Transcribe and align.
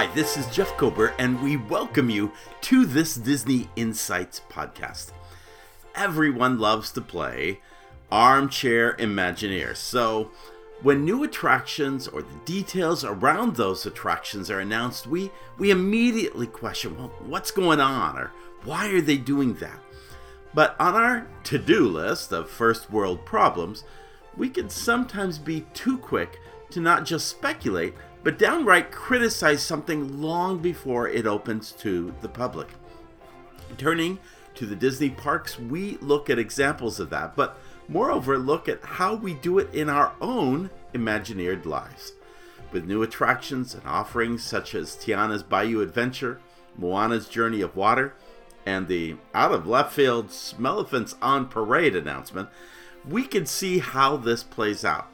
Hi, 0.00 0.06
this 0.14 0.38
is 0.38 0.46
Jeff 0.46 0.78
Kober, 0.78 1.12
and 1.18 1.42
we 1.42 1.58
welcome 1.58 2.08
you 2.08 2.32
to 2.62 2.86
this 2.86 3.16
Disney 3.16 3.68
Insights 3.76 4.40
podcast. 4.48 5.12
Everyone 5.94 6.58
loves 6.58 6.90
to 6.92 7.02
play 7.02 7.60
armchair 8.10 8.94
Imagineer, 8.94 9.76
so 9.76 10.30
when 10.80 11.04
new 11.04 11.22
attractions 11.22 12.08
or 12.08 12.22
the 12.22 12.40
details 12.46 13.04
around 13.04 13.56
those 13.56 13.84
attractions 13.84 14.50
are 14.50 14.60
announced, 14.60 15.06
we, 15.06 15.30
we 15.58 15.70
immediately 15.70 16.46
question 16.46 16.96
well, 16.96 17.12
what's 17.26 17.50
going 17.50 17.80
on 17.80 18.16
or 18.16 18.32
why 18.64 18.88
are 18.88 19.02
they 19.02 19.18
doing 19.18 19.52
that? 19.56 19.80
But 20.54 20.76
on 20.80 20.94
our 20.94 21.26
to 21.44 21.58
do 21.58 21.86
list 21.86 22.32
of 22.32 22.48
first 22.48 22.90
world 22.90 23.26
problems, 23.26 23.84
we 24.34 24.48
can 24.48 24.70
sometimes 24.70 25.36
be 25.36 25.66
too 25.74 25.98
quick 25.98 26.40
to 26.70 26.80
not 26.80 27.04
just 27.04 27.28
speculate, 27.28 27.92
but 28.22 28.38
downright 28.38 28.90
criticize 28.90 29.62
something 29.62 30.20
long 30.20 30.58
before 30.58 31.08
it 31.08 31.26
opens 31.26 31.72
to 31.72 32.14
the 32.20 32.28
public. 32.28 32.68
Turning 33.78 34.18
to 34.54 34.66
the 34.66 34.76
Disney 34.76 35.10
parks, 35.10 35.58
we 35.58 35.96
look 35.98 36.28
at 36.28 36.38
examples 36.38 37.00
of 37.00 37.10
that, 37.10 37.34
but 37.34 37.58
moreover, 37.88 38.36
look 38.36 38.68
at 38.68 38.84
how 38.84 39.14
we 39.14 39.34
do 39.34 39.58
it 39.58 39.72
in 39.74 39.88
our 39.88 40.12
own 40.20 40.70
Imagineered 40.92 41.64
lives. 41.64 42.12
With 42.72 42.84
new 42.84 43.02
attractions 43.02 43.74
and 43.74 43.84
offerings 43.86 44.44
such 44.44 44.74
as 44.74 44.96
Tiana's 44.96 45.42
Bayou 45.42 45.80
Adventure, 45.80 46.40
Moana's 46.76 47.28
Journey 47.28 47.60
of 47.60 47.76
Water, 47.76 48.14
and 48.66 48.86
the 48.86 49.16
out 49.34 49.52
of 49.52 49.66
left 49.66 49.92
field 49.92 50.28
Smellephants 50.28 51.14
on 51.22 51.46
Parade 51.46 51.96
announcement, 51.96 52.48
we 53.08 53.24
can 53.24 53.46
see 53.46 53.78
how 53.78 54.16
this 54.16 54.42
plays 54.42 54.84
out. 54.84 55.08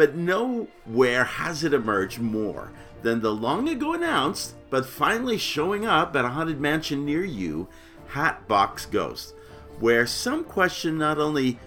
But 0.00 0.16
nowhere 0.16 1.24
has 1.24 1.62
it 1.62 1.74
emerged 1.74 2.20
more 2.20 2.72
than 3.02 3.20
the 3.20 3.34
long 3.34 3.68
ago 3.68 3.92
announced, 3.92 4.54
but 4.70 4.86
finally 4.86 5.36
showing 5.36 5.84
up 5.84 6.16
at 6.16 6.24
a 6.24 6.28
haunted 6.30 6.58
mansion 6.58 7.04
near 7.04 7.22
you, 7.22 7.68
Hatbox 8.06 8.86
Ghost, 8.86 9.34
where 9.78 10.06
some 10.06 10.44
question 10.44 10.96
not 10.96 11.18
only 11.18 11.58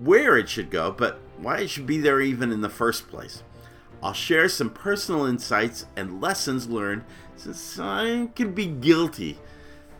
where 0.00 0.36
it 0.36 0.48
should 0.48 0.68
go, 0.68 0.90
but 0.90 1.20
why 1.38 1.58
it 1.58 1.70
should 1.70 1.86
be 1.86 1.98
there 1.98 2.20
even 2.20 2.50
in 2.50 2.60
the 2.60 2.68
first 2.68 3.06
place. 3.06 3.44
I'll 4.02 4.12
share 4.12 4.48
some 4.48 4.70
personal 4.70 5.24
insights 5.24 5.86
and 5.94 6.20
lessons 6.20 6.68
learned 6.68 7.04
since 7.36 7.78
I 7.78 8.30
can 8.34 8.50
be 8.50 8.66
guilty 8.66 9.38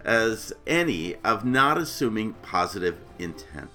as 0.05 0.53
any 0.67 1.14
of 1.23 1.45
not 1.45 1.79
assuming 1.79 2.33
positive 2.42 2.98
intent. 3.20 3.70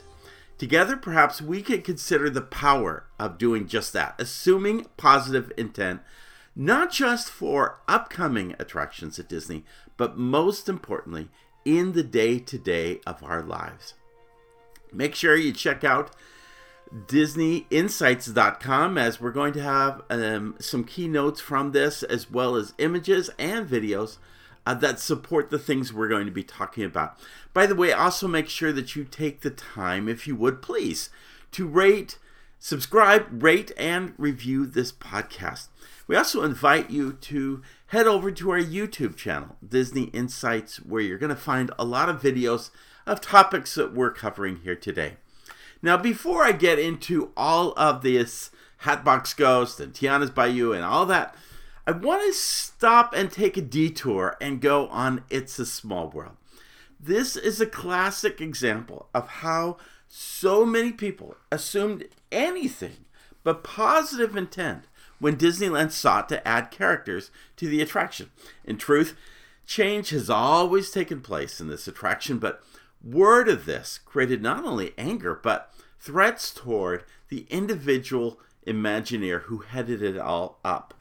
Together, 0.61 0.95
perhaps 0.95 1.41
we 1.41 1.63
could 1.63 1.83
consider 1.83 2.29
the 2.29 2.39
power 2.39 3.07
of 3.17 3.39
doing 3.39 3.65
just 3.65 3.93
that, 3.93 4.13
assuming 4.19 4.85
positive 4.95 5.51
intent, 5.57 6.01
not 6.55 6.91
just 6.91 7.31
for 7.31 7.79
upcoming 7.87 8.53
attractions 8.59 9.17
at 9.17 9.27
Disney, 9.27 9.65
but 9.97 10.19
most 10.19 10.69
importantly, 10.69 11.29
in 11.65 11.93
the 11.93 12.03
day 12.03 12.37
to 12.37 12.59
day 12.59 13.01
of 13.07 13.23
our 13.23 13.41
lives. 13.41 13.95
Make 14.93 15.15
sure 15.15 15.35
you 15.35 15.51
check 15.51 15.83
out 15.83 16.15
DisneyInsights.com 16.93 18.99
as 18.99 19.19
we're 19.19 19.31
going 19.31 19.53
to 19.53 19.63
have 19.63 20.03
um, 20.11 20.53
some 20.59 20.83
keynotes 20.83 21.41
from 21.41 21.71
this, 21.71 22.03
as 22.03 22.29
well 22.29 22.55
as 22.55 22.75
images 22.77 23.31
and 23.39 23.67
videos 23.67 24.19
uh, 24.65 24.73
that 24.75 24.99
support 24.99 25.49
the 25.49 25.59
things 25.59 25.91
we're 25.91 26.07
going 26.07 26.25
to 26.25 26.31
be 26.31 26.43
talking 26.43 26.83
about. 26.83 27.17
By 27.53 27.65
the 27.65 27.75
way, 27.75 27.91
also 27.91 28.27
make 28.27 28.49
sure 28.49 28.71
that 28.71 28.95
you 28.95 29.03
take 29.03 29.41
the 29.41 29.49
time, 29.49 30.07
if 30.07 30.27
you 30.27 30.35
would 30.35 30.61
please, 30.61 31.09
to 31.53 31.67
rate, 31.67 32.17
subscribe, 32.59 33.43
rate, 33.43 33.71
and 33.77 34.13
review 34.17 34.65
this 34.65 34.91
podcast. 34.91 35.67
We 36.07 36.15
also 36.15 36.43
invite 36.43 36.89
you 36.89 37.13
to 37.13 37.61
head 37.87 38.07
over 38.07 38.31
to 38.31 38.51
our 38.51 38.59
YouTube 38.59 39.15
channel, 39.15 39.55
Disney 39.67 40.05
Insights, 40.05 40.77
where 40.77 41.01
you're 41.01 41.17
going 41.17 41.29
to 41.29 41.35
find 41.35 41.71
a 41.79 41.85
lot 41.85 42.09
of 42.09 42.21
videos 42.21 42.69
of 43.07 43.21
topics 43.21 43.75
that 43.75 43.93
we're 43.93 44.11
covering 44.11 44.57
here 44.57 44.75
today. 44.75 45.17
Now, 45.81 45.97
before 45.97 46.43
I 46.43 46.51
get 46.51 46.77
into 46.77 47.31
all 47.35 47.73
of 47.75 48.03
this 48.03 48.51
Hatbox 48.77 49.33
Ghost 49.33 49.79
and 49.79 49.93
Tiana's 49.93 50.29
Bayou 50.29 50.73
and 50.73 50.83
all 50.83 51.05
that, 51.07 51.35
I 51.87 51.91
want 51.91 52.21
to 52.21 52.33
stop 52.33 53.13
and 53.15 53.31
take 53.31 53.57
a 53.57 53.61
detour 53.61 54.37
and 54.39 54.61
go 54.61 54.87
on 54.89 55.23
It's 55.31 55.57
a 55.57 55.65
Small 55.65 56.09
World. 56.09 56.37
This 56.99 57.35
is 57.35 57.59
a 57.59 57.65
classic 57.65 58.39
example 58.39 59.09
of 59.15 59.27
how 59.27 59.77
so 60.07 60.63
many 60.63 60.91
people 60.91 61.37
assumed 61.51 62.05
anything 62.31 63.05
but 63.43 63.63
positive 63.63 64.37
intent 64.37 64.83
when 65.17 65.37
Disneyland 65.37 65.91
sought 65.91 66.29
to 66.29 66.47
add 66.47 66.69
characters 66.69 67.31
to 67.57 67.67
the 67.67 67.81
attraction. 67.81 68.29
In 68.63 68.77
truth, 68.77 69.17
change 69.65 70.11
has 70.11 70.29
always 70.29 70.91
taken 70.91 71.21
place 71.21 71.59
in 71.59 71.67
this 71.67 71.87
attraction, 71.87 72.37
but 72.37 72.61
word 73.03 73.49
of 73.49 73.65
this 73.65 73.99
created 74.05 74.43
not 74.43 74.63
only 74.63 74.93
anger, 74.99 75.39
but 75.41 75.73
threats 75.99 76.53
toward 76.53 77.05
the 77.29 77.47
individual 77.49 78.39
Imagineer 78.67 79.43
who 79.43 79.59
headed 79.59 80.03
it 80.03 80.19
all 80.19 80.59
up. 80.63 80.93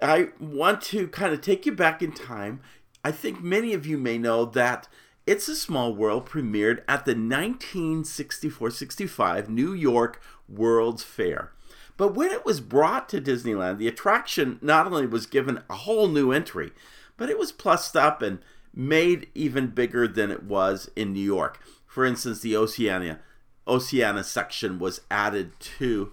I 0.00 0.28
want 0.38 0.82
to 0.82 1.08
kind 1.08 1.32
of 1.32 1.40
take 1.40 1.66
you 1.66 1.72
back 1.72 2.02
in 2.02 2.12
time. 2.12 2.60
I 3.04 3.12
think 3.12 3.42
many 3.42 3.72
of 3.72 3.86
you 3.86 3.98
may 3.98 4.18
know 4.18 4.44
that 4.44 4.88
It's 5.26 5.48
a 5.48 5.56
Small 5.56 5.94
World 5.94 6.28
premiered 6.28 6.82
at 6.88 7.04
the 7.04 7.12
1964 7.12 8.70
65 8.70 9.48
New 9.48 9.72
York 9.72 10.20
World's 10.48 11.02
Fair. 11.02 11.52
But 11.96 12.14
when 12.14 12.30
it 12.30 12.44
was 12.44 12.60
brought 12.60 13.08
to 13.08 13.20
Disneyland, 13.20 13.78
the 13.78 13.88
attraction 13.88 14.58
not 14.60 14.86
only 14.86 15.06
was 15.06 15.26
given 15.26 15.62
a 15.70 15.76
whole 15.76 16.08
new 16.08 16.30
entry, 16.30 16.72
but 17.16 17.30
it 17.30 17.38
was 17.38 17.52
plussed 17.52 17.96
up 17.96 18.20
and 18.20 18.40
made 18.74 19.28
even 19.34 19.68
bigger 19.68 20.06
than 20.06 20.30
it 20.30 20.42
was 20.42 20.90
in 20.94 21.14
New 21.14 21.20
York. 21.20 21.58
For 21.86 22.04
instance, 22.04 22.40
the 22.40 22.56
Oceania 22.56 23.20
Oceania 23.66 24.22
section 24.22 24.78
was 24.78 25.00
added 25.10 25.58
to 25.58 26.12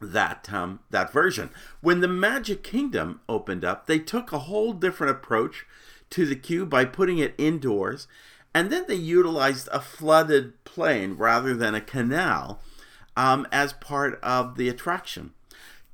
that 0.00 0.52
um, 0.52 0.80
that 0.90 1.12
version. 1.12 1.50
When 1.80 2.00
the 2.00 2.08
Magic 2.08 2.62
Kingdom 2.62 3.20
opened 3.28 3.64
up, 3.64 3.86
they 3.86 3.98
took 3.98 4.32
a 4.32 4.40
whole 4.40 4.72
different 4.72 5.10
approach 5.10 5.66
to 6.10 6.26
the 6.26 6.36
queue 6.36 6.66
by 6.66 6.84
putting 6.84 7.18
it 7.18 7.34
indoors, 7.38 8.06
and 8.54 8.70
then 8.70 8.84
they 8.88 8.96
utilized 8.96 9.68
a 9.72 9.80
flooded 9.80 10.64
plain 10.64 11.14
rather 11.14 11.54
than 11.54 11.74
a 11.74 11.80
canal 11.80 12.60
um, 13.16 13.46
as 13.52 13.72
part 13.72 14.18
of 14.22 14.56
the 14.56 14.68
attraction. 14.68 15.32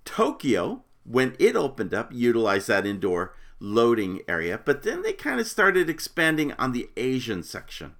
Tokyo, 0.05 0.85
when 1.05 1.37
it 1.39 1.57
opened 1.57 1.93
up, 1.93 2.13
utilized 2.13 2.69
that 2.69 2.87
indoor 2.87 3.35
loading 3.59 4.21
area, 4.29 4.61
but 4.65 4.83
then 4.83 5.03
they 5.03 5.13
kind 5.13 5.41
of 5.41 5.47
started 5.47 5.91
expanding 5.91 6.53
on 6.53 6.73
the 6.73 6.89
Asian 6.97 7.43
section. 7.43 7.95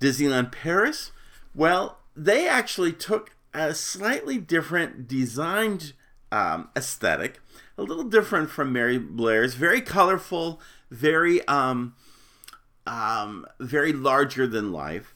Disneyland 0.00 0.52
Paris, 0.52 1.12
well, 1.54 1.98
they 2.16 2.48
actually 2.48 2.92
took 2.92 3.32
a 3.54 3.74
slightly 3.74 4.38
different 4.38 5.08
designed 5.08 5.92
um, 6.30 6.68
aesthetic, 6.76 7.40
a 7.76 7.82
little 7.82 8.04
different 8.04 8.50
from 8.50 8.72
Mary 8.72 8.98
Blair's, 8.98 9.54
very 9.54 9.80
colorful, 9.80 10.60
very 10.90 11.46
um, 11.48 11.94
um, 12.86 13.46
very 13.60 13.92
larger 13.92 14.46
than 14.46 14.72
life, 14.72 15.14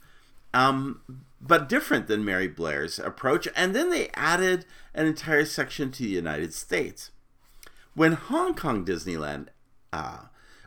um, 0.53 1.00
but 1.41 1.69
different 1.69 2.06
than 2.06 2.25
Mary 2.25 2.48
Blair's 2.48 2.98
approach. 2.98 3.48
And 3.56 3.75
then 3.75 3.91
they 3.91 4.09
added 4.15 4.66
an 4.94 5.06
entire 5.06 5.44
section 5.44 5.91
to 5.93 6.03
the 6.03 6.09
United 6.10 6.54
States. 6.54 7.10
When 7.94 8.12
Hong 8.12 8.54
Kong 8.54 8.84
Disneyland 8.84 9.49
uh, 9.93 10.25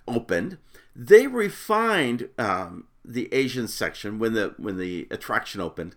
opened, 0.08 0.58
they 0.96 1.28
refined 1.28 2.30
um, 2.38 2.88
the 3.04 3.32
Asian 3.34 3.68
section 3.68 4.20
when 4.20 4.34
the 4.34 4.54
when 4.58 4.78
the 4.78 5.08
attraction 5.12 5.62
opened 5.62 5.96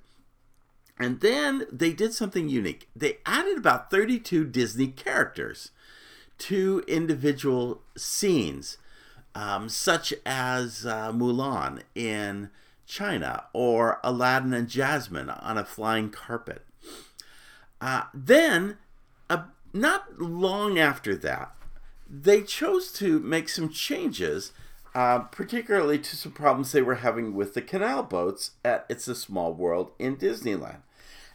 and 0.99 1.21
then 1.21 1.67
they 1.71 1.93
did 1.93 2.13
something 2.13 2.49
unique. 2.49 2.89
They 2.95 3.19
added 3.25 3.57
about 3.57 3.91
32 3.91 4.45
Disney 4.47 4.89
characters 4.89 5.71
to 6.39 6.83
individual 6.89 7.83
scenes, 7.97 8.79
um, 9.35 9.69
such 9.69 10.13
as 10.27 10.85
uh, 10.85 11.13
Mulan 11.13 11.83
in 11.95 12.51
China 12.87 13.45
or 13.53 14.01
Aladdin 14.03 14.53
and 14.53 14.69
Jasmine 14.69 15.31
on 15.31 15.59
a 15.59 15.65
flying 15.65 16.11
carpet. 16.11 16.65
Uh, 17.81 18.05
then, 18.13 18.79
uh, 19.31 19.45
not 19.73 20.21
long 20.21 20.79
after 20.79 21.15
that, 21.17 21.55
they 22.11 22.43
chose 22.43 22.91
to 22.95 23.21
make 23.21 23.49
some 23.49 23.69
changes, 23.69 24.53
uh, 24.95 25.21
particularly 25.21 25.99
to 25.99 26.17
some 26.17 26.33
problems 26.33 26.73
they 26.73 26.83
were 26.83 26.97
having 26.97 27.35
with 27.35 27.55
the 27.55 27.63
canal 27.63 28.03
boats 28.03 28.53
at 28.65 28.87
It's 28.89 29.07
a 29.07 29.15
Small 29.15 29.53
World 29.53 29.93
in 29.99 30.17
Disneyland. 30.17 30.81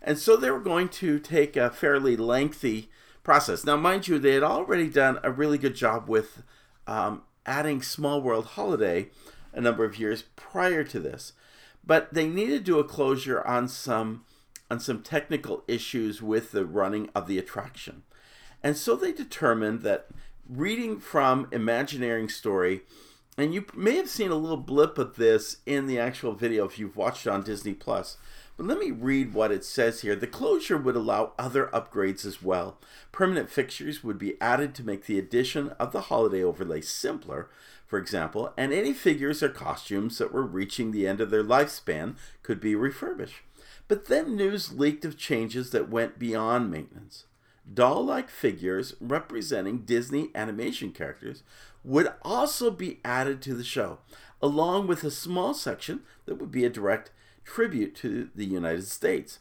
And 0.03 0.17
so 0.17 0.35
they 0.35 0.51
were 0.51 0.59
going 0.59 0.89
to 0.89 1.19
take 1.19 1.55
a 1.55 1.69
fairly 1.69 2.17
lengthy 2.17 2.89
process. 3.23 3.63
Now, 3.63 3.77
mind 3.77 4.07
you, 4.07 4.19
they 4.19 4.33
had 4.33 4.43
already 4.43 4.89
done 4.89 5.19
a 5.23 5.31
really 5.31 5.57
good 5.57 5.75
job 5.75 6.09
with 6.09 6.43
um, 6.87 7.21
adding 7.45 7.81
Small 7.81 8.21
World 8.21 8.45
Holiday 8.45 9.09
a 9.53 9.61
number 9.61 9.85
of 9.85 9.97
years 9.97 10.23
prior 10.35 10.83
to 10.83 10.99
this, 10.99 11.33
but 11.85 12.13
they 12.13 12.27
needed 12.27 12.65
to 12.65 12.71
do 12.71 12.79
a 12.79 12.83
closure 12.83 13.45
on 13.45 13.67
some 13.67 14.25
on 14.71 14.79
some 14.79 15.03
technical 15.03 15.63
issues 15.67 16.21
with 16.21 16.51
the 16.51 16.65
running 16.65 17.07
of 17.13 17.27
the 17.27 17.37
attraction. 17.37 18.01
And 18.63 18.75
so 18.75 18.95
they 18.95 19.11
determined 19.11 19.81
that 19.81 20.07
reading 20.49 20.99
from 20.99 21.47
Imagineering 21.51 22.29
Story, 22.29 22.81
and 23.37 23.53
you 23.53 23.65
may 23.75 23.97
have 23.97 24.09
seen 24.09 24.31
a 24.31 24.35
little 24.35 24.57
blip 24.57 24.97
of 24.97 25.15
this 25.15 25.57
in 25.65 25.85
the 25.85 25.99
actual 25.99 26.33
video 26.33 26.65
if 26.65 26.79
you've 26.79 26.97
watched 26.97 27.27
on 27.27 27.43
Disney 27.43 27.73
Plus. 27.73 28.17
But 28.55 28.67
let 28.67 28.77
me 28.77 28.91
read 28.91 29.33
what 29.33 29.51
it 29.51 29.65
says 29.65 30.01
here. 30.01 30.15
The 30.15 30.27
closure 30.27 30.77
would 30.77 30.95
allow 30.95 31.33
other 31.39 31.67
upgrades 31.73 32.23
as 32.23 32.43
well. 32.43 32.77
Permanent 33.11 33.49
fixtures 33.49 34.03
would 34.03 34.19
be 34.19 34.39
added 34.39 34.75
to 34.75 34.85
make 34.85 35.05
the 35.05 35.17
addition 35.17 35.69
of 35.79 35.91
the 35.91 36.01
holiday 36.01 36.43
overlay 36.43 36.81
simpler, 36.81 37.49
for 37.87 37.97
example, 37.97 38.53
and 38.55 38.71
any 38.71 38.93
figures 38.93 39.41
or 39.41 39.49
costumes 39.49 40.19
that 40.19 40.31
were 40.31 40.43
reaching 40.43 40.91
the 40.91 41.07
end 41.07 41.19
of 41.19 41.31
their 41.31 41.43
lifespan 41.43 42.15
could 42.43 42.59
be 42.59 42.75
refurbished. 42.75 43.41
But 43.87 44.05
then 44.05 44.35
news 44.35 44.71
leaked 44.71 45.03
of 45.03 45.17
changes 45.17 45.71
that 45.71 45.89
went 45.89 46.19
beyond 46.19 46.69
maintenance. 46.69 47.25
Doll 47.71 48.05
like 48.05 48.29
figures 48.29 48.95
representing 48.99 49.79
Disney 49.79 50.29
animation 50.35 50.91
characters 50.91 51.43
would 51.83 52.11
also 52.21 52.69
be 52.69 52.99
added 53.03 53.41
to 53.41 53.53
the 53.53 53.63
show, 53.63 53.99
along 54.41 54.87
with 54.87 55.03
a 55.03 55.11
small 55.11 55.53
section 55.53 56.01
that 56.25 56.35
would 56.35 56.51
be 56.51 56.65
a 56.65 56.69
direct 56.69 57.11
tribute 57.45 57.95
to 57.95 58.29
the 58.35 58.45
United 58.45 58.87
States. 58.87 59.39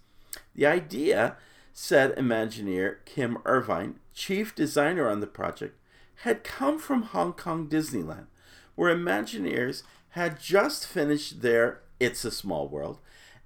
The 0.54 0.66
idea, 0.66 1.36
said 1.72 2.16
Imagineer 2.16 2.96
Kim 3.04 3.38
Irvine, 3.44 3.96
chief 4.14 4.54
designer 4.54 5.08
on 5.08 5.20
the 5.20 5.26
project, 5.26 5.78
had 6.16 6.44
come 6.44 6.78
from 6.78 7.02
Hong 7.02 7.32
Kong 7.32 7.68
Disneyland, 7.68 8.26
where 8.74 8.94
Imagineers 8.94 9.82
had 10.10 10.40
just 10.40 10.86
finished 10.86 11.42
their 11.42 11.80
It's 11.98 12.24
a 12.24 12.30
Small 12.30 12.68
World, 12.68 12.98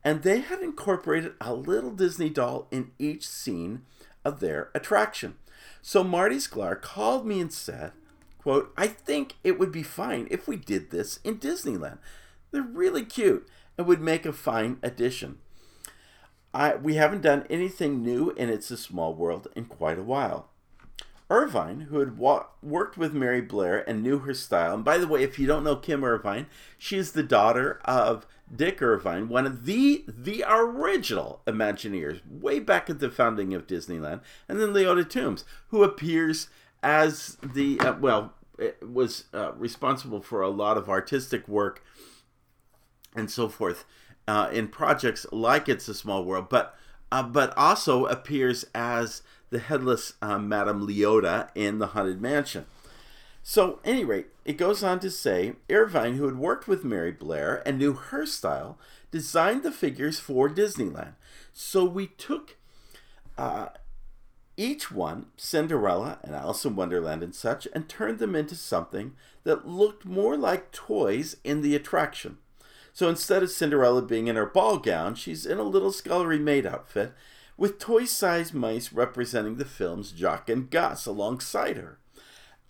and 0.03 0.23
they 0.23 0.41
had 0.41 0.61
incorporated 0.61 1.35
a 1.41 1.55
little 1.55 1.93
Disney 1.93 2.29
doll 2.29 2.67
in 2.71 2.91
each 2.99 3.27
scene 3.27 3.83
of 4.25 4.41
their 4.41 4.71
attraction. 4.75 5.37
So 5.83 6.03
Marty 6.03 6.37
Sklar 6.37 6.81
called 6.81 7.27
me 7.27 7.41
and 7.41 7.53
said, 7.53 7.93
quote, 8.39 8.73
I 8.77 8.89
think 8.89 9.35
it 9.45 9.59
would 9.59 9.73
be 9.73 9.83
fine 9.83 10.27
if 10.31 10.47
we 10.49 10.57
did 10.57 10.91
this 10.91 11.19
in 11.25 11.39
Disneyland. 11.39 11.99
They're 12.51 12.63
really 12.63 13.05
cute 13.05 13.49
and 13.77 13.87
would 13.87 14.01
make 14.01 14.27
a 14.27 14.33
fine 14.33 14.79
addition. 14.83 15.39
I, 16.53 16.77
we 16.77 16.95
haven't 16.95 17.23
done 17.23 17.47
anything 17.51 18.03
new 18.03 18.31
in 18.31 18.49
It's 18.49 18.71
a 18.71 18.77
Small 18.77 19.15
World 19.15 19.49
in 19.55 19.67
quite 19.67 19.99
a 19.99 20.03
while. 20.03 20.49
Irvine, 21.29 21.81
who 21.91 21.99
had 21.99 22.17
wa- 22.17 22.47
worked 22.63 22.97
with 22.97 23.13
Mary 23.13 23.41
Blair 23.41 23.89
and 23.89 24.03
knew 24.03 24.21
her 24.21 24.33
style, 24.33 24.75
and 24.75 24.85
by 24.85 24.97
the 24.97 25.09
way, 25.09 25.23
if 25.23 25.39
you 25.39 25.47
don't 25.47 25.65
know 25.65 25.77
Kim 25.77 26.05
Irvine, 26.05 26.47
she 26.79 26.97
is 26.97 27.13
the 27.13 27.23
daughter 27.23 27.81
of 27.85 28.27
Dick 28.55 28.81
Irvine, 28.81 29.29
one 29.29 29.45
of 29.45 29.67
the 29.67 30.05
the 30.07 30.45
original 30.49 31.43
Imagineers, 31.47 32.21
way 32.31 32.61
back 32.61 32.89
at 32.89 33.01
the 33.01 33.11
founding 33.11 33.55
of 33.55 33.67
Disneyland, 33.67 34.21
and 34.49 34.61
then 34.61 34.69
Leota 34.69 35.09
Toombs, 35.09 35.45
who 35.71 35.83
appears 35.83 36.49
as 36.81 37.39
the 37.43 37.81
uh, 37.81 37.95
well, 37.99 38.35
was 38.89 39.25
uh, 39.35 39.53
responsible 39.55 40.21
for 40.21 40.43
a 40.43 40.49
lot 40.49 40.77
of 40.77 40.89
artistic 40.89 41.49
work 41.49 41.85
and 43.17 43.31
so 43.31 43.49
forth 43.49 43.85
uh, 44.29 44.49
in 44.53 44.69
projects 44.69 45.27
like 45.33 45.69
It's 45.69 45.89
a 45.89 45.95
Small 45.95 46.25
World, 46.25 46.49
but 46.49 46.77
uh, 47.13 47.23
but 47.23 47.57
also 47.57 48.07
appears 48.07 48.65
as 48.75 49.23
the 49.51 49.59
headless 49.59 50.15
uh, 50.21 50.39
Madame 50.39 50.87
Leota 50.87 51.49
in 51.55 51.79
the 51.79 51.89
Haunted 51.89 52.21
Mansion. 52.21 52.67
So, 53.43 53.79
any 53.85 54.05
rate, 54.05 54.27
it 54.45 54.55
goes 54.55 54.83
on 54.83 54.99
to 55.01 55.11
say 55.11 55.55
Irvine, 55.71 56.17
who 56.17 56.25
had 56.25 56.37
worked 56.37 56.67
with 56.67 56.85
Mary 56.85 57.13
Blair 57.13 57.63
and 57.65 57.79
knew 57.79 57.93
her 57.93 58.27
style, 58.27 58.77
designed 59.13 59.63
the 59.63 59.71
figures 59.71 60.19
for 60.19 60.49
Disneyland. 60.49 61.15
So 61.53 61.85
we 61.85 62.09
took 62.09 62.57
uh, 63.39 63.69
each 64.57 64.91
one, 64.91 65.27
Cinderella 65.37 66.19
and 66.23 66.35
Alice 66.35 66.65
in 66.65 66.75
Wonderland 66.75 67.23
and 67.23 67.35
such, 67.35 67.69
and 67.73 67.89
turned 67.89 68.19
them 68.19 68.35
into 68.35 68.55
something 68.57 69.15
that 69.45 69.67
looked 69.67 70.05
more 70.05 70.37
like 70.37 70.73
toys 70.73 71.37
in 71.45 71.63
the 71.63 71.77
attraction. 71.77 72.39
So 72.97 73.11
instead 73.11 73.43
of 73.43 73.51
Cinderella 73.51 74.01
being 74.01 74.27
in 74.27 74.37
her 74.37 74.47
ball 74.47 74.79
gown, 74.79 75.17
she's 75.17 75.45
in 75.45 75.59
a 75.59 75.63
little 75.63 75.93
scullery 75.93 76.39
maid 76.39 76.65
outfit 76.65 77.13
with 77.59 77.79
toy 77.79 78.07
sized 78.07 78.55
mice 78.55 78.91
representing 78.91 79.57
the 79.57 79.67
film's 79.67 80.15
Jaq 80.15 80.49
and 80.49 80.71
Gus 80.71 81.05
alongside 81.05 81.77
her. 81.77 81.99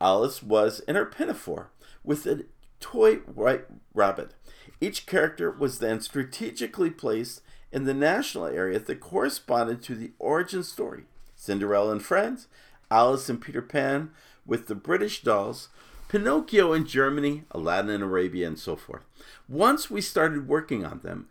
Alice 0.00 0.42
was 0.42 0.80
in 0.80 0.96
her 0.96 1.06
pinafore 1.06 1.70
with 2.02 2.26
a 2.26 2.44
toy 2.80 3.18
white 3.18 3.66
rabbit. 3.94 4.34
Each 4.80 5.06
character 5.06 5.48
was 5.48 5.78
then 5.78 6.00
strategically 6.00 6.90
placed 6.90 7.40
in 7.70 7.84
the 7.84 7.94
national 7.94 8.46
area 8.46 8.80
that 8.80 8.98
corresponded 8.98 9.80
to 9.82 9.94
the 9.94 10.10
origin 10.18 10.64
story. 10.64 11.04
Cinderella 11.36 11.92
and 11.92 12.02
Friends, 12.02 12.48
Alice 12.90 13.28
and 13.28 13.40
Peter 13.40 13.62
Pan 13.62 14.10
with 14.44 14.66
the 14.66 14.74
British 14.74 15.22
dolls, 15.22 15.68
Pinocchio 16.08 16.72
in 16.72 16.84
Germany, 16.84 17.44
Aladdin 17.52 17.90
in 17.90 18.02
Arabia, 18.02 18.48
and 18.48 18.58
so 18.58 18.74
forth. 18.74 19.04
Once 19.48 19.90
we 19.90 20.00
started 20.00 20.48
working 20.48 20.84
on 20.84 21.00
them, 21.00 21.28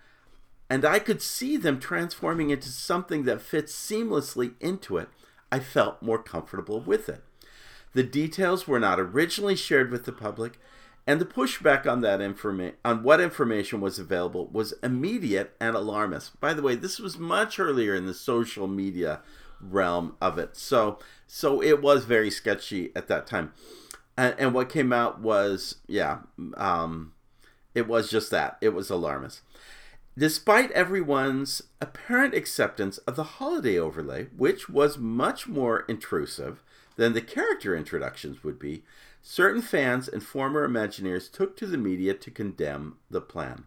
and 0.69 0.83
I 0.83 0.99
could 0.99 1.21
see 1.21 1.57
them 1.57 1.79
transforming 1.79 2.49
into 2.49 2.69
something 2.69 3.23
that 3.23 3.41
fits 3.41 3.73
seamlessly 3.73 4.53
into 4.59 4.97
it, 4.97 5.09
I 5.51 5.59
felt 5.59 6.01
more 6.01 6.21
comfortable 6.21 6.79
with 6.79 7.07
it. 7.07 7.23
The 7.93 8.03
details 8.03 8.67
were 8.67 8.79
not 8.79 8.99
originally 8.99 9.55
shared 9.55 9.91
with 9.91 10.05
the 10.05 10.11
public, 10.11 10.59
and 11.07 11.21
the 11.21 11.25
pushback 11.25 11.85
on 11.85 12.01
that 12.01 12.19
informa- 12.19 12.73
on 12.83 13.03
what 13.03 13.21
information 13.21 13.79
was 13.79 13.99
available 13.99 14.47
was 14.47 14.73
immediate 14.81 15.55
and 15.59 15.75
alarmist. 15.75 16.39
By 16.39 16.53
the 16.53 16.63
way, 16.63 16.75
this 16.75 16.99
was 16.99 17.17
much 17.17 17.59
earlier 17.59 17.93
in 17.93 18.07
the 18.07 18.13
social 18.13 18.67
media 18.67 19.21
realm 19.61 20.15
of 20.19 20.37
it, 20.37 20.57
so 20.57 20.99
so 21.27 21.61
it 21.61 21.81
was 21.81 22.05
very 22.05 22.29
sketchy 22.29 22.91
at 22.95 23.07
that 23.07 23.25
time 23.25 23.53
and, 24.17 24.35
and 24.37 24.53
what 24.53 24.69
came 24.69 24.93
out 24.93 25.19
was 25.19 25.77
yeah 25.87 26.19
um, 26.55 27.13
it 27.75 27.87
was 27.87 28.09
just 28.09 28.31
that. 28.31 28.57
It 28.61 28.69
was 28.69 28.89
alarmist. 28.89 29.41
Despite 30.17 30.71
everyone's 30.71 31.61
apparent 31.81 32.33
acceptance 32.33 32.97
of 32.99 33.17
the 33.17 33.23
holiday 33.23 33.77
overlay 33.77 34.27
which 34.35 34.69
was 34.69 34.97
much 34.97 35.45
more 35.45 35.81
intrusive 35.89 36.63
than 36.95 37.11
the 37.11 37.21
character 37.21 37.75
introductions 37.75 38.43
would 38.43 38.57
be 38.57 38.83
certain 39.21 39.61
fans 39.61 40.07
and 40.07 40.23
former 40.23 40.65
imagineers 40.65 41.29
took 41.29 41.57
to 41.57 41.65
the 41.65 41.77
media 41.77 42.13
to 42.13 42.31
condemn 42.31 42.95
the 43.09 43.19
plan. 43.19 43.65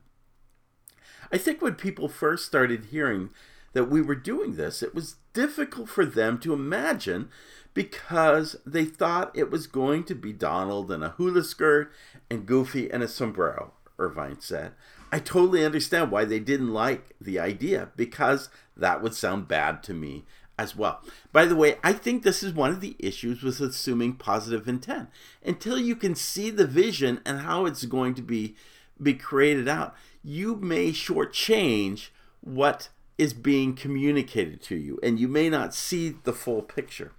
I 1.31 1.37
think 1.37 1.61
when 1.61 1.75
people 1.75 2.09
first 2.09 2.47
started 2.47 2.87
hearing 2.87 3.29
that 3.75 3.91
we 3.91 4.01
were 4.01 4.15
doing 4.15 4.57
this 4.57 4.83
it 4.83 4.95
was 4.95 5.17
difficult 5.35 5.91
for 5.91 6.07
them 6.07 6.39
to 6.39 6.55
imagine 6.55 7.29
because 7.75 8.57
they 8.67 8.85
thought 8.85 9.37
it 9.37 9.51
was 9.51 9.67
going 9.67 10.03
to 10.05 10.15
be 10.15 10.33
Donald 10.33 10.91
in 10.91 11.03
a 11.03 11.11
hula 11.11 11.45
skirt 11.45 11.93
and 12.31 12.47
Goofy 12.47 12.91
in 12.91 13.03
a 13.03 13.07
sombrero, 13.09 13.73
Irvine 13.99 14.41
said. 14.41 14.73
I 15.11 15.19
totally 15.19 15.65
understand 15.65 16.11
why 16.11 16.25
they 16.25 16.39
didn't 16.39 16.73
like 16.73 17.15
the 17.21 17.39
idea 17.39 17.91
because 17.97 18.49
that 18.77 19.03
would 19.03 19.15
sound 19.15 19.49
bad 19.49 19.83
to 19.85 19.95
me 19.95 20.25
as 20.59 20.77
well. 20.77 21.01
By 21.33 21.47
the 21.47 21.57
way, 21.57 21.77
I 21.83 21.93
think 21.93 22.23
this 22.23 22.43
is 22.43 22.53
one 22.53 22.71
of 22.71 22.81
the 22.81 22.97
issues 22.99 23.43
with 23.43 23.61
assuming 23.61 24.15
positive 24.15 24.69
intent. 24.69 25.09
Until 25.45 25.79
you 25.79 25.95
can 25.97 26.15
see 26.15 26.51
the 26.51 26.67
vision 26.67 27.21
and 27.25 27.41
how 27.41 27.65
it's 27.65 27.85
going 27.85 28.15
to 28.15 28.23
be 28.23 28.57
be 29.01 29.15
created 29.15 29.69
out, 29.69 29.95
you 30.25 30.57
may 30.57 30.91
shortchange 30.91 32.09
what 32.41 32.89
is 33.17 33.33
being 33.33 33.75
communicated 33.75 34.61
to 34.63 34.75
you, 34.75 34.99
and 35.03 35.21
you 35.21 35.29
may 35.29 35.49
not 35.49 35.73
see 35.73 36.17
the 36.25 36.33
full 36.33 36.63
picture. 36.63 37.13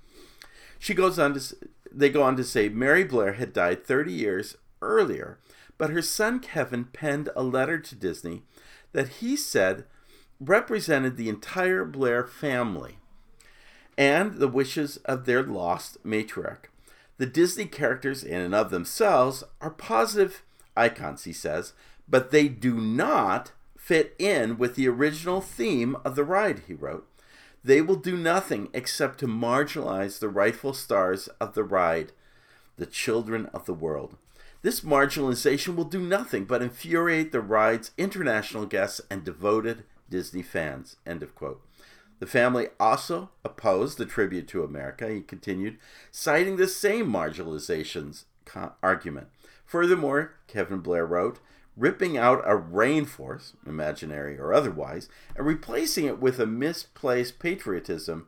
She 0.77 0.93
goes 0.93 1.17
on 1.17 1.33
to 1.33 1.55
they 1.91 2.09
go 2.09 2.24
on 2.24 2.36
to 2.38 2.43
say 2.43 2.69
Mary 2.69 3.03
Blair 3.03 3.33
had 3.33 3.53
died 3.53 3.86
30 3.86 4.12
years 4.12 4.57
earlier, 4.81 5.39
but 5.79 5.89
her 5.89 6.01
son 6.03 6.39
Kevin 6.39 6.86
penned 6.86 7.29
a 7.36 7.41
letter 7.41 7.79
to 7.79 7.95
Disney 7.95 8.43
that 8.91 9.07
he 9.07 9.36
said 9.36 9.86
represented 10.39 11.17
the 11.17 11.29
entire 11.29 11.83
Blair 11.83 12.27
family 12.27 12.98
and 13.98 14.36
the 14.36 14.48
wishes 14.48 14.98
of 14.98 15.25
their 15.25 15.41
lost 15.41 15.98
matriarch. 16.05 16.65
The 17.17 17.25
Disney 17.25 17.65
characters, 17.65 18.24
in 18.24 18.39
and 18.39 18.53
of 18.53 18.69
themselves, 18.69 19.43
are 19.59 19.71
positive 19.71 20.43
icons, 20.77 21.24
he 21.24 21.33
says, 21.33 21.74
but 22.07 22.31
they 22.31 22.48
do 22.48 22.75
not 22.75 23.51
fit 23.77 24.15
in 24.19 24.57
with 24.57 24.75
the 24.75 24.88
original 24.88 25.41
theme 25.41 25.98
of 26.05 26.15
the 26.15 26.24
ride, 26.24 26.63
he 26.67 26.74
wrote. 26.74 27.07
They 27.63 27.81
will 27.81 27.95
do 27.95 28.15
nothing 28.15 28.69
except 28.74 29.19
to 29.19 29.27
marginalize 29.27 30.19
the 30.19 30.29
rightful 30.29 30.74
stars 30.74 31.27
of 31.39 31.53
the 31.53 31.63
ride, 31.63 32.13
the 32.77 32.86
children 32.86 33.48
of 33.48 33.65
the 33.65 33.74
world. 33.74 34.15
This 34.62 34.82
marginalization 34.82 35.75
will 35.75 35.86
do 35.86 36.01
nothing 36.01 36.44
but 36.46 36.62
infuriate 36.62 37.32
the 37.32 37.39
ride's 37.39 37.92
international 37.98 38.66
guests 38.66 39.00
and 39.10 39.24
devoted 39.24 39.86
Disney 40.10 40.42
fans. 40.42 40.98
End 41.06 41.24
of 41.24 41.34
quote. 41.34 41.62
The 42.20 42.28
family 42.28 42.68
also 42.80 43.30
opposed 43.46 43.98
the 43.98 44.06
tribute 44.06 44.50
to 44.50 44.63
America, 44.63 45.10
he 45.10 45.22
continued, 45.22 45.78
citing 46.12 46.58
the 46.58 46.68
same 46.68 47.08
marginalizations 47.08 48.25
argument. 48.84 49.28
Furthermore, 49.66 50.34
Kevin 50.48 50.80
Blair 50.80 51.06
wrote, 51.06 51.39
ripping 51.78 52.18
out 52.18 52.44
a 52.46 52.58
rainforest, 52.58 53.54
imaginary 53.66 54.38
or 54.38 54.54
otherwise, 54.54 55.08
and 55.38 55.46
replacing 55.46 56.06
it 56.06 56.20
with 56.20 56.38
a 56.39 56.46
misplaced 56.46 57.39
patriotism 57.39 58.28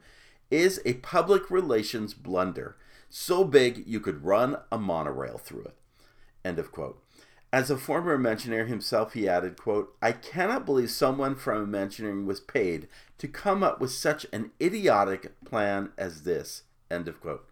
is 0.50 0.80
a 0.86 0.94
public 0.94 1.52
relations 1.52 2.14
blunder. 2.14 2.78
so 3.14 3.44
big 3.44 3.84
you 3.86 4.00
could 4.00 4.24
run 4.24 4.58
a 4.72 4.78
monorail 4.78 5.38
through 5.38 5.64
it. 5.64 5.76
End 6.44 6.60
of 6.60 6.72
quote. 6.72 7.02
As 7.54 7.70
a 7.70 7.78
former 7.78 8.18
Imagineer 8.18 8.68
himself, 8.68 9.14
he 9.14 9.28
added, 9.28 9.58
quote, 9.58 9.96
I 10.02 10.14
cannot 10.14 10.66
believe 10.66 10.90
someone 10.90 11.36
from 11.36 11.62
Imagineering 11.64 12.26
was 12.26 12.40
paid 12.40 12.88
to 13.18 13.28
come 13.28 13.62
up 13.62 13.82
with 13.82 13.92
such 13.92 14.26
an 14.32 14.52
idiotic 14.62 15.44
plan 15.44 15.92
as 15.98 16.24
this, 16.24 16.64
end 16.90 17.10
of 17.10 17.20
quote. 17.20 17.48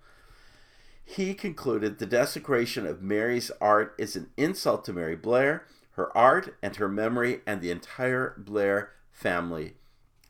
He 1.03 1.33
concluded 1.33 1.97
the 1.97 2.05
desecration 2.05 2.85
of 2.85 3.01
Mary's 3.01 3.51
art 3.59 3.95
is 3.97 4.15
an 4.15 4.29
insult 4.37 4.85
to 4.85 4.93
Mary 4.93 5.15
Blair, 5.15 5.65
her 5.93 6.15
art, 6.15 6.55
and 6.61 6.75
her 6.77 6.87
memory, 6.87 7.41
and 7.45 7.59
the 7.59 7.71
entire 7.71 8.35
Blair 8.37 8.91
family 9.11 9.73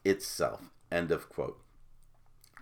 itself, 0.04 0.72
end 0.92 1.12
of 1.12 1.30
quote. 1.30 1.62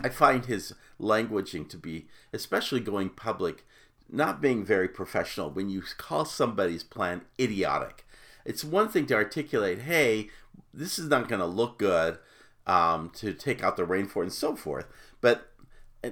I 0.02 0.10
find 0.10 0.46
his 0.46 0.74
languaging 1.00 1.70
to 1.70 1.78
be, 1.78 2.08
especially 2.34 2.80
going 2.80 3.10
public, 3.10 3.66
not 4.10 4.42
being 4.42 4.64
very 4.64 4.88
professional 4.88 5.50
when 5.50 5.70
you 5.70 5.84
call 5.98 6.26
somebody's 6.26 6.84
plan 6.84 7.22
idiotic. 7.40 8.06
It's 8.46 8.64
one 8.64 8.90
thing 8.90 9.06
to 9.08 9.16
articulate, 9.16 9.80
hey, 9.80 10.30
this 10.74 10.98
is 10.98 11.10
not 11.10 11.28
going 11.28 11.42
to 11.42 11.46
look 11.46 11.78
good 11.78 12.18
um, 12.66 13.12
to 13.16 13.34
take 13.34 13.64
out 13.64 13.78
the 13.78 13.86
rainforest 13.86 14.22
and 14.24 14.34
so 14.34 14.56
forth, 14.56 14.88
but 15.22 15.52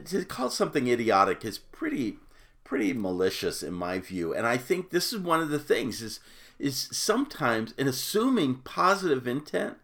to 0.04 0.26
call 0.26 0.50
something 0.50 0.88
idiotic 0.88 1.46
is 1.46 1.58
pretty 1.58 2.18
pretty 2.64 2.94
malicious 2.94 3.62
in 3.62 3.74
my 3.74 4.00
view 4.00 4.34
and 4.34 4.48
i 4.48 4.58
think 4.58 4.90
this 4.90 5.14
is 5.14 5.20
one 5.20 5.40
of 5.40 5.50
the 5.50 5.60
things 5.60 6.02
is 6.02 6.20
is 6.58 6.90
sometimes 6.92 7.74
in 7.74 7.88
assuming 7.88 8.56
positive 8.56 9.28
intent 9.28 9.78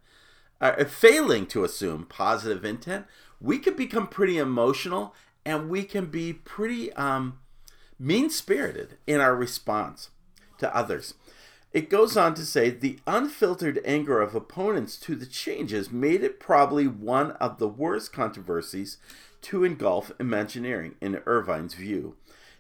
uh, 0.59 0.83
failing 0.85 1.45
to 1.45 1.63
assume 1.63 2.05
positive 2.05 2.65
intent 2.65 3.05
we 3.39 3.59
can 3.59 3.75
become 3.75 4.07
pretty 4.07 4.37
emotional 4.39 5.13
and 5.45 5.69
we 5.69 5.83
can 5.83 6.07
be 6.07 6.33
pretty 6.33 6.91
um, 6.93 7.37
mean 8.01 8.31
spirited 8.31 8.97
in 9.05 9.21
our 9.21 9.35
response 9.35 10.09
to 10.57 10.75
others. 10.75 11.13
It 11.71 11.89
goes 11.89 12.17
on 12.17 12.33
to 12.33 12.45
say 12.45 12.71
the 12.71 12.99
unfiltered 13.05 13.79
anger 13.85 14.19
of 14.19 14.33
opponents 14.33 14.97
to 15.01 15.15
the 15.15 15.27
changes 15.27 15.91
made 15.91 16.23
it 16.23 16.39
probably 16.39 16.87
one 16.87 17.31
of 17.33 17.59
the 17.59 17.67
worst 17.67 18.11
controversies 18.11 18.97
to 19.43 19.63
engulf 19.63 20.11
Imagineering, 20.19 20.95
in 20.99 21.21
Irvine's 21.25 21.75
view. 21.75 22.15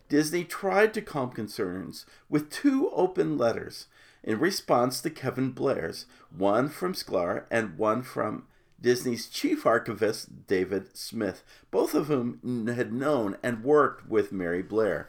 Disney 0.09 0.43
tried 0.43 0.93
to 0.93 1.01
calm 1.01 1.31
concerns 1.31 2.05
with 2.29 2.51
two 2.51 2.89
open 2.91 3.37
letters 3.37 3.87
in 4.23 4.39
response 4.39 5.01
to 5.01 5.09
Kevin 5.09 5.51
Blair's, 5.51 6.05
one 6.35 6.69
from 6.69 6.93
Sklar 6.93 7.45
and 7.49 7.77
one 7.77 8.03
from 8.03 8.45
Disney's 8.81 9.27
chief 9.27 9.65
archivist, 9.65 10.47
David 10.47 10.97
Smith, 10.97 11.43
both 11.69 11.93
of 11.93 12.07
whom 12.07 12.67
had 12.67 12.91
known 12.91 13.37
and 13.43 13.63
worked 13.63 14.09
with 14.09 14.31
Mary 14.31 14.63
Blair. 14.63 15.07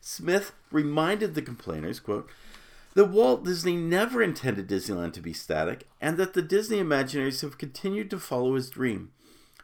Smith 0.00 0.52
reminded 0.70 1.34
the 1.34 1.42
complainers, 1.42 2.00
quote, 2.00 2.28
that 2.94 3.06
Walt 3.06 3.44
Disney 3.44 3.76
never 3.76 4.22
intended 4.22 4.68
Disneyland 4.68 5.12
to 5.12 5.20
be 5.20 5.32
static, 5.32 5.86
and 6.00 6.16
that 6.16 6.34
the 6.34 6.42
Disney 6.42 6.78
Imagineers 6.78 7.42
have 7.42 7.58
continued 7.58 8.10
to 8.10 8.18
follow 8.18 8.54
his 8.54 8.70
dream, 8.70 9.12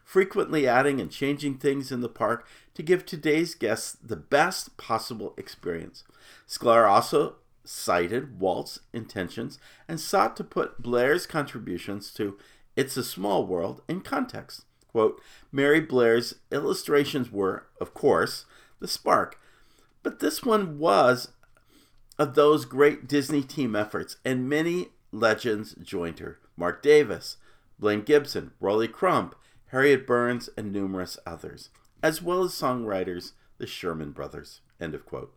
frequently 0.05 0.69
adding 0.69 1.01
and 1.01 1.11
changing 1.11 1.59
things 1.59 1.91
in 1.91 2.01
the 2.01 2.09
park 2.09 2.47
to 2.75 2.83
give 2.83 3.05
today's 3.05 3.55
guests 3.55 3.97
the 4.03 4.17
best 4.17 4.77
possible 4.77 5.35
experience. 5.37 6.05
Sklar 6.49 6.89
also 6.89 7.37
cited 7.65 8.39
Walt's 8.39 8.79
intentions 8.93 9.59
and 9.89 9.99
sought 9.99 10.37
to 10.37 10.45
put 10.45 10.81
Blair's 10.81 11.27
contributions 11.27 12.13
to 12.13 12.39
It's 12.77 12.97
a 12.97 13.03
Small 13.03 13.45
World 13.45 13.83
in 13.89 14.03
context. 14.03 14.65
Quote, 14.87 15.21
Mary 15.51 15.81
Blair's 15.81 16.37
illustrations 16.53 17.33
were, 17.33 17.67
of 17.81 17.93
course, 17.93 18.45
the 18.79 18.87
spark 18.87 19.41
but 20.07 20.21
this 20.21 20.45
one 20.45 20.79
was 20.79 21.33
of 22.17 22.37
those 22.37 22.65
great 22.65 23.09
Disney 23.09 23.43
team 23.43 23.75
efforts, 23.75 24.19
and 24.25 24.49
many 24.49 24.91
legends 25.11 25.75
joined 25.83 26.21
her. 26.21 26.39
Marc 26.57 26.81
Davis, 26.81 27.39
Blaine 27.77 28.03
Gibson, 28.03 28.53
Rolly 28.61 28.87
Crump, 28.87 29.35
Harriet 29.73 30.07
Burns, 30.07 30.49
and 30.57 30.71
numerous 30.71 31.19
others, 31.27 31.71
as 32.05 32.23
well 32.23 32.45
as 32.45 32.53
songwriters, 32.53 33.33
the 33.59 33.67
Sherman 33.67 34.13
Brothers. 34.13 34.61
End 34.81 34.95
of 34.95 35.05
quote. 35.05 35.35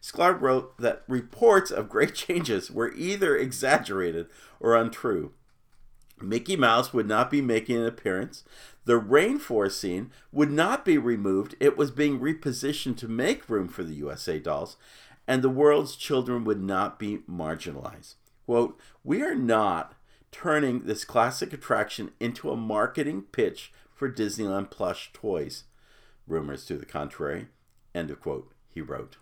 Sklar 0.00 0.40
wrote 0.40 0.78
that 0.78 1.02
reports 1.08 1.72
of 1.72 1.88
great 1.88 2.14
changes 2.14 2.70
were 2.70 2.94
either 2.94 3.36
exaggerated 3.36 4.28
or 4.60 4.76
untrue. 4.76 5.32
Mickey 6.20 6.54
Mouse 6.54 6.92
would 6.92 7.08
not 7.08 7.28
be 7.28 7.40
making 7.40 7.76
an 7.76 7.86
appearance. 7.86 8.44
The 8.84 9.00
rainforest 9.00 9.72
scene 9.72 10.10
would 10.32 10.50
not 10.50 10.84
be 10.84 10.98
removed, 10.98 11.54
it 11.60 11.76
was 11.76 11.90
being 11.90 12.18
repositioned 12.18 12.96
to 12.98 13.08
make 13.08 13.48
room 13.48 13.68
for 13.68 13.84
the 13.84 13.94
USA 13.94 14.38
dolls, 14.38 14.76
and 15.26 15.42
the 15.42 15.48
world's 15.48 15.94
children 15.96 16.44
would 16.44 16.60
not 16.60 16.98
be 16.98 17.18
marginalized. 17.30 18.14
Quote, 18.44 18.78
We 19.04 19.22
are 19.22 19.36
not 19.36 19.94
turning 20.32 20.80
this 20.80 21.04
classic 21.04 21.52
attraction 21.52 22.10
into 22.18 22.50
a 22.50 22.56
marketing 22.56 23.22
pitch 23.30 23.72
for 23.94 24.10
Disneyland 24.10 24.70
plush 24.70 25.12
toys. 25.12 25.64
Rumors 26.26 26.64
to 26.64 26.76
the 26.76 26.86
contrary. 26.86 27.48
End 27.94 28.10
of 28.10 28.20
quote, 28.20 28.52
he 28.70 28.80
wrote. 28.80 29.16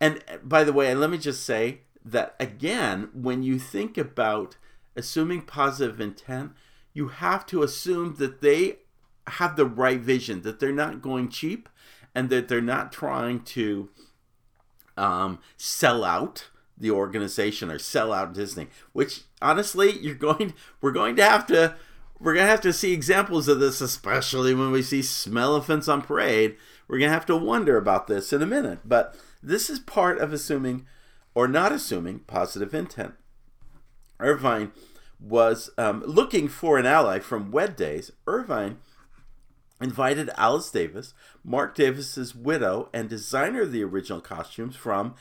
And 0.00 0.22
uh, 0.28 0.38
by 0.42 0.64
the 0.64 0.72
way, 0.72 0.94
let 0.94 1.10
me 1.10 1.18
just 1.18 1.44
say 1.44 1.82
that 2.04 2.34
again, 2.40 3.08
when 3.14 3.42
you 3.42 3.58
think 3.58 3.96
about 3.96 4.56
assuming 4.96 5.42
positive 5.42 6.00
intent, 6.00 6.52
you 6.92 7.08
have 7.08 7.46
to 7.46 7.62
assume 7.62 8.16
that 8.16 8.42
they 8.42 8.78
have 9.26 9.56
the 9.56 9.66
right 9.66 10.00
vision, 10.00 10.42
that 10.42 10.60
they're 10.60 10.72
not 10.72 11.02
going 11.02 11.28
cheap, 11.28 11.68
and 12.14 12.30
that 12.30 12.48
they're 12.48 12.60
not 12.60 12.92
trying 12.92 13.40
to 13.40 13.88
um, 14.96 15.38
sell 15.56 16.04
out 16.04 16.48
the 16.76 16.90
organization 16.90 17.70
or 17.70 17.78
sell 17.78 18.12
out 18.12 18.34
Disney. 18.34 18.68
Which 18.92 19.22
honestly, 19.40 19.98
you're 19.98 20.14
going, 20.14 20.54
we're 20.80 20.92
going 20.92 21.16
to 21.16 21.24
have 21.24 21.46
to, 21.48 21.76
we're 22.18 22.34
gonna 22.34 22.46
have 22.46 22.60
to 22.62 22.72
see 22.72 22.92
examples 22.92 23.48
of 23.48 23.58
this, 23.58 23.80
especially 23.80 24.54
when 24.54 24.70
we 24.70 24.82
see 24.82 25.00
Smellephants 25.00 25.92
on 25.92 26.02
parade. 26.02 26.56
We're 26.86 26.98
gonna 26.98 27.12
have 27.12 27.26
to 27.26 27.36
wonder 27.36 27.76
about 27.76 28.06
this 28.06 28.32
in 28.32 28.42
a 28.42 28.46
minute, 28.46 28.80
but 28.84 29.16
this 29.42 29.68
is 29.68 29.80
part 29.80 30.18
of 30.18 30.32
assuming 30.32 30.86
or 31.34 31.48
not 31.48 31.72
assuming 31.72 32.20
positive 32.20 32.74
intent. 32.74 33.14
Irvine 34.20 34.70
was 35.18 35.70
um, 35.78 36.02
looking 36.06 36.48
for 36.48 36.78
an 36.78 36.86
ally 36.86 37.18
from 37.18 37.50
WED 37.50 37.76
Days. 37.76 38.12
Irvine 38.26 38.78
invited 39.82 40.30
Alice 40.36 40.70
Davis, 40.70 41.14
Marc 41.44 41.74
Davis's 41.74 42.34
widow 42.34 42.88
and 42.92 43.08
designer 43.08 43.62
of 43.62 43.72
the 43.72 43.82
original 43.82 44.20
costumes 44.20 44.76
from 44.76 45.14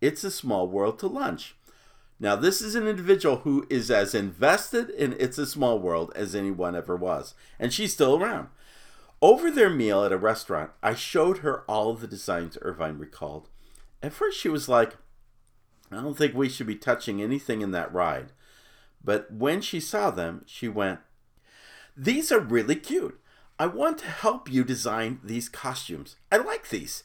It's 0.00 0.24
a 0.24 0.30
Small 0.30 0.68
World 0.68 0.98
to 1.00 1.06
lunch. 1.06 1.56
Now, 2.20 2.36
this 2.36 2.60
is 2.60 2.74
an 2.74 2.86
individual 2.86 3.38
who 3.38 3.66
is 3.68 3.90
as 3.90 4.14
invested 4.14 4.90
in 4.90 5.16
It's 5.18 5.38
a 5.38 5.46
Small 5.46 5.78
World 5.78 6.12
as 6.14 6.34
anyone 6.34 6.76
ever 6.76 6.96
was, 6.96 7.34
and 7.58 7.72
she's 7.72 7.92
still 7.92 8.16
around. 8.16 8.48
Over 9.20 9.50
their 9.50 9.70
meal 9.70 10.04
at 10.04 10.12
a 10.12 10.18
restaurant, 10.18 10.70
I 10.82 10.94
showed 10.94 11.38
her 11.38 11.62
all 11.62 11.90
of 11.90 12.00
the 12.00 12.06
designs 12.06 12.58
Irvine 12.60 12.98
recalled. 12.98 13.48
At 14.02 14.12
first, 14.12 14.38
she 14.38 14.48
was 14.48 14.68
like, 14.68 14.96
I 15.90 15.96
don't 15.96 16.16
think 16.16 16.34
we 16.34 16.48
should 16.48 16.66
be 16.66 16.76
touching 16.76 17.22
anything 17.22 17.62
in 17.62 17.70
that 17.70 17.92
ride. 17.92 18.32
But 19.02 19.32
when 19.32 19.60
she 19.60 19.80
saw 19.80 20.10
them, 20.10 20.42
she 20.46 20.68
went, 20.68 21.00
These 21.96 22.30
are 22.32 22.40
really 22.40 22.76
cute. 22.76 23.20
I 23.58 23.66
want 23.66 23.98
to 23.98 24.06
help 24.06 24.50
you 24.50 24.64
design 24.64 25.20
these 25.22 25.48
costumes. 25.48 26.16
I 26.32 26.38
like 26.38 26.70
these. 26.70 27.04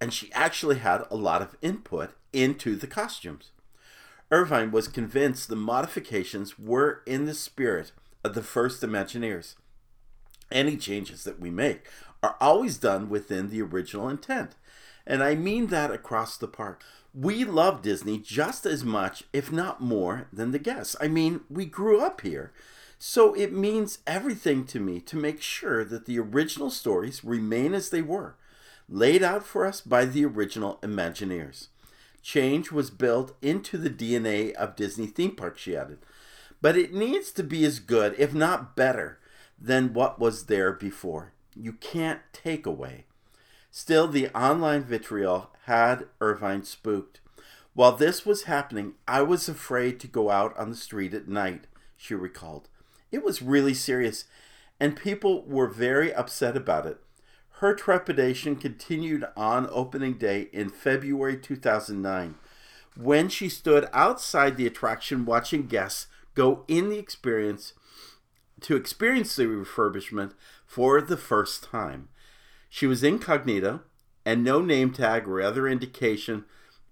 And 0.00 0.12
she 0.12 0.32
actually 0.32 0.78
had 0.78 1.04
a 1.10 1.16
lot 1.16 1.42
of 1.42 1.56
input 1.60 2.12
into 2.32 2.74
the 2.76 2.86
costumes. 2.86 3.50
Irvine 4.30 4.70
was 4.70 4.88
convinced 4.88 5.48
the 5.48 5.56
modifications 5.56 6.58
were 6.58 7.02
in 7.06 7.26
the 7.26 7.34
spirit 7.34 7.92
of 8.24 8.34
the 8.34 8.42
first 8.42 8.82
Imagineers. 8.82 9.56
Any 10.50 10.76
changes 10.76 11.24
that 11.24 11.40
we 11.40 11.50
make 11.50 11.86
are 12.22 12.36
always 12.40 12.78
done 12.78 13.08
within 13.08 13.50
the 13.50 13.60
original 13.60 14.08
intent. 14.08 14.54
And 15.06 15.22
I 15.22 15.34
mean 15.34 15.66
that 15.66 15.90
across 15.90 16.36
the 16.36 16.48
park. 16.48 16.82
We 17.12 17.44
love 17.44 17.82
Disney 17.82 18.18
just 18.18 18.64
as 18.64 18.84
much, 18.84 19.24
if 19.32 19.50
not 19.50 19.80
more, 19.80 20.28
than 20.32 20.52
the 20.52 20.58
guests. 20.58 20.96
I 21.00 21.08
mean, 21.08 21.40
we 21.50 21.66
grew 21.66 22.00
up 22.00 22.20
here. 22.20 22.52
So 23.02 23.32
it 23.32 23.50
means 23.50 24.00
everything 24.06 24.66
to 24.66 24.78
me 24.78 25.00
to 25.00 25.16
make 25.16 25.40
sure 25.40 25.86
that 25.86 26.04
the 26.04 26.18
original 26.18 26.70
stories 26.70 27.24
remain 27.24 27.72
as 27.72 27.88
they 27.88 28.02
were, 28.02 28.36
laid 28.90 29.22
out 29.22 29.42
for 29.42 29.64
us 29.64 29.80
by 29.80 30.04
the 30.04 30.26
original 30.26 30.78
Imagineers. 30.82 31.68
Change 32.20 32.70
was 32.70 32.90
built 32.90 33.34
into 33.40 33.78
the 33.78 33.88
DNA 33.88 34.52
of 34.52 34.76
Disney 34.76 35.06
theme 35.06 35.34
parks, 35.34 35.62
she 35.62 35.74
added, 35.74 36.00
but 36.60 36.76
it 36.76 36.92
needs 36.92 37.30
to 37.32 37.42
be 37.42 37.64
as 37.64 37.78
good, 37.78 38.14
if 38.18 38.34
not 38.34 38.76
better, 38.76 39.18
than 39.58 39.94
what 39.94 40.20
was 40.20 40.44
there 40.44 40.70
before. 40.70 41.32
You 41.56 41.72
can't 41.72 42.20
take 42.34 42.66
away. 42.66 43.06
Still, 43.70 44.08
the 44.08 44.28
online 44.38 44.84
vitriol 44.84 45.52
had 45.64 46.04
Irvine 46.20 46.64
spooked. 46.64 47.20
While 47.72 47.92
this 47.92 48.26
was 48.26 48.42
happening, 48.42 48.92
I 49.08 49.22
was 49.22 49.48
afraid 49.48 50.00
to 50.00 50.06
go 50.06 50.28
out 50.28 50.54
on 50.58 50.68
the 50.68 50.76
street 50.76 51.14
at 51.14 51.28
night, 51.28 51.66
she 51.96 52.14
recalled. 52.14 52.68
It 53.10 53.24
was 53.24 53.42
really 53.42 53.74
serious, 53.74 54.24
and 54.78 54.96
people 54.96 55.44
were 55.44 55.66
very 55.66 56.12
upset 56.12 56.56
about 56.56 56.86
it. 56.86 56.98
Her 57.60 57.74
trepidation 57.74 58.56
continued 58.56 59.26
on 59.36 59.68
opening 59.70 60.14
day 60.14 60.48
in 60.52 60.70
February 60.70 61.36
2009 61.36 62.36
when 62.96 63.28
she 63.28 63.48
stood 63.48 63.88
outside 63.92 64.56
the 64.56 64.66
attraction 64.66 65.24
watching 65.24 65.66
guests 65.66 66.06
go 66.34 66.64
in 66.68 66.88
the 66.88 66.98
experience 66.98 67.72
to 68.60 68.76
experience 68.76 69.36
the 69.36 69.44
refurbishment 69.44 70.32
for 70.66 71.00
the 71.00 71.16
first 71.16 71.64
time. 71.64 72.08
She 72.68 72.86
was 72.86 73.02
incognito 73.02 73.80
and 74.24 74.44
no 74.44 74.60
name 74.60 74.92
tag 74.92 75.26
or 75.26 75.40
other 75.40 75.66
indication 75.66 76.44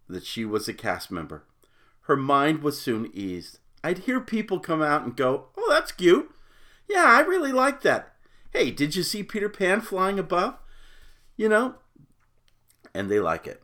that 0.09 0.25
she 0.25 0.45
was 0.45 0.67
a 0.67 0.75
cast 0.75 1.11
member. 1.11 1.45
Her 2.03 2.17
mind 2.17 2.63
was 2.63 2.81
soon 2.81 3.11
eased. 3.13 3.59
I'd 3.85 3.99
hear 3.99 4.21
people 4.21 4.61
come 4.61 4.83
out 4.83 5.05
and 5.05 5.15
go, 5.15 5.49
Oh, 5.69 5.75
that's 5.75 5.93
cute. 5.93 6.31
Yeah, 6.89 7.05
I 7.05 7.21
really 7.21 7.53
like 7.53 7.83
that. 7.83 8.15
Hey, 8.55 8.71
did 8.71 8.97
you 8.97 9.03
see 9.03 9.23
Peter 9.23 9.51
Pan 9.51 9.83
flying 9.83 10.19
above? 10.19 10.57
You 11.37 11.51
know? 11.51 11.75
And 12.95 13.11
they 13.11 13.21
like 13.21 13.47
it. 13.47 13.63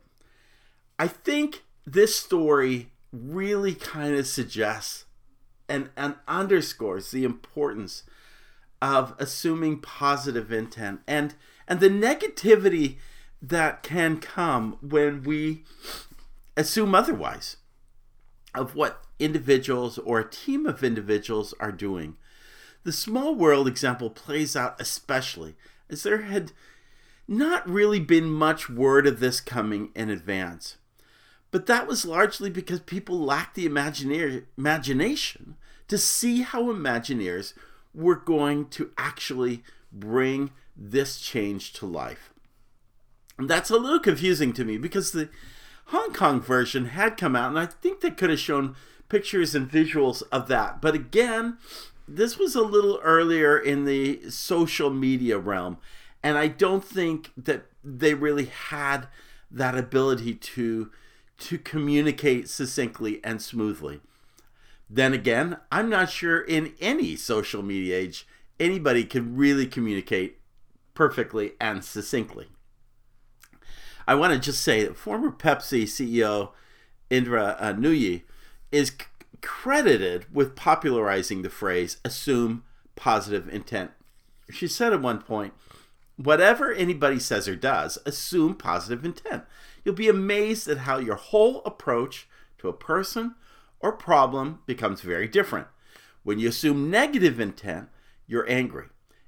I 0.99 1.07
think 1.07 1.63
this 1.83 2.15
story 2.15 2.91
really 3.11 3.73
kind 3.73 4.13
of 4.15 4.27
suggests 4.27 5.05
and, 5.67 5.89
and 5.97 6.13
underscores 6.27 7.09
the 7.09 7.23
importance 7.23 8.03
of 8.83 9.15
assuming 9.17 9.79
positive 9.79 10.51
intent 10.51 10.99
and 11.07 11.33
and 11.67 11.79
the 11.79 11.89
negativity 11.89 12.97
that 13.41 13.81
can 13.81 14.19
come 14.19 14.77
when 14.81 15.23
we 15.23 15.63
assume 16.55 16.93
otherwise 16.93 17.57
of 18.57 18.75
what 18.75 19.03
individuals 19.19 19.97
or 19.99 20.19
a 20.19 20.29
team 20.29 20.65
of 20.65 20.83
individuals 20.83 21.53
are 21.59 21.71
doing. 21.71 22.17
The 22.83 22.91
small 22.91 23.35
world 23.35 23.67
example 23.67 24.09
plays 24.09 24.55
out 24.55 24.79
especially 24.79 25.55
as 25.89 26.03
there 26.03 26.21
had 26.21 26.51
not 27.27 27.67
really 27.67 27.99
been 27.99 28.25
much 28.25 28.69
word 28.69 29.07
of 29.07 29.19
this 29.19 29.39
coming 29.39 29.89
in 29.95 30.09
advance. 30.09 30.77
But 31.51 31.65
that 31.67 31.87
was 31.87 32.05
largely 32.05 32.49
because 32.49 32.81
people 32.81 33.19
lacked 33.19 33.55
the 33.55 33.65
imagination 33.65 35.55
to 35.87 35.97
see 35.97 36.41
how 36.41 36.63
Imagineers 36.65 37.53
were 37.93 38.15
going 38.15 38.67
to 38.69 38.91
actually 38.97 39.63
bring 39.91 40.51
this 40.75 41.19
change 41.19 41.71
to 41.73 41.85
life. 41.85 42.33
And 43.37 43.49
that's 43.49 43.69
a 43.69 43.77
little 43.77 43.99
confusing 43.99 44.53
to 44.53 44.65
me 44.65 44.77
because 44.77 45.11
the 45.11 45.29
Hong 45.85 46.13
Kong 46.13 46.41
version 46.41 46.85
had 46.85 47.17
come 47.17 47.35
out, 47.35 47.49
and 47.49 47.59
I 47.59 47.67
think 47.67 48.01
they 48.01 48.11
could 48.11 48.29
have 48.29 48.39
shown 48.39 48.75
pictures 49.09 49.53
and 49.53 49.69
visuals 49.69 50.23
of 50.31 50.47
that. 50.47 50.81
But 50.81 50.95
again, 50.95 51.57
this 52.07 52.37
was 52.37 52.55
a 52.55 52.61
little 52.61 52.99
earlier 53.03 53.57
in 53.57 53.85
the 53.85 54.29
social 54.29 54.89
media 54.89 55.37
realm, 55.37 55.77
and 56.23 56.37
I 56.37 56.47
don't 56.47 56.83
think 56.83 57.31
that 57.37 57.65
they 57.83 58.13
really 58.13 58.45
had 58.45 59.07
that 59.51 59.77
ability 59.77 60.35
to 60.35 60.91
to 61.37 61.57
communicate 61.57 62.47
succinctly 62.47 63.19
and 63.23 63.41
smoothly. 63.41 63.99
Then 64.89 65.13
again, 65.13 65.57
I'm 65.69 65.89
not 65.89 66.09
sure 66.09 66.39
in 66.39 66.73
any 66.79 67.17
social 67.17 67.61
media 67.61 67.97
age 67.97 68.25
anybody 68.57 69.03
can 69.03 69.35
really 69.35 69.67
communicate 69.67 70.39
perfectly 70.93 71.53
and 71.59 71.83
succinctly. 71.83 72.47
I 74.07 74.15
want 74.15 74.33
to 74.33 74.39
just 74.39 74.61
say 74.61 74.83
that 74.83 74.97
former 74.97 75.31
Pepsi 75.31 75.83
CEO 75.83 76.51
Indra 77.09 77.57
uh, 77.59 77.73
Nooyi 77.73 78.23
is 78.71 78.89
c- 78.89 79.05
credited 79.41 80.25
with 80.33 80.55
popularizing 80.55 81.41
the 81.41 81.49
phrase 81.49 81.97
assume 82.03 82.63
positive 82.95 83.47
intent. 83.49 83.91
She 84.49 84.67
said 84.67 84.93
at 84.93 85.01
one 85.01 85.21
point, 85.21 85.53
Whatever 86.17 86.71
anybody 86.71 87.19
says 87.19 87.47
or 87.47 87.57
does, 87.57 87.97
assume 88.05 88.55
positive 88.55 89.03
intent. 89.03 89.43
You'll 89.83 89.95
be 89.95 90.07
amazed 90.07 90.67
at 90.69 90.79
how 90.79 90.97
your 90.97 91.15
whole 91.15 91.61
approach 91.65 92.27
to 92.59 92.69
a 92.69 92.73
person 92.73 93.35
or 93.81 93.91
problem 93.91 94.59
becomes 94.65 95.01
very 95.01 95.27
different. 95.27 95.67
When 96.23 96.39
you 96.39 96.47
assume 96.47 96.89
negative 96.89 97.39
intent, 97.39 97.89
you're 98.27 98.49
angry. 98.49 98.85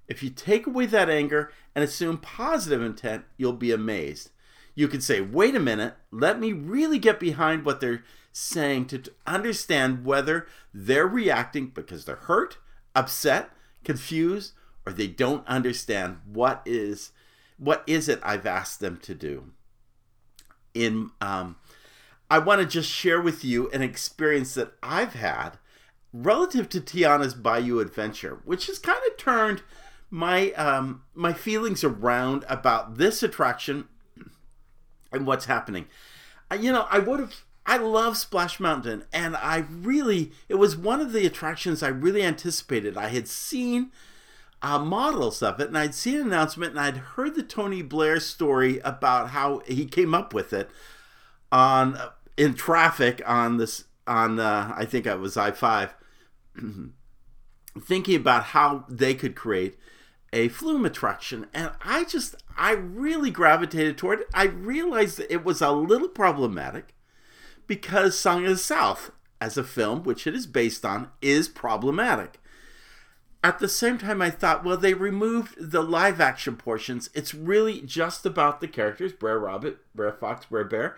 If 0.07 0.23
you 0.23 0.29
take 0.29 0.65
away 0.65 0.85
that 0.85 1.09
anger 1.09 1.51
and 1.75 1.83
assume 1.83 2.17
positive 2.19 2.81
intent, 2.81 3.25
you'll 3.35 3.53
be 3.53 3.71
amazed. 3.71 4.31
You 4.77 4.87
can 4.87 5.01
say, 5.01 5.21
wait 5.21 5.55
a 5.55 5.59
minute, 5.59 5.95
let 6.11 6.39
me 6.39 6.53
really 6.53 6.99
get 6.99 7.19
behind 7.19 7.65
what 7.65 7.81
they're 7.81 8.03
saying 8.31 8.85
to 8.85 9.01
understand 9.25 10.05
whether 10.05 10.45
they're 10.71 11.07
reacting 11.07 11.69
because 11.69 12.05
they're 12.05 12.15
hurt, 12.15 12.59
upset, 12.95 13.49
confused, 13.83 14.53
or 14.85 14.93
they 14.93 15.07
don't 15.07 15.47
understand 15.47 16.19
what 16.31 16.61
is 16.63 17.09
what 17.57 17.83
is 17.87 18.07
it 18.07 18.19
I've 18.21 18.45
asked 18.45 18.79
them 18.79 18.97
to 18.97 19.15
do. 19.15 19.45
In 20.75 21.09
um, 21.21 21.55
I 22.29 22.37
want 22.37 22.61
to 22.61 22.67
just 22.67 22.87
share 22.87 23.19
with 23.19 23.43
you 23.43 23.71
an 23.71 23.81
experience 23.81 24.53
that 24.53 24.73
I've 24.83 25.13
had 25.13 25.57
relative 26.13 26.69
to 26.69 26.81
Tiana's 26.81 27.33
Bayou 27.33 27.79
Adventure, 27.79 28.41
which 28.45 28.67
has 28.67 28.77
kind 28.77 29.01
of 29.09 29.17
turned 29.17 29.63
my 30.11 30.51
um, 30.51 31.01
my 31.15 31.33
feelings 31.33 31.83
around 31.83 32.45
about 32.47 32.99
this 32.99 33.23
attraction 33.23 33.87
and 35.17 35.27
what's 35.27 35.45
happening. 35.45 35.87
You 36.57 36.71
know, 36.71 36.87
I 36.89 36.99
would 36.99 37.19
have. 37.19 37.43
I 37.65 37.75
love 37.75 38.15
Splash 38.15 38.61
Mountain, 38.61 39.03
and 39.11 39.35
I 39.35 39.65
really 39.69 40.31
it 40.47 40.55
was 40.55 40.77
one 40.77 41.01
of 41.01 41.11
the 41.11 41.25
attractions 41.25 41.83
I 41.83 41.89
really 41.89 42.23
anticipated. 42.23 42.95
I 42.95 43.09
had 43.09 43.27
seen 43.27 43.91
uh, 44.61 44.79
models 44.79 45.43
of 45.43 45.59
it, 45.59 45.67
and 45.67 45.77
I'd 45.77 45.93
seen 45.93 46.15
an 46.15 46.27
announcement, 46.27 46.71
and 46.71 46.79
I'd 46.79 46.97
heard 46.97 47.35
the 47.35 47.43
Tony 47.43 47.81
Blair 47.81 48.21
story 48.21 48.79
about 48.85 49.31
how 49.31 49.59
he 49.67 49.85
came 49.85 50.13
up 50.13 50.33
with 50.33 50.53
it 50.53 50.69
on 51.51 51.99
in 52.37 52.53
traffic 52.53 53.21
on 53.25 53.57
this 53.57 53.85
on 54.05 54.39
uh, 54.39 54.73
I 54.75 54.85
think 54.85 55.05
it 55.05 55.19
was 55.19 55.35
I 55.35 55.51
five, 55.51 55.93
thinking 57.81 58.15
about 58.15 58.45
how 58.45 58.85
they 58.87 59.13
could 59.13 59.35
create 59.35 59.77
a 60.33 60.49
flume 60.49 60.85
attraction, 60.85 61.47
and 61.53 61.71
I 61.81 62.03
just 62.03 62.35
I 62.57 62.71
really 62.71 63.31
gravitated 63.31 63.97
toward 63.97 64.21
it. 64.21 64.27
I 64.33 64.45
realized 64.45 65.17
that 65.17 65.31
it 65.31 65.45
was 65.45 65.61
a 65.61 65.71
little 65.71 66.09
problematic 66.09 66.93
because 67.67 68.17
Song 68.17 68.43
of 68.43 68.49
the 68.49 68.57
South, 68.57 69.11
as 69.39 69.57
a 69.57 69.63
film, 69.63 70.03
which 70.03 70.25
it 70.25 70.33
is 70.35 70.47
based 70.47 70.85
on, 70.85 71.09
is 71.21 71.47
problematic. 71.47 72.39
At 73.43 73.59
the 73.59 73.69
same 73.69 73.97
time, 73.97 74.21
I 74.21 74.29
thought, 74.29 74.65
well, 74.65 74.77
they 74.77 74.93
removed 74.93 75.55
the 75.59 75.83
live 75.83 76.19
action 76.19 76.57
portions. 76.57 77.09
It's 77.13 77.33
really 77.33 77.81
just 77.81 78.25
about 78.25 78.59
the 78.59 78.67
characters 78.67 79.13
Brer 79.13 79.39
Rabbit, 79.39 79.77
Brer 79.95 80.11
Fox, 80.11 80.47
Brer 80.47 80.65
Bear. 80.65 80.97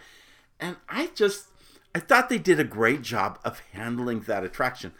And 0.59 0.77
I 0.87 1.07
just, 1.13 1.47
I 1.93 1.99
thought 1.99 2.29
they 2.29 2.37
did 2.37 2.59
a 2.59 2.63
great 2.63 3.01
job 3.01 3.39
of 3.43 3.61
handling 3.73 4.21
that 4.21 4.43
attraction. 4.43 4.93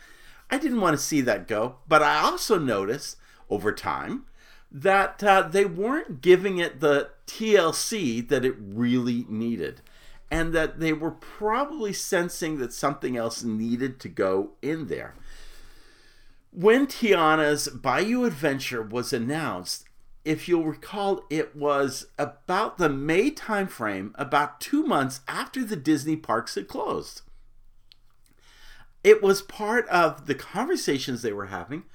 I 0.51 0.57
didn't 0.57 0.81
want 0.81 0.97
to 0.97 1.03
see 1.03 1.21
that 1.21 1.47
go, 1.47 1.77
but 1.87 2.03
I 2.03 2.19
also 2.19 2.59
noticed 2.59 3.17
over 3.49 3.71
time 3.71 4.25
that 4.71 5.23
uh, 5.23 5.41
they 5.41 5.65
weren't 5.65 6.21
giving 6.21 6.57
it 6.59 6.79
the 6.79 7.09
TLC 7.27 8.27
that 8.27 8.45
it 8.45 8.55
really 8.59 9.25
needed. 9.27 9.81
And 10.31 10.53
that 10.53 10.79
they 10.79 10.93
were 10.93 11.11
probably 11.11 11.91
sensing 11.91 12.59
that 12.59 12.71
something 12.71 13.17
else 13.17 13.43
needed 13.43 13.99
to 14.01 14.09
go 14.09 14.51
in 14.61 14.87
there. 14.87 15.15
When 16.51 16.85
Tiana's 16.85 17.67
Bayou 17.67 18.25
Adventure 18.25 18.83
was 18.83 19.11
announced, 19.11 19.85
if 20.23 20.47
you'll 20.47 20.65
recall, 20.65 21.23
it 21.31 21.55
was 21.55 22.07
about 22.19 22.77
the 22.77 22.89
May 22.89 23.31
timeframe, 23.31 24.11
about 24.15 24.61
two 24.61 24.83
months 24.83 25.21
after 25.27 25.63
the 25.63 25.75
Disney 25.75 26.15
parks 26.15 26.53
had 26.53 26.67
closed. 26.67 27.21
It 29.03 29.23
was 29.23 29.41
part 29.41 29.87
of 29.87 30.27
the 30.27 30.35
conversations 30.35 31.21
they 31.21 31.33
were 31.33 31.47
having 31.47 31.85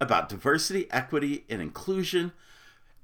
about 0.00 0.28
diversity, 0.28 0.86
equity, 0.90 1.44
and 1.48 1.60
inclusion. 1.60 2.32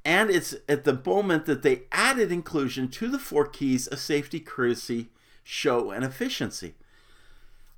And 0.05 0.31
it's 0.31 0.55
at 0.69 0.85
the 0.85 1.01
moment 1.05 1.47
that 1.47 1.63
they 1.63 1.83
added 1.93 2.31
inclusion 2.33 2.89
to 2.91 3.09
the 3.09 3.19
four 3.19 3.47
keys 3.47 3.87
of 3.87 3.99
safety, 3.99 4.41
courtesy, 4.41 5.09
show, 5.43 5.91
and 5.91 6.05
efficiency. 6.05 6.75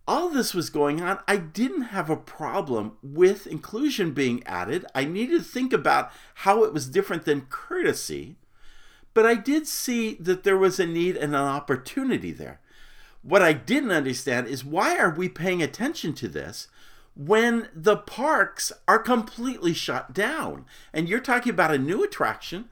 All 0.07 0.31
this 0.31 0.55
was 0.55 0.71
going 0.71 1.03
on. 1.03 1.19
I 1.29 1.37
didn't 1.37 1.83
have 1.83 2.09
a 2.09 2.17
problem 2.17 2.97
with 3.03 3.47
inclusion 3.47 4.13
being 4.13 4.43
added. 4.47 4.87
I 4.95 5.05
needed 5.05 5.39
to 5.39 5.45
think 5.45 5.73
about 5.73 6.11
how 6.37 6.65
it 6.65 6.73
was 6.73 6.89
different 6.89 7.25
than 7.25 7.47
courtesy. 7.51 8.37
But 9.13 9.27
I 9.27 9.35
did 9.35 9.67
see 9.67 10.15
that 10.15 10.45
there 10.45 10.57
was 10.57 10.79
a 10.79 10.87
need 10.87 11.17
and 11.17 11.35
an 11.35 11.43
opportunity 11.43 12.31
there. 12.31 12.61
What 13.23 13.43
I 13.43 13.53
didn't 13.53 13.91
understand 13.91 14.47
is 14.47 14.65
why 14.65 14.97
are 14.97 15.11
we 15.11 15.29
paying 15.29 15.63
attention 15.63 16.15
to 16.15 16.29
this 16.29 16.69
when 17.19 17.69
the 17.75 17.97
parks 17.97 18.71
are 18.87 19.01
completely 19.01 19.75
shut 19.75 20.15
down. 20.15 20.65
And 20.93 21.09
you're 21.09 21.19
talking 21.19 21.51
about 21.51 21.75
a 21.75 21.79
new 21.79 22.05
attraction, 22.05 22.69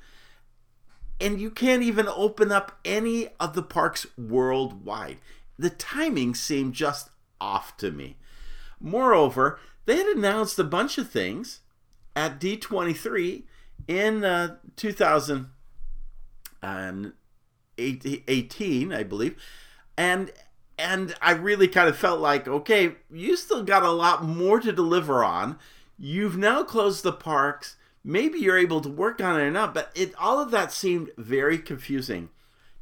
and 1.21 1.41
you 1.41 1.51
can't 1.51 1.83
even 1.83 2.07
open 2.07 2.53
up 2.53 2.79
any 2.85 3.29
of 3.41 3.55
the 3.55 3.63
parks 3.63 4.07
worldwide. 4.17 5.19
The 5.59 5.71
timing 5.71 6.37
seemed 6.37 6.75
just 6.75 7.11
off 7.41 7.77
to 7.79 7.91
me. 7.91 8.17
Moreover, 8.81 9.59
they 9.85 9.97
had 9.97 10.07
announced 10.07 10.59
a 10.61 10.65
bunch 10.65 10.97
of 10.97 11.11
things 11.11 11.61
at 12.15 12.41
D23 12.41 13.43
in 13.89 14.25
uh, 14.25 14.57
2000 14.77 15.51
18, 17.79 18.93
I 18.93 19.03
believe, 19.03 19.37
and 19.97 20.33
and 20.79 21.15
I 21.23 21.33
really 21.33 21.69
kind 21.69 21.89
of 21.89 21.97
felt 21.97 22.21
like, 22.21 22.47
okay, 22.47 22.97
you 23.11 23.37
still 23.37 23.63
got 23.63 23.83
a 23.83 23.91
lot 23.91 24.25
more 24.25 24.61
to 24.61 24.73
deliver 24.73 25.25
on. 25.25 25.59
You've 25.99 26.37
now 26.37 26.63
closed 26.63 27.03
the 27.03 27.13
parks. 27.13 27.77
Maybe 28.05 28.39
you're 28.39 28.59
able 28.59 28.81
to 28.83 28.89
work 28.89 29.21
on 29.21 29.41
it 29.41 29.45
or 29.45 29.51
not, 29.51 29.75
but 29.75 29.91
it 29.95 30.15
all 30.19 30.39
of 30.41 30.51
that 30.51 30.73
seemed 30.73 31.11
very 31.17 31.59
confusing 31.59 32.29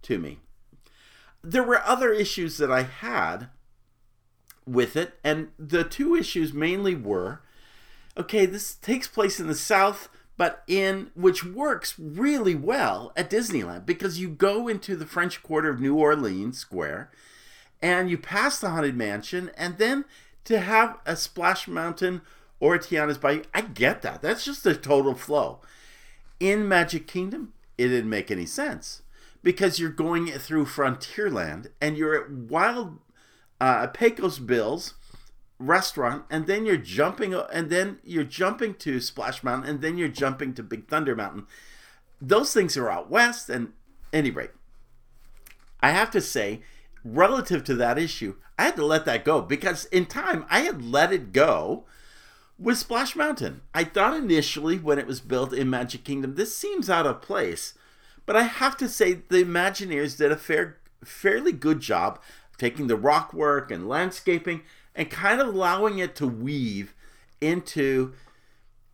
to 0.02 0.18
me. 0.18 0.40
There 1.42 1.62
were 1.62 1.82
other 1.82 2.12
issues 2.12 2.56
that 2.58 2.70
I 2.70 2.82
had 2.82 3.48
with 4.66 4.96
it, 4.96 5.14
and 5.22 5.48
the 5.58 5.84
two 5.84 6.14
issues 6.14 6.52
mainly 6.52 6.94
were 6.94 7.40
okay, 8.16 8.46
this 8.46 8.74
takes 8.76 9.08
place 9.08 9.40
in 9.40 9.48
the 9.48 9.54
South, 9.54 10.08
but 10.36 10.62
in 10.66 11.10
which 11.14 11.44
works 11.44 11.94
really 11.98 12.54
well 12.54 13.12
at 13.16 13.30
Disneyland 13.30 13.86
because 13.86 14.20
you 14.20 14.28
go 14.28 14.68
into 14.68 14.96
the 14.96 15.06
French 15.06 15.42
Quarter 15.42 15.70
of 15.70 15.80
New 15.80 15.96
Orleans 15.96 16.58
Square 16.58 17.10
and 17.82 18.10
you 18.10 18.18
pass 18.18 18.58
the 18.58 18.70
Haunted 18.70 18.96
Mansion, 18.96 19.50
and 19.56 19.78
then 19.78 20.04
to 20.44 20.60
have 20.60 20.98
a 21.06 21.16
Splash 21.16 21.68
Mountain 21.68 22.22
or 22.60 22.74
a 22.74 22.78
Tiana's 22.78 23.18
Bayou, 23.18 23.42
I 23.52 23.62
get 23.62 24.02
that. 24.02 24.22
That's 24.22 24.44
just 24.44 24.66
a 24.66 24.74
total 24.74 25.14
flow. 25.14 25.60
In 26.40 26.68
Magic 26.68 27.06
Kingdom, 27.06 27.52
it 27.76 27.88
didn't 27.88 28.10
make 28.10 28.30
any 28.30 28.46
sense 28.46 29.02
because 29.42 29.78
you're 29.78 29.90
going 29.90 30.26
through 30.28 30.64
Frontierland 30.64 31.68
and 31.80 31.96
you're 31.96 32.24
at 32.24 32.30
Wild 32.30 32.98
uh, 33.60 33.86
Pecos 33.88 34.38
Bill's 34.38 34.94
restaurant, 35.58 36.24
and 36.30 36.46
then 36.46 36.66
you're 36.66 36.76
jumping, 36.76 37.34
and 37.34 37.70
then 37.70 37.98
you're 38.04 38.24
jumping 38.24 38.74
to 38.74 39.00
Splash 39.00 39.42
Mountain, 39.42 39.70
and 39.70 39.80
then 39.80 39.96
you're 39.96 40.08
jumping 40.08 40.52
to 40.54 40.62
Big 40.62 40.88
Thunder 40.88 41.14
Mountain. 41.14 41.46
Those 42.20 42.52
things 42.52 42.76
are 42.76 42.90
out 42.90 43.10
west, 43.10 43.48
and 43.48 43.72
any 44.12 44.30
rate, 44.30 44.50
I 45.80 45.90
have 45.90 46.10
to 46.12 46.20
say, 46.20 46.62
relative 47.04 47.62
to 47.64 47.74
that 47.74 47.98
issue, 47.98 48.36
I 48.58 48.64
had 48.64 48.76
to 48.76 48.86
let 48.86 49.04
that 49.04 49.24
go 49.24 49.42
because 49.42 49.84
in 49.86 50.06
time 50.06 50.46
I 50.48 50.60
had 50.60 50.82
let 50.82 51.12
it 51.12 51.32
go 51.32 51.84
with 52.58 52.78
Splash 52.78 53.14
Mountain. 53.14 53.60
I 53.74 53.84
thought 53.84 54.16
initially 54.16 54.78
when 54.78 54.98
it 54.98 55.06
was 55.06 55.20
built 55.20 55.52
in 55.52 55.68
Magic 55.68 56.04
Kingdom, 56.04 56.34
this 56.34 56.56
seems 56.56 56.88
out 56.88 57.06
of 57.06 57.20
place, 57.20 57.74
but 58.26 58.36
I 58.36 58.44
have 58.44 58.76
to 58.78 58.88
say 58.88 59.14
the 59.14 59.44
Imagineers 59.44 60.16
did 60.16 60.32
a 60.32 60.36
fair, 60.36 60.78
fairly 61.04 61.52
good 61.52 61.80
job 61.80 62.20
taking 62.56 62.86
the 62.86 62.96
rock 62.96 63.34
work 63.34 63.70
and 63.70 63.88
landscaping 63.88 64.62
and 64.94 65.10
kind 65.10 65.40
of 65.40 65.48
allowing 65.48 65.98
it 65.98 66.14
to 66.16 66.26
weave 66.26 66.94
into 67.40 68.12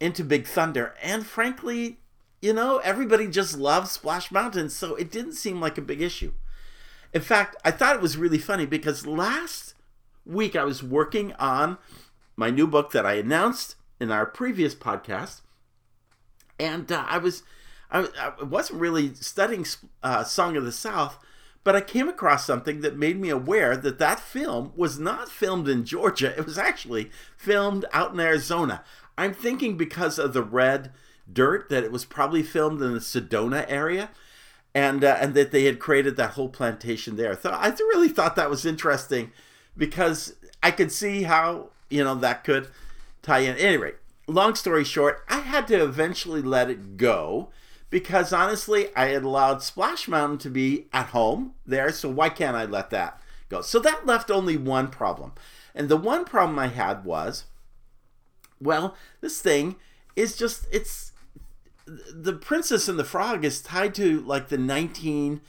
into 0.00 0.24
Big 0.24 0.46
Thunder. 0.46 0.94
And 1.02 1.26
frankly, 1.26 1.98
you 2.40 2.54
know, 2.54 2.78
everybody 2.78 3.28
just 3.28 3.58
loves 3.58 3.90
Splash 3.90 4.32
Mountain, 4.32 4.70
so 4.70 4.94
it 4.94 5.10
didn't 5.10 5.34
seem 5.34 5.60
like 5.60 5.76
a 5.76 5.82
big 5.82 6.00
issue. 6.00 6.32
In 7.12 7.20
fact, 7.20 7.56
I 7.64 7.70
thought 7.70 7.96
it 7.96 8.02
was 8.02 8.16
really 8.16 8.38
funny 8.38 8.66
because 8.66 9.06
last 9.06 9.74
week 10.24 10.54
I 10.54 10.64
was 10.64 10.82
working 10.82 11.32
on 11.34 11.78
my 12.36 12.50
new 12.50 12.66
book 12.66 12.92
that 12.92 13.04
I 13.04 13.14
announced 13.14 13.74
in 13.98 14.10
our 14.10 14.26
previous 14.26 14.74
podcast, 14.74 15.40
and 16.58 16.90
uh, 16.90 17.04
I 17.08 17.18
was 17.18 17.42
I, 17.90 18.08
I, 18.18 18.44
wasn't 18.44 18.80
really 18.80 19.14
studying 19.14 19.66
uh, 20.02 20.24
Song 20.24 20.56
of 20.56 20.64
the 20.64 20.72
South, 20.72 21.18
but 21.64 21.74
I 21.74 21.80
came 21.80 22.08
across 22.08 22.46
something 22.46 22.80
that 22.80 22.96
made 22.96 23.20
me 23.20 23.28
aware 23.28 23.76
that 23.76 23.98
that 23.98 24.20
film 24.20 24.72
was 24.76 24.98
not 24.98 25.28
filmed 25.28 25.68
in 25.68 25.84
Georgia. 25.84 26.36
It 26.38 26.46
was 26.46 26.58
actually 26.58 27.10
filmed 27.36 27.84
out 27.92 28.12
in 28.12 28.20
Arizona. 28.20 28.84
I'm 29.18 29.34
thinking 29.34 29.76
because 29.76 30.18
of 30.18 30.32
the 30.32 30.42
red 30.42 30.92
dirt 31.30 31.68
that 31.68 31.84
it 31.84 31.92
was 31.92 32.04
probably 32.04 32.42
filmed 32.42 32.80
in 32.80 32.94
the 32.94 33.00
Sedona 33.00 33.66
area. 33.68 34.10
And, 34.72 35.02
uh, 35.02 35.16
and 35.20 35.34
that 35.34 35.50
they 35.50 35.64
had 35.64 35.80
created 35.80 36.16
that 36.16 36.32
whole 36.32 36.48
plantation 36.48 37.16
there. 37.16 37.36
So 37.40 37.50
I 37.50 37.70
really 37.70 38.08
thought 38.08 38.36
that 38.36 38.48
was 38.48 38.64
interesting 38.64 39.32
because 39.76 40.34
I 40.62 40.70
could 40.70 40.92
see 40.92 41.24
how 41.24 41.70
you 41.88 42.04
know 42.04 42.14
that 42.16 42.44
could 42.44 42.68
tie 43.22 43.40
in. 43.40 43.56
Anyway, 43.56 43.92
long 44.26 44.54
story 44.54 44.84
short, 44.84 45.24
I 45.28 45.40
had 45.40 45.66
to 45.68 45.82
eventually 45.82 46.42
let 46.42 46.70
it 46.70 46.96
go 46.96 47.50
because 47.88 48.32
honestly, 48.32 48.94
I 48.94 49.06
had 49.06 49.24
allowed 49.24 49.62
Splash 49.62 50.06
Mountain 50.06 50.38
to 50.38 50.50
be 50.50 50.86
at 50.92 51.06
home 51.06 51.54
there, 51.66 51.90
so 51.90 52.08
why 52.08 52.28
can't 52.28 52.56
I 52.56 52.64
let 52.64 52.90
that 52.90 53.20
go? 53.48 53.62
So 53.62 53.80
that 53.80 54.06
left 54.06 54.30
only 54.30 54.56
one 54.56 54.88
problem. 54.88 55.32
And 55.74 55.88
the 55.88 55.96
one 55.96 56.24
problem 56.24 56.58
I 56.58 56.68
had 56.68 57.04
was 57.04 57.44
well, 58.60 58.94
this 59.22 59.40
thing 59.40 59.76
is 60.14 60.36
just 60.36 60.66
it's 60.70 61.09
the 62.12 62.32
Princess 62.32 62.88
and 62.88 62.98
the 62.98 63.04
Frog 63.04 63.44
is 63.44 63.60
tied 63.60 63.94
to 63.96 64.20
like 64.20 64.48
the 64.48 64.56
1920s, 64.56 65.40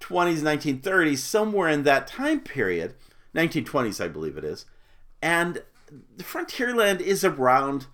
1930s, 0.00 1.18
somewhere 1.18 1.68
in 1.68 1.82
that 1.82 2.06
time 2.06 2.40
period. 2.40 2.94
1920s, 3.34 4.02
I 4.02 4.08
believe 4.08 4.36
it 4.36 4.44
is. 4.44 4.66
And 5.20 5.62
the 6.16 6.24
Frontierland 6.24 7.00
is 7.00 7.24
around 7.24 7.86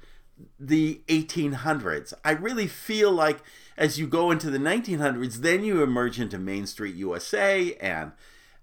the 0.59 1.01
1800s. 1.09 2.13
I 2.25 2.33
really 2.33 2.67
feel 2.67 3.11
like 3.11 3.39
as 3.77 3.99
you 3.99 4.07
go 4.07 4.31
into 4.31 4.51
the 4.51 4.59
1900s, 4.59 5.37
then 5.37 5.65
you 5.65 5.83
emerge 5.83 6.21
into 6.21 6.39
Main 6.39 6.67
Street 6.67 6.95
USA 6.95 7.75
and 7.75 8.13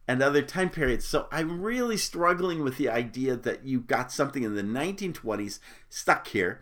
and 0.07 0.21
other 0.21 0.43
time 0.43 0.69
periods. 0.69 1.03
So 1.05 1.27
I'm 1.31 1.63
really 1.63 1.97
struggling 1.97 2.63
with 2.63 2.77
the 2.77 2.89
idea 2.89 3.35
that 3.35 3.65
you 3.65 3.79
got 3.79 4.11
something 4.11 4.43
in 4.43 4.53
the 4.53 4.61
1920s 4.61 5.57
stuck 5.89 6.27
here 6.27 6.61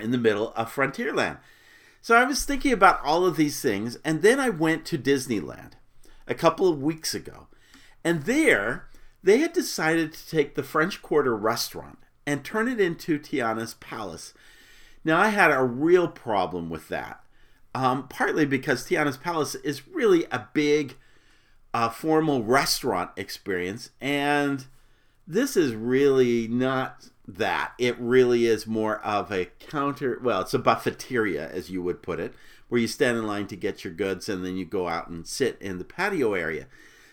in 0.00 0.10
the 0.10 0.18
middle 0.18 0.52
of 0.54 0.72
Frontierland. 0.72 1.38
So 2.00 2.14
I 2.14 2.24
was 2.24 2.44
thinking 2.44 2.72
about 2.72 3.02
all 3.04 3.26
of 3.26 3.36
these 3.36 3.60
things, 3.60 3.98
and 4.04 4.22
then 4.22 4.38
I 4.38 4.48
went 4.48 4.84
to 4.86 4.98
Disneyland 4.98 5.72
a 6.26 6.34
couple 6.34 6.68
of 6.68 6.82
weeks 6.82 7.14
ago. 7.14 7.48
And 8.04 8.22
there, 8.22 8.86
they 9.22 9.38
had 9.38 9.52
decided 9.52 10.12
to 10.12 10.28
take 10.28 10.54
the 10.54 10.62
French 10.62 11.02
Quarter 11.02 11.36
restaurant 11.36 11.98
and 12.26 12.44
turn 12.44 12.68
it 12.68 12.80
into 12.80 13.18
Tiana's 13.18 13.74
Palace. 13.74 14.34
Now, 15.04 15.18
I 15.20 15.28
had 15.28 15.50
a 15.50 15.64
real 15.64 16.08
problem 16.08 16.70
with 16.70 16.88
that, 16.88 17.24
um, 17.74 18.08
partly 18.08 18.46
because 18.46 18.84
Tiana's 18.84 19.16
Palace 19.16 19.54
is 19.56 19.88
really 19.88 20.26
a 20.30 20.46
big, 20.52 20.96
uh, 21.74 21.88
formal 21.88 22.42
restaurant 22.42 23.10
experience, 23.16 23.90
and 24.00 24.66
this 25.26 25.56
is 25.56 25.74
really 25.74 26.46
not 26.48 27.10
that. 27.26 27.72
It 27.78 27.98
really 27.98 28.46
is 28.46 28.66
more 28.66 29.00
of 29.00 29.32
a 29.32 29.46
counter, 29.58 30.18
well, 30.22 30.40
it's 30.42 30.54
a 30.54 30.58
buffeteria, 30.58 31.50
as 31.50 31.70
you 31.70 31.82
would 31.82 32.02
put 32.02 32.20
it, 32.20 32.34
where 32.68 32.80
you 32.80 32.88
stand 32.88 33.18
in 33.18 33.26
line 33.26 33.46
to 33.48 33.56
get 33.56 33.84
your 33.84 33.92
goods 33.92 34.28
and 34.28 34.44
then 34.44 34.56
you 34.56 34.64
go 34.64 34.88
out 34.88 35.08
and 35.08 35.26
sit 35.26 35.56
in 35.60 35.78
the 35.78 35.84
patio 35.84 36.34
area. 36.34 36.66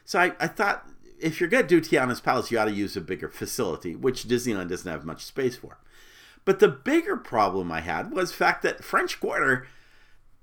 So 0.05 0.19
I, 0.19 0.33
I 0.39 0.47
thought 0.47 0.87
if 1.19 1.39
you're 1.39 1.49
going 1.49 1.67
to 1.67 1.81
do 1.81 1.81
Tiana's 1.81 2.21
Palace, 2.21 2.51
you 2.51 2.59
ought 2.59 2.65
to 2.65 2.71
use 2.71 2.97
a 2.97 3.01
bigger 3.01 3.29
facility, 3.29 3.95
which 3.95 4.25
Disneyland 4.25 4.69
doesn't 4.69 4.91
have 4.91 5.05
much 5.05 5.23
space 5.23 5.55
for. 5.55 5.77
But 6.45 6.59
the 6.59 6.67
bigger 6.67 7.15
problem 7.15 7.71
I 7.71 7.79
had 7.79 8.11
was 8.11 8.31
the 8.31 8.37
fact 8.37 8.63
that 8.63 8.83
French 8.83 9.19
Quarter 9.19 9.65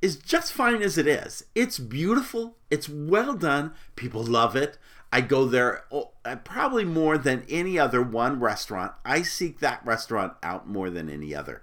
is 0.03 0.17
just 0.17 0.53
fine 0.53 0.83
as 0.83 0.97
it 0.97 1.07
is. 1.07 1.45
It's 1.55 1.79
beautiful, 1.79 2.57
it's 2.71 2.89
well 2.89 3.35
done, 3.35 3.73
people 3.97 4.23
love 4.23 4.57
it. 4.57 4.79
I 5.13 5.21
go 5.21 5.45
there 5.45 5.85
oh, 5.91 6.13
uh, 6.25 6.37
probably 6.37 6.85
more 6.85 7.19
than 7.19 7.45
any 7.49 7.79
other 7.79 8.03
one 8.03 8.39
restaurant. 8.39 8.93
I 9.05 9.23
seek 9.23 9.59
that 9.59 9.85
restaurant 9.85 10.35
out 10.43 10.69
more 10.69 10.89
than 10.89 11.11
any 11.11 11.35
other. 11.35 11.63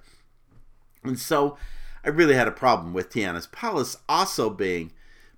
And 1.03 1.17
so 1.17 1.57
I 2.03 2.09
really 2.09 2.35
had 2.35 2.47
a 2.47 2.51
problem 2.51 2.93
with 2.93 3.09
Tiana's 3.09 3.47
Palace 3.47 3.97
also 4.09 4.49
being 4.49 4.91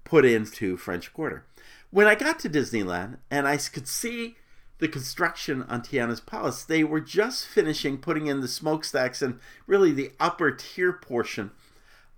put 0.04 0.26
into 0.26 0.76
French 0.76 1.14
Quarter 1.14 1.46
when 1.92 2.08
I 2.08 2.16
got 2.16 2.40
to 2.40 2.50
Disneyland 2.50 3.18
and 3.32 3.48
I 3.48 3.58
could 3.58 3.88
see 3.88 4.36
the 4.78 4.88
construction 4.88 5.64
on 5.64 5.82
Tiana's 5.82 6.22
Palace, 6.22 6.64
they 6.64 6.84
were 6.84 7.02
just 7.02 7.48
finishing 7.48 7.98
putting 7.98 8.28
in 8.28 8.42
the 8.42 8.48
smokestacks 8.48 9.22
and 9.22 9.40
really 9.68 9.92
the 9.92 10.12
upper 10.20 10.52
tier 10.52 10.94
portion 10.94 11.52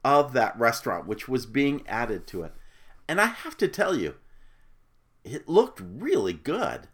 of 0.04 0.34
that 0.34 0.58
restaurant, 0.60 1.08
which 1.08 1.28
was 1.28 1.46
being 1.46 1.84
added 1.88 2.28
to 2.28 2.44
it. 2.44 2.54
And 3.08 3.20
I 3.20 3.28
have 3.28 3.58
to 3.58 3.68
tell 3.68 3.96
you, 3.96 4.16
it 5.24 5.48
looked 5.48 5.82
really 5.82 6.34
good. 6.34 6.88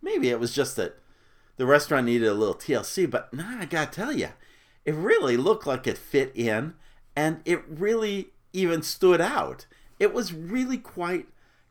Maybe 0.00 0.28
it 0.28 0.40
was 0.40 0.54
just 0.54 0.76
that 0.76 0.98
the 1.56 1.66
restaurant 1.66 2.06
needed 2.06 2.28
a 2.28 2.34
little 2.34 2.54
TLC, 2.54 3.10
but 3.10 3.32
nah, 3.32 3.60
I 3.60 3.64
gotta 3.64 3.90
tell 3.90 4.12
you, 4.12 4.28
it 4.84 4.94
really 4.94 5.36
looked 5.36 5.66
like 5.66 5.86
it 5.86 5.98
fit 5.98 6.32
in 6.34 6.74
and 7.16 7.40
it 7.44 7.62
really 7.68 8.28
even 8.52 8.82
stood 8.82 9.20
out. 9.20 9.66
It 9.98 10.12
was 10.12 10.32
really 10.32 10.78
quite 10.78 11.26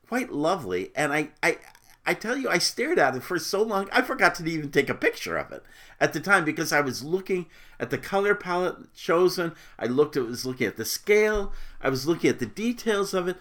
quite 0.07 0.31
lovely. 0.31 0.91
And 0.95 1.11
I, 1.11 1.29
I, 1.41 1.57
I 2.05 2.13
tell 2.13 2.35
you, 2.35 2.49
I 2.49 2.57
stared 2.57 2.99
at 2.99 3.15
it 3.15 3.23
for 3.23 3.39
so 3.39 3.63
long, 3.63 3.87
I 3.91 4.01
forgot 4.01 4.35
to 4.35 4.45
even 4.45 4.71
take 4.71 4.89
a 4.89 4.95
picture 4.95 5.37
of 5.37 5.51
it 5.51 5.63
at 6.01 6.11
the 6.11 6.19
time 6.19 6.43
because 6.43 6.73
I 6.73 6.81
was 6.81 7.03
looking 7.03 7.45
at 7.79 7.91
the 7.91 7.97
color 7.97 8.35
palette 8.35 8.93
chosen. 8.93 9.53
I 9.79 9.85
looked, 9.85 10.17
at, 10.17 10.25
was 10.25 10.45
looking 10.45 10.67
at 10.67 10.75
the 10.75 10.85
scale. 10.85 11.53
I 11.81 11.89
was 11.89 12.05
looking 12.05 12.29
at 12.29 12.39
the 12.39 12.45
details 12.45 13.13
of 13.13 13.29
it, 13.29 13.37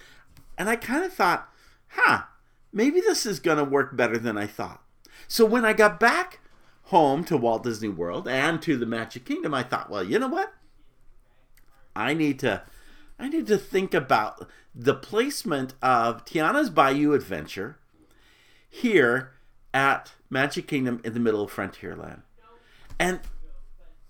and 0.56 0.68
I 0.68 0.76
kind 0.76 1.04
of 1.04 1.12
thought, 1.12 1.48
huh, 1.88 2.22
maybe 2.72 3.00
this 3.00 3.26
is 3.26 3.40
going 3.40 3.58
to 3.58 3.64
work 3.64 3.96
better 3.96 4.16
than 4.16 4.38
I 4.38 4.46
thought. 4.46 4.80
So 5.26 5.44
when 5.44 5.64
I 5.64 5.72
got 5.72 5.98
back 5.98 6.38
home 6.84 7.24
to 7.24 7.36
Walt 7.36 7.64
Disney 7.64 7.88
World 7.88 8.28
and 8.28 8.62
to 8.62 8.76
the 8.76 8.86
Magic 8.86 9.24
Kingdom, 9.24 9.54
I 9.54 9.64
thought, 9.64 9.90
well, 9.90 10.04
you 10.04 10.18
know 10.18 10.28
what? 10.28 10.52
I 11.96 12.14
need 12.14 12.38
to 12.40 12.62
I 13.18 13.28
need 13.28 13.46
to 13.48 13.58
think 13.58 13.94
about 13.94 14.48
the 14.74 14.94
placement 14.94 15.74
of 15.82 16.24
Tiana's 16.24 16.70
Bayou 16.70 17.12
Adventure 17.12 17.78
here 18.72 19.32
at 19.74 20.12
Magic 20.30 20.66
Kingdom 20.66 21.00
in 21.04 21.12
the 21.12 21.20
middle 21.20 21.42
of 21.42 21.52
Frontierland. 21.52 22.22
And 22.98 23.20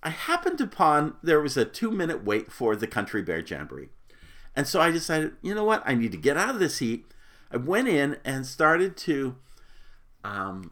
I 0.01 0.09
happened 0.09 0.61
upon 0.61 1.17
there 1.21 1.41
was 1.41 1.57
a 1.57 1.65
two 1.65 1.91
minute 1.91 2.23
wait 2.23 2.49
for 2.49 2.75
the 2.75 2.87
Country 2.87 3.21
Bear 3.21 3.39
Jamboree. 3.39 3.89
And 4.55 4.65
so 4.65 4.79
I 4.79 4.89
decided, 4.89 5.33
you 5.41 5.53
know 5.53 5.65
what? 5.65 5.83
I 5.85 5.95
need 5.95 6.13
to 6.13 6.17
get 6.17 6.37
out 6.37 6.51
of 6.51 6.59
this 6.59 6.79
heat. 6.79 7.05
I 7.51 7.57
went 7.57 7.89
in 7.89 8.17
and 8.23 8.45
started 8.45 8.95
to 8.97 9.35
um, 10.23 10.71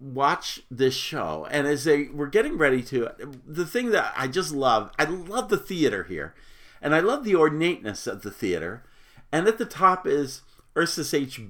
watch 0.00 0.62
this 0.70 0.94
show. 0.94 1.46
And 1.50 1.66
as 1.66 1.84
they 1.84 2.04
were 2.04 2.26
getting 2.26 2.56
ready 2.56 2.82
to, 2.84 3.10
the 3.46 3.66
thing 3.66 3.90
that 3.90 4.14
I 4.16 4.28
just 4.28 4.52
love, 4.52 4.90
I 4.98 5.04
love 5.04 5.50
the 5.50 5.58
theater 5.58 6.04
here. 6.04 6.34
And 6.80 6.94
I 6.94 7.00
love 7.00 7.24
the 7.24 7.36
ornateness 7.36 8.06
of 8.06 8.22
the 8.22 8.30
theater. 8.30 8.82
And 9.30 9.46
at 9.46 9.58
the 9.58 9.66
top 9.66 10.06
is 10.06 10.40
Ursus 10.76 11.12
H. 11.12 11.40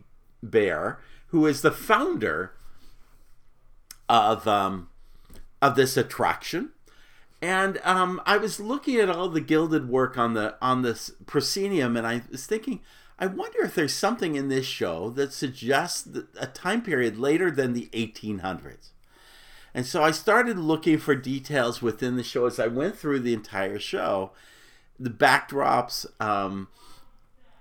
Bear, 0.42 1.00
who 1.35 1.47
is 1.49 1.62
the 1.62 1.70
founder 1.73 2.53
of 4.09 4.47
um, 4.47 4.88
of 5.61 5.75
this 5.75 5.97
attraction. 5.97 6.70
And 7.42 7.81
um, 7.83 8.23
I 8.25 8.37
was 8.37 8.61
looking 8.61 9.01
at 9.01 9.11
all 9.11 9.29
the 9.29 9.40
gilded 9.40 9.88
work 9.88 10.16
on 10.16 10.35
the 10.35 10.55
on 10.62 10.83
this 10.83 11.11
proscenium, 11.27 11.97
and 11.97 12.07
I 12.07 12.23
was 12.31 12.47
thinking, 12.47 12.83
I 13.18 13.27
wonder 13.27 13.64
if 13.64 13.75
there's 13.75 13.92
something 13.92 14.37
in 14.37 14.49
this 14.49 14.64
show 14.64 15.11
that 15.11 15.33
suggests 15.33 16.09
a 16.38 16.47
time 16.47 16.83
period 16.83 17.18
later 17.18 17.51
than 17.51 17.73
the 17.73 17.88
1800s. 17.92 18.90
And 19.75 19.85
so 19.85 20.05
I 20.05 20.12
started 20.12 20.57
looking 20.57 20.99
for 20.99 21.16
details 21.16 21.83
within 21.83 22.14
the 22.14 22.23
show 22.23 22.47
as 22.47 22.61
I 22.61 22.68
went 22.68 22.97
through 22.97 23.18
the 23.18 23.35
entire 23.35 23.81
show. 23.81 24.31
The 25.01 25.11
backdrops 25.11 26.07
um, 26.20 26.68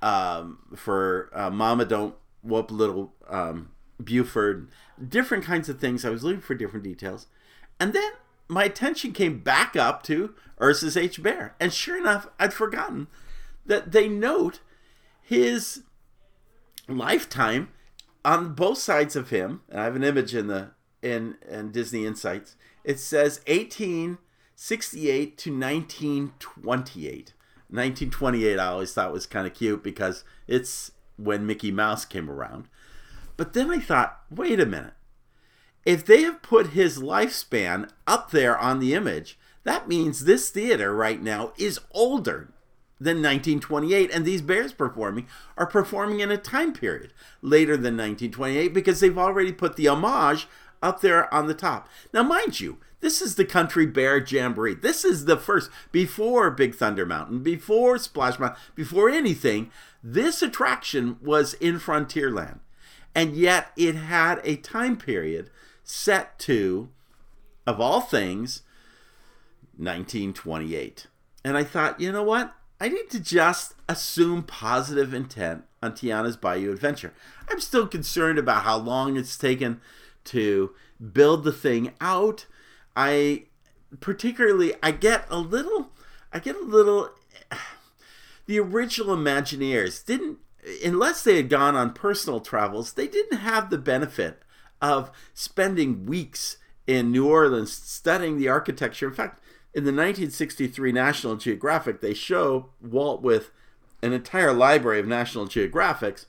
um, 0.03 0.59
for 0.75 1.31
uh, 1.33 1.49
Mama 1.49 1.85
Don't 1.85 2.13
Whoop 2.43 2.71
Little 2.71 3.13
um, 3.27 3.69
Buford, 4.03 4.69
different 5.07 5.43
kinds 5.43 5.69
of 5.69 5.79
things. 5.79 6.05
I 6.05 6.09
was 6.09 6.23
looking 6.23 6.41
for 6.41 6.55
different 6.55 6.83
details. 6.83 7.27
And 7.79 7.93
then 7.93 8.11
my 8.47 8.65
attention 8.65 9.13
came 9.13 9.39
back 9.39 9.75
up 9.75 10.03
to 10.03 10.35
Ursus 10.61 10.95
H. 10.95 11.21
Bear. 11.21 11.55
And 11.59 11.73
sure 11.73 11.97
enough, 11.97 12.27
I'd 12.39 12.53
forgotten 12.53 13.07
that 13.65 13.91
they 13.91 14.07
note 14.07 14.59
his 15.21 15.83
lifetime 16.87 17.69
on 18.25 18.53
both 18.53 18.77
sides 18.77 19.15
of 19.15 19.29
him. 19.29 19.61
And 19.69 19.79
I 19.79 19.83
have 19.85 19.95
an 19.95 20.03
image 20.03 20.35
in 20.35 20.47
the 20.47 20.71
in, 21.01 21.35
in 21.49 21.71
Disney 21.71 22.05
Insights. 22.05 22.55
It 22.83 22.99
says 22.99 23.41
1868 23.47 25.37
to 25.37 25.49
1928. 25.51 27.33
1928 27.69 28.59
I 28.59 28.67
always 28.67 28.93
thought 28.93 29.11
was 29.11 29.25
kind 29.25 29.47
of 29.47 29.53
cute 29.53 29.83
because 29.83 30.23
it's 30.47 30.91
when 31.17 31.45
Mickey 31.45 31.71
Mouse 31.71 32.05
came 32.05 32.29
around. 32.29 32.67
But 33.37 33.53
then 33.53 33.71
I 33.71 33.79
thought, 33.79 34.21
wait 34.29 34.59
a 34.59 34.65
minute 34.65 34.93
if 35.85 36.05
they 36.05 36.21
have 36.23 36.41
put 36.41 36.67
his 36.67 36.99
lifespan 36.99 37.89
up 38.07 38.31
there 38.31 38.57
on 38.57 38.79
the 38.79 38.93
image, 38.93 39.37
that 39.63 39.87
means 39.87 40.25
this 40.25 40.49
theater 40.49 40.93
right 40.93 41.21
now 41.21 41.53
is 41.57 41.79
older 41.91 42.53
than 42.99 43.17
1928 43.17 44.11
and 44.11 44.23
these 44.23 44.41
bears 44.41 44.71
performing 44.71 45.27
are 45.57 45.65
performing 45.65 46.21
in 46.21 46.31
a 46.31 46.37
time 46.37 46.71
period 46.71 47.11
later 47.41 47.73
than 47.73 47.97
1928 47.97 48.73
because 48.73 48.99
they've 48.99 49.17
already 49.17 49.51
put 49.51 49.75
the 49.75 49.87
homage 49.87 50.47
up 50.81 51.01
there 51.01 51.33
on 51.33 51.47
the 51.47 51.53
top. 51.53 51.89
Now 52.13 52.23
mind 52.23 52.61
you, 52.61 52.77
this 53.03 53.21
is 53.21 53.35
the 53.35 53.43
Country 53.43 53.85
Bear 53.85 54.17
Jamboree. 54.17 54.75
This 54.75 55.03
is 55.03 55.25
the 55.25 55.35
first 55.35 55.69
before 55.91 56.49
Big 56.49 56.73
Thunder 56.73 57.05
Mountain, 57.05 57.43
before 57.43 57.97
Splash 57.97 58.39
Mountain, 58.39 58.57
before 58.75 59.09
anything. 59.09 59.69
This 60.01 60.41
attraction 60.41 61.17
was 61.21 61.53
in 61.55 61.81
Frontierland. 61.81 62.59
And 63.13 63.35
yet 63.35 63.71
it 63.75 63.95
had 63.95 64.39
a 64.45 64.55
time 64.55 64.95
period 64.95 65.49
set 65.83 66.39
to, 66.39 66.87
of 67.67 67.81
all 67.81 67.99
things, 67.99 68.61
1928. 69.75 71.07
And 71.43 71.57
I 71.57 71.65
thought, 71.65 71.99
you 71.99 72.09
know 72.09 72.23
what? 72.23 72.55
I 72.79 72.87
need 72.87 73.09
to 73.09 73.19
just 73.19 73.75
assume 73.89 74.43
positive 74.43 75.13
intent 75.13 75.65
on 75.81 75.91
Tiana's 75.91 76.37
Bayou 76.37 76.71
Adventure. 76.71 77.13
I'm 77.49 77.59
still 77.59 77.85
concerned 77.85 78.39
about 78.39 78.63
how 78.63 78.77
long 78.77 79.17
it's 79.17 79.37
taken 79.37 79.81
to 80.23 80.71
build 81.11 81.43
the 81.43 81.51
thing 81.51 81.91
out. 81.99 82.45
I 82.95 83.45
particularly 83.99 84.73
I 84.81 84.91
get 84.91 85.25
a 85.29 85.37
little 85.37 85.91
I 86.31 86.39
get 86.39 86.55
a 86.55 86.63
little 86.63 87.11
the 88.45 88.59
original 88.59 89.15
Imagineers 89.15 90.05
didn't 90.05 90.39
unless 90.83 91.23
they 91.23 91.35
had 91.37 91.49
gone 91.49 91.75
on 91.75 91.93
personal 91.93 92.39
travels, 92.39 92.93
they 92.93 93.07
didn't 93.07 93.39
have 93.39 93.69
the 93.69 93.77
benefit 93.77 94.43
of 94.81 95.11
spending 95.33 96.05
weeks 96.05 96.57
in 96.87 97.11
New 97.11 97.27
Orleans 97.27 97.71
studying 97.71 98.37
the 98.37 98.49
architecture. 98.49 99.07
In 99.07 99.13
fact, 99.13 99.39
in 99.73 99.83
the 99.83 99.91
1963 99.91 100.91
National 100.91 101.35
Geographic, 101.35 102.01
they 102.01 102.13
show 102.13 102.69
Walt 102.81 103.21
with 103.21 103.51
an 104.01 104.13
entire 104.13 104.53
library 104.53 104.99
of 104.99 105.07
National 105.07 105.47
Geographics, 105.47 106.25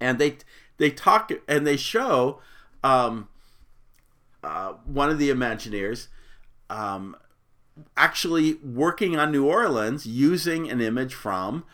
and 0.00 0.18
they 0.18 0.36
they 0.76 0.90
talk 0.90 1.32
and 1.48 1.66
they 1.66 1.76
show 1.76 2.40
um, 2.84 3.28
uh, 4.42 4.74
one 4.84 5.10
of 5.10 5.18
the 5.18 5.30
Imagineers 5.30 6.08
um, 6.68 7.16
actually 7.96 8.54
working 8.54 9.16
on 9.16 9.32
New 9.32 9.46
Orleans 9.46 10.06
using 10.06 10.70
an 10.70 10.80
image 10.80 11.14
from 11.14 11.64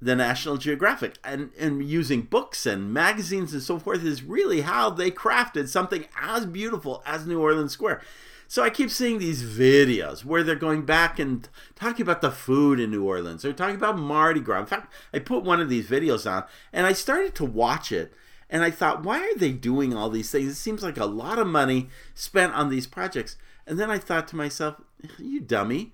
the 0.00 0.14
National 0.14 0.56
Geographic 0.56 1.16
and, 1.24 1.50
and 1.58 1.84
using 1.84 2.22
books 2.22 2.66
and 2.66 2.92
magazines 2.92 3.52
and 3.52 3.62
so 3.62 3.78
forth 3.78 4.04
is 4.04 4.22
really 4.22 4.62
how 4.62 4.90
they 4.90 5.10
crafted 5.10 5.68
something 5.68 6.06
as 6.20 6.44
beautiful 6.46 7.02
as 7.06 7.26
New 7.26 7.40
Orleans 7.40 7.72
Square. 7.72 8.02
So 8.46 8.62
I 8.62 8.70
keep 8.70 8.90
seeing 8.90 9.18
these 9.18 9.42
videos 9.42 10.24
where 10.24 10.42
they're 10.42 10.54
going 10.54 10.84
back 10.84 11.18
and 11.18 11.48
talking 11.74 12.02
about 12.02 12.20
the 12.20 12.30
food 12.30 12.78
in 12.78 12.90
New 12.90 13.04
Orleans. 13.04 13.42
They're 13.42 13.52
talking 13.54 13.76
about 13.76 13.98
Mardi 13.98 14.40
Gras. 14.40 14.60
In 14.60 14.66
fact, 14.66 14.92
I 15.12 15.18
put 15.18 15.42
one 15.42 15.60
of 15.60 15.68
these 15.70 15.88
videos 15.88 16.30
on 16.30 16.44
and 16.72 16.86
I 16.86 16.92
started 16.92 17.34
to 17.36 17.44
watch 17.44 17.90
it 17.90 18.12
and 18.54 18.62
I 18.62 18.70
thought, 18.70 19.02
why 19.02 19.18
are 19.18 19.36
they 19.36 19.50
doing 19.50 19.96
all 19.96 20.08
these 20.08 20.30
things? 20.30 20.52
It 20.52 20.54
seems 20.54 20.80
like 20.80 20.96
a 20.96 21.06
lot 21.06 21.40
of 21.40 21.46
money 21.48 21.88
spent 22.14 22.54
on 22.54 22.70
these 22.70 22.86
projects. 22.86 23.36
And 23.66 23.80
then 23.80 23.90
I 23.90 23.98
thought 23.98 24.28
to 24.28 24.36
myself, 24.36 24.76
you 25.18 25.40
dummy. 25.40 25.92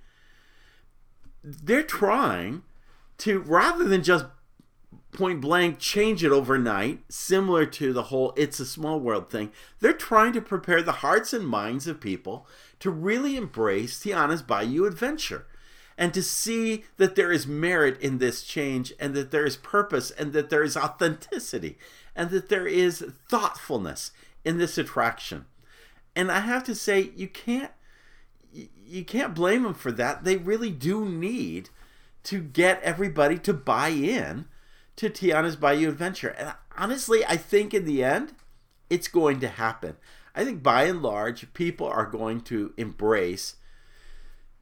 They're 1.43 1.83
trying 1.83 2.63
to 3.17 3.39
rather 3.39 3.85
than 3.85 4.03
just 4.03 4.27
point 5.11 5.41
blank 5.41 5.79
change 5.79 6.23
it 6.23 6.33
overnight, 6.33 7.01
similar 7.09 7.65
to 7.65 7.95
the 7.95 8.05
whole 8.05 8.35
It's 8.37 8.61
a 8.61 8.67
Small 8.67 9.01
World 9.01 9.31
thing. 9.31 9.53
They're 9.81 9.95
trying 9.95 10.35
to 10.35 10.43
prepare 10.43 10.83
the 10.83 10.93
hearts 11.01 11.33
and 11.33 11.49
minds 11.49 11.87
of 11.87 11.99
people 11.99 12.47
to 12.81 12.91
really 12.91 13.39
embrace 13.39 13.99
Tiana's 13.99 14.43
Bayou 14.43 14.85
adventure 14.85 15.47
and 15.97 16.13
to 16.13 16.23
see 16.23 16.85
that 16.99 17.15
there 17.15 17.33
is 17.33 17.47
merit 17.47 18.01
in 18.01 18.19
this 18.19 18.43
change 18.43 18.93
and 18.99 19.15
that 19.15 19.31
there 19.31 19.47
is 19.47 19.57
purpose 19.57 20.11
and 20.11 20.35
that 20.35 20.51
there 20.51 20.63
is 20.63 20.77
authenticity 20.77 21.79
and 22.21 22.29
that 22.29 22.51
there 22.51 22.67
is 22.67 23.03
thoughtfulness 23.31 24.11
in 24.45 24.59
this 24.59 24.77
attraction. 24.77 25.47
And 26.15 26.31
I 26.31 26.41
have 26.41 26.63
to 26.65 26.75
say, 26.75 27.13
you 27.17 27.29
can't 27.29 27.71
you 28.53 29.05
can't 29.07 29.35
blame 29.35 29.63
them 29.63 29.73
for 29.73 29.91
that. 29.93 30.25
They 30.25 30.37
really 30.37 30.71
do 30.71 31.09
need 31.09 31.71
to 32.25 32.43
get 32.43 32.83
everybody 32.83 33.39
to 33.39 33.55
buy 33.55 33.89
in 33.89 34.45
to 34.97 35.09
Tiana's 35.09 35.57
Bayou 35.57 35.89
Adventure. 35.89 36.29
And 36.37 36.53
honestly, 36.77 37.25
I 37.25 37.39
think 37.39 37.73
in 37.73 37.87
the 37.87 38.05
end, 38.05 38.35
it's 38.91 39.09
going 39.09 39.41
to 39.41 39.49
happen. 39.49 39.97
I 40.35 40.45
think 40.45 40.63
by 40.63 40.85
and 40.85 41.01
large, 41.01 41.55
people 41.55 41.87
are 41.87 42.05
going 42.05 42.43
to 42.43 42.75
embrace 42.77 43.55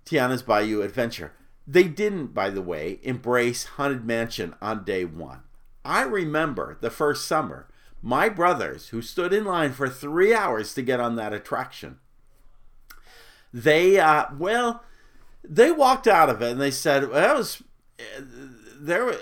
Tiana's 0.07 0.43
Bayou 0.43 0.83
Adventure. 0.83 1.33
They 1.67 1.85
didn't, 1.85 2.29
by 2.29 2.51
the 2.51 2.63
way, 2.63 3.01
embrace 3.03 3.65
Haunted 3.65 4.05
Mansion 4.05 4.55
on 4.63 4.85
day 4.85 5.05
one. 5.05 5.41
I 5.85 6.03
remember 6.03 6.77
the 6.81 6.91
first 6.91 7.27
summer, 7.27 7.69
my 8.03 8.29
brothers, 8.29 8.89
who 8.89 9.03
stood 9.03 9.33
in 9.33 9.45
line 9.45 9.73
for 9.73 9.89
three 9.89 10.35
hours 10.35 10.75
to 10.75 10.83
get 10.83 11.01
on 11.01 11.17
that 11.17 11.33
attraction, 11.33 11.99
they, 13.53 13.99
uh, 13.99 14.27
well, 14.39 14.83
they 15.49 15.71
walked 15.71 16.07
out 16.07 16.29
of 16.29 16.43
it 16.43 16.53
and 16.53 16.61
they 16.61 16.71
said 16.71 17.09
well, 17.09 17.35
it 17.35 17.39
was 17.39 17.63
there 18.79 19.15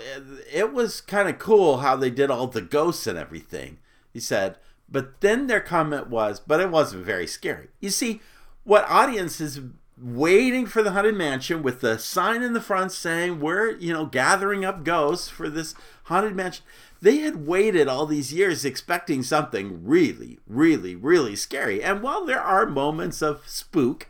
it 0.53 0.73
was 0.73 1.01
kind 1.01 1.29
of 1.29 1.39
cool 1.39 1.77
how 1.77 1.95
they 1.95 2.09
did 2.09 2.29
all 2.29 2.47
the 2.47 2.61
ghosts 2.61 3.07
and 3.07 3.17
everything 3.17 3.79
he 4.11 4.19
said. 4.19 4.57
But 4.89 5.21
then 5.21 5.47
their 5.47 5.59
comment 5.59 6.07
was 6.07 6.39
but 6.39 6.59
it 6.59 6.69
wasn't 6.69 7.05
very 7.05 7.27
scary. 7.27 7.69
You 7.79 7.89
see 7.89 8.21
what 8.63 8.89
audiences 8.89 9.59
waiting 9.99 10.65
for 10.65 10.83
the 10.83 10.91
haunted 10.91 11.15
mansion 11.15 11.63
with 11.63 11.81
the 11.81 11.97
sign 11.97 12.43
in 12.43 12.53
the 12.53 12.61
front 12.61 12.91
saying 12.91 13.39
we're 13.39 13.71
you 13.77 13.91
know 13.91 14.05
gathering 14.05 14.63
up 14.63 14.83
ghosts 14.83 15.27
for 15.27 15.49
this 15.49 15.73
haunted 16.03 16.35
mansion 16.35 16.63
they 17.01 17.17
had 17.17 17.47
waited 17.47 17.87
all 17.87 18.05
these 18.05 18.31
years 18.31 18.63
expecting 18.63 19.23
something 19.23 19.83
really 19.83 20.37
really 20.45 20.95
really 20.95 21.35
scary 21.35 21.81
and 21.81 22.03
while 22.03 22.25
there 22.25 22.41
are 22.41 22.67
moments 22.67 23.23
of 23.23 23.41
spook 23.47 24.07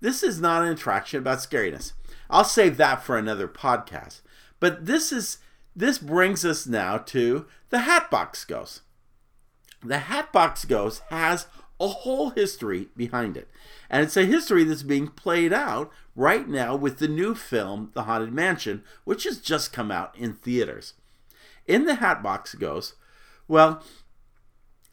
this 0.00 0.22
is 0.22 0.40
not 0.40 0.62
an 0.62 0.68
attraction 0.68 1.18
about 1.18 1.38
scariness. 1.38 1.92
I'll 2.28 2.44
save 2.44 2.76
that 2.76 3.02
for 3.02 3.16
another 3.16 3.48
podcast. 3.48 4.20
But 4.60 4.86
this 4.86 5.12
is 5.12 5.38
this 5.74 5.98
brings 5.98 6.44
us 6.44 6.66
now 6.66 6.98
to 6.98 7.46
the 7.70 7.80
Hatbox 7.80 8.44
Ghost. 8.44 8.82
The 9.82 9.98
Hatbox 9.98 10.64
Ghost 10.64 11.02
has 11.10 11.46
a 11.78 11.88
whole 11.88 12.30
history 12.30 12.88
behind 12.96 13.36
it. 13.36 13.48
And 13.88 14.02
it's 14.02 14.16
a 14.16 14.24
history 14.24 14.64
that's 14.64 14.82
being 14.82 15.08
played 15.08 15.52
out 15.52 15.90
right 16.14 16.48
now 16.48 16.74
with 16.74 16.98
the 16.98 17.08
new 17.08 17.34
film, 17.34 17.90
The 17.94 18.04
Haunted 18.04 18.32
Mansion, 18.32 18.82
which 19.04 19.24
has 19.24 19.38
just 19.38 19.72
come 19.72 19.90
out 19.90 20.16
in 20.16 20.34
theaters. 20.34 20.94
In 21.66 21.84
The 21.84 21.96
Hatbox 21.96 22.54
Ghost, 22.54 22.94
well, 23.48 23.82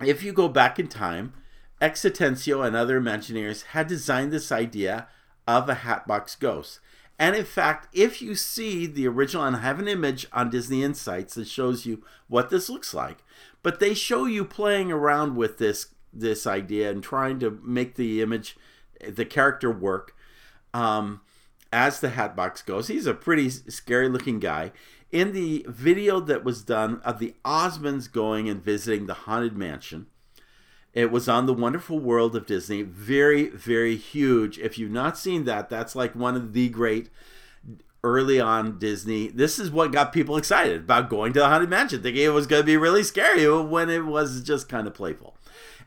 if 0.04 0.24
you 0.24 0.34
go 0.34 0.48
back 0.48 0.80
in 0.80 0.88
time, 0.88 1.34
X 1.82 2.04
Atencio 2.04 2.66
and 2.66 2.76
other 2.76 3.00
Imagineers 3.00 3.64
had 3.68 3.88
designed 3.88 4.32
this 4.32 4.52
idea 4.52 5.08
of 5.48 5.68
a 5.68 5.76
Hatbox 5.76 6.36
Ghost. 6.36 6.80
And 7.20 7.36
in 7.36 7.46
fact, 7.46 7.88
if 7.94 8.22
you 8.22 8.36
see 8.36 8.86
the 8.86 9.08
original, 9.08 9.46
and 9.46 9.56
I 9.56 9.60
have 9.60 9.80
an 9.80 9.88
image 9.88 10.26
on 10.34 10.50
Disney 10.50 10.84
Insights 10.84 11.36
that 11.36 11.48
shows 11.48 11.86
you 11.86 12.04
what 12.28 12.50
this 12.50 12.70
looks 12.70 12.94
like, 12.94 13.24
but 13.62 13.80
they 13.80 13.94
show 13.94 14.26
you 14.26 14.46
playing 14.46 14.92
around 14.92 15.36
with 15.36 15.58
this 15.58 15.88
this 16.16 16.46
idea 16.46 16.92
and 16.92 17.02
trying 17.02 17.40
to 17.40 17.60
make 17.64 17.96
the 17.96 18.22
image, 18.22 18.56
the 19.10 19.26
character 19.26 19.72
work. 19.72 20.16
Um, 20.74 21.22
as 21.72 22.00
the 22.00 22.10
Hatbox 22.10 22.62
goes, 22.62 22.88
he's 22.88 23.08
a 23.08 23.14
pretty 23.14 23.50
scary 23.50 24.10
looking 24.10 24.40
guy. 24.40 24.72
In 25.12 25.34
the 25.34 25.66
video 25.68 26.20
that 26.20 26.44
was 26.44 26.64
done 26.64 27.00
of 27.04 27.20
the 27.20 27.36
Osmonds 27.46 28.12
going 28.12 28.50
and 28.50 28.64
visiting 28.64 29.06
the 29.06 29.14
Haunted 29.14 29.56
Mansion, 29.56 30.08
it 30.94 31.12
was 31.12 31.28
on 31.28 31.46
the 31.46 31.54
Wonderful 31.54 32.00
World 32.00 32.36
of 32.36 32.46
Disney. 32.46 32.84
Very, 32.84 33.50
very 33.50 33.96
huge. 33.96 34.60
If 34.60 34.78
you've 34.78 34.92
not 34.92 35.18
seen 35.18 35.46
that, 35.46 35.70
that's 35.70 35.96
like 35.96 36.16
one 36.16 36.36
of 36.36 36.54
the 36.54 36.70
great 36.70 37.10
early 38.04 38.40
on 38.40 38.78
Disney. 38.78 39.30
This 39.30 39.58
is 39.58 39.72
what 39.72 39.92
got 39.92 40.14
people 40.14 40.38
excited 40.38 40.82
about 40.82 41.10
going 41.10 41.34
to 41.34 41.40
the 41.40 41.48
Haunted 41.48 41.70
Mansion, 41.70 42.04
thinking 42.04 42.24
it 42.24 42.30
was 42.30 42.48
going 42.48 42.62
to 42.62 42.66
be 42.66 42.78
really 42.78 43.04
scary 43.04 43.48
when 43.62 43.90
it 43.90 44.06
was 44.06 44.44
just 44.44 44.70
kind 44.70 44.88
of 44.88 44.94
playful. 44.94 45.38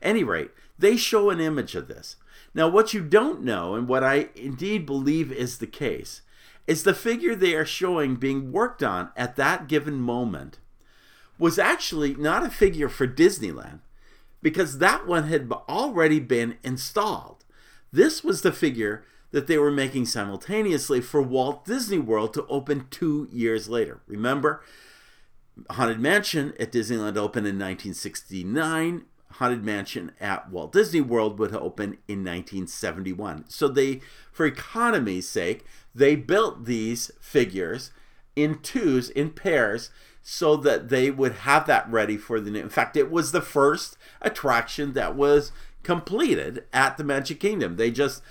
Any 0.01 0.23
rate, 0.23 0.51
they 0.77 0.97
show 0.97 1.29
an 1.29 1.39
image 1.39 1.75
of 1.75 1.87
this. 1.87 2.15
Now, 2.57 2.67
what 2.67 2.91
you 2.91 3.03
don't 3.03 3.43
know, 3.43 3.75
and 3.75 3.87
what 3.87 4.03
I 4.03 4.29
indeed 4.33 4.87
believe 4.87 5.31
is 5.31 5.59
the 5.59 5.67
case, 5.67 6.23
is 6.65 6.81
the 6.81 6.95
figure 6.95 7.35
they 7.35 7.53
are 7.53 7.67
showing 7.67 8.15
being 8.15 8.51
worked 8.51 8.81
on 8.81 9.11
at 9.15 9.35
that 9.35 9.67
given 9.67 10.01
moment 10.01 10.57
was 11.37 11.59
actually 11.59 12.15
not 12.15 12.43
a 12.43 12.49
figure 12.49 12.89
for 12.89 13.07
Disneyland 13.07 13.81
because 14.41 14.79
that 14.79 15.05
one 15.05 15.27
had 15.27 15.51
already 15.69 16.19
been 16.19 16.57
installed. 16.63 17.45
This 17.93 18.23
was 18.23 18.41
the 18.41 18.51
figure 18.51 19.05
that 19.29 19.45
they 19.45 19.59
were 19.59 19.69
making 19.69 20.07
simultaneously 20.07 20.99
for 20.99 21.21
Walt 21.21 21.63
Disney 21.63 21.99
World 21.99 22.33
to 22.33 22.47
open 22.47 22.87
two 22.89 23.27
years 23.31 23.69
later. 23.69 24.01
Remember, 24.07 24.63
Haunted 25.69 25.99
Mansion 25.99 26.55
at 26.59 26.71
Disneyland 26.71 27.17
opened 27.17 27.45
in 27.45 27.59
1969. 27.59 29.05
Haunted 29.33 29.63
Mansion 29.63 30.11
at 30.19 30.49
Walt 30.49 30.71
Disney 30.71 31.01
World 31.01 31.37
would 31.39 31.53
open 31.53 31.97
in 32.07 32.23
1971. 32.23 33.45
So 33.49 33.67
they, 33.67 34.01
for 34.31 34.45
economy's 34.45 35.27
sake, 35.27 35.65
they 35.93 36.15
built 36.15 36.65
these 36.65 37.11
figures 37.19 37.91
in 38.35 38.59
twos, 38.59 39.09
in 39.09 39.31
pairs, 39.31 39.89
so 40.21 40.55
that 40.57 40.89
they 40.89 41.09
would 41.09 41.33
have 41.33 41.67
that 41.67 41.89
ready 41.89 42.17
for 42.17 42.39
the 42.39 42.51
new. 42.51 42.59
In 42.59 42.69
fact, 42.69 42.97
it 42.97 43.11
was 43.11 43.31
the 43.31 43.41
first 43.41 43.97
attraction 44.21 44.93
that 44.93 45.15
was 45.15 45.51
completed 45.83 46.65
at 46.73 46.97
the 46.97 47.03
Magic 47.03 47.39
Kingdom. 47.39 47.77
They 47.77 47.91
just 47.91 48.21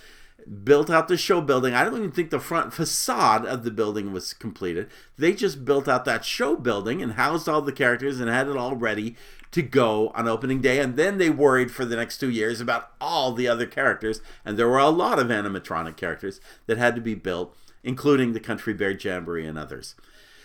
built 0.65 0.91
out 0.91 1.09
the 1.09 1.17
show 1.17 1.41
building. 1.41 1.75
I 1.75 1.85
don't 1.85 1.97
even 1.97 2.13
think 2.13 2.31
the 2.31 2.39
front 2.39 2.73
facade 2.73 3.45
of 3.45 3.65
the 3.65 3.71
building 3.71 4.13
was 4.13 4.33
completed. 4.33 4.89
They 5.19 5.33
just 5.33 5.65
built 5.65 5.89
out 5.89 6.05
that 6.05 6.25
show 6.25 6.57
building 6.57 7.03
and 7.03 7.15
housed 7.15 7.49
all 7.49 7.63
the 7.63 7.73
characters 7.73 8.21
and 8.21 8.31
had 8.31 8.49
it 8.49 8.57
all 8.57 8.77
ready 8.77 9.17
to 9.57 9.63
go 9.63 10.13
on 10.15 10.29
opening 10.29 10.61
day. 10.61 10.81
And 10.81 10.97
then 10.97 11.17
they 11.17 11.31
worried 11.31 11.71
for 11.71 11.87
the 11.87 11.97
next 11.97 12.19
two 12.19 12.29
years 12.29 12.61
about 12.61 12.93
all 13.01 13.33
the 13.33 13.49
other 13.49 13.65
characters. 13.65 14.21
And 14.45 14.59
there 14.59 14.69
were 14.69 14.77
a 14.77 14.91
lot 14.91 15.19
of 15.19 15.29
animatronic 15.29 15.97
characters 15.97 16.43
that 16.67 16.77
had 16.77 16.95
to 16.95 17.01
be 17.01 17.15
built, 17.15 17.57
including 17.83 18.35
the 18.35 18.41
Country 18.41 18.75
Bear 18.75 18.91
Jamboree 18.91 19.47
and 19.47 19.59
others. 19.59 19.95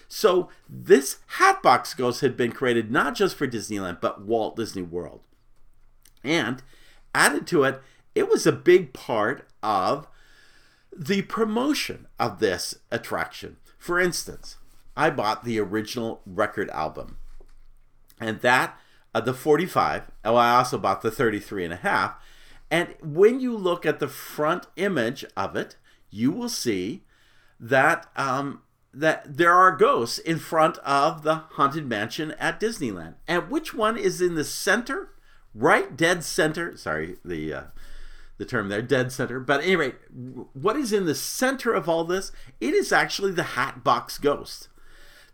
So 0.08 0.47
this 0.69 1.17
Hatbox 1.28 1.93
Ghost 1.93 2.21
had 2.21 2.38
been 2.38 2.54
created 2.54 2.89
not 2.89 3.13
just 3.13 3.36
for 3.36 3.45
Disneyland, 3.45 4.00
but 4.00 4.21
Walt 4.21 4.56
Disney 4.56 4.82
World. 4.82 5.19
And 6.24 6.63
added 7.13 7.45
to 7.47 7.63
it, 7.65 7.82
it 8.15 8.30
was 8.30 8.47
a 8.47 8.54
big 8.54 8.93
part 8.93 9.45
of 9.62 10.08
the 10.95 11.24
promotion 11.24 12.08
of 12.17 12.39
this 12.39 12.76
attraction. 12.89 13.58
For 13.78 14.00
instance, 14.00 14.56
I 14.95 15.10
bought 15.10 15.43
the 15.43 15.60
original 15.60 16.21
record 16.26 16.69
album, 16.69 17.17
and 18.21 18.39
that, 18.39 18.78
uh, 19.13 19.21
the 19.21 19.34
45, 19.34 20.12
oh, 20.26 20.36
I 20.36 20.52
also 20.52 20.78
bought 20.78 21.02
the 21.02 21.12
33 21.12 21.65
and 21.65 21.74
a 21.74 21.78
half. 21.78 22.15
And 22.69 22.95
when 23.02 23.39
you 23.39 23.56
look 23.56 23.86
at 23.86 24.00
the 24.00 24.08
front 24.08 24.67
image 24.78 25.26
of 25.36 25.56
it, 25.56 25.76
you 26.10 26.32
will 26.32 26.50
see 26.50 27.04
that 27.60 28.10
um, 28.15 28.62
that 28.93 29.38
there 29.38 29.54
are 29.54 29.76
ghosts 29.76 30.17
in 30.17 30.38
front 30.39 30.78
of 30.80 31.24
the 31.24 31.36
haunted 31.52 31.88
mansion 31.88 32.32
at 32.39 32.60
Disneyland. 32.60 33.15
And 33.28 33.50
which 33.50 33.74
one 33.74 33.97
is 33.97 34.21
in 34.21 34.36
the 34.36 34.43
center? 34.43 35.10
Right 35.54 35.95
dead 35.95 36.24
center. 36.24 36.78
Sorry, 36.78 37.17
the 37.24 37.54
uh, 37.54 37.63
the 38.38 38.45
term 38.45 38.69
there, 38.69 38.82
dead 38.82 39.12
center. 39.12 39.39
But 39.39 39.63
anyway, 39.63 39.93
what 40.54 40.76
is 40.76 40.91
in 40.91 41.06
the 41.06 41.15
center 41.15 41.74
of 41.74 41.88
all 41.88 42.04
this? 42.04 42.32
It 42.60 42.74
is 42.74 42.91
actually 42.91 43.34
the 43.34 43.43
Hatbox 43.43 44.17
Ghost. 44.17 44.69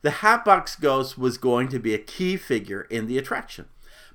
The 0.01 0.11
Hatbox 0.11 0.75
Ghost 0.75 1.17
was 1.17 1.37
going 1.37 1.69
to 1.69 1.79
be 1.79 1.93
a 1.93 1.99
key 1.99 2.37
figure 2.37 2.81
in 2.81 3.07
the 3.07 3.17
attraction. 3.17 3.65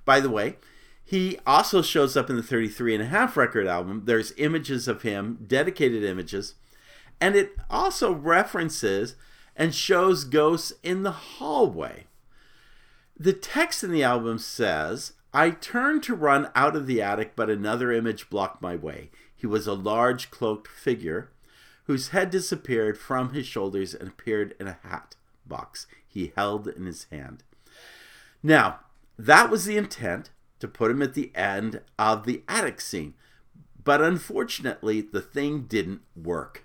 By 0.05 0.21
the 0.21 0.31
way, 0.31 0.57
he 1.05 1.39
also 1.47 1.83
shows 1.83 2.17
up 2.17 2.31
in 2.31 2.37
the 2.37 2.43
33 2.43 2.95
and 2.95 3.03
a 3.03 3.07
half 3.07 3.37
record 3.37 3.67
album. 3.67 4.03
There's 4.05 4.33
images 4.37 4.87
of 4.89 5.03
him, 5.03 5.39
dedicated 5.47 6.05
images, 6.05 6.55
and 7.21 7.35
it 7.35 7.57
also 7.69 8.13
references 8.13 9.17
and 9.57 9.75
shows 9.75 10.25
ghosts 10.25 10.73
in 10.83 11.03
the 11.03 11.11
hallway. 11.11 12.07
The 13.19 13.33
text 13.33 13.85
in 13.85 13.93
the 13.93 14.03
album 14.03 14.39
says, 14.39 15.13
I 15.35 15.51
turned 15.51 16.03
to 16.05 16.15
run 16.15 16.51
out 16.55 16.77
of 16.77 16.87
the 16.87 17.03
attic, 17.03 17.37
but 17.37 17.51
another 17.51 17.93
image 17.93 18.31
blocked 18.31 18.63
my 18.63 18.77
way. 18.77 19.11
He 19.35 19.47
was 19.47 19.67
a 19.67 19.75
large 19.75 20.31
cloaked 20.31 20.69
figure 20.69 21.31
whose 21.85 22.09
head 22.09 22.31
disappeared 22.31 22.97
from 22.97 23.33
his 23.33 23.47
shoulders 23.47 23.95
and 23.95 24.09
appeared 24.09 24.55
in 24.61 24.69
a 24.69 24.79
hat 24.83 25.17
box 25.47 25.87
he 26.07 26.33
held 26.37 26.69
in 26.69 26.87
his 26.87 27.07
hand. 27.11 27.43
Now, 28.43 28.81
that 29.19 29.51
was 29.51 29.65
the 29.65 29.77
intent 29.77 30.31
to 30.61 30.69
put 30.69 30.91
him 30.91 31.03
at 31.03 31.15
the 31.15 31.33
end 31.35 31.81
of 31.99 32.25
the 32.25 32.43
attic 32.49 32.81
scene. 32.81 33.15
But 33.83 34.01
unfortunately, 34.01 35.01
the 35.01 35.21
thing 35.21 35.63
didn't 35.63 36.03
work. 36.15 36.65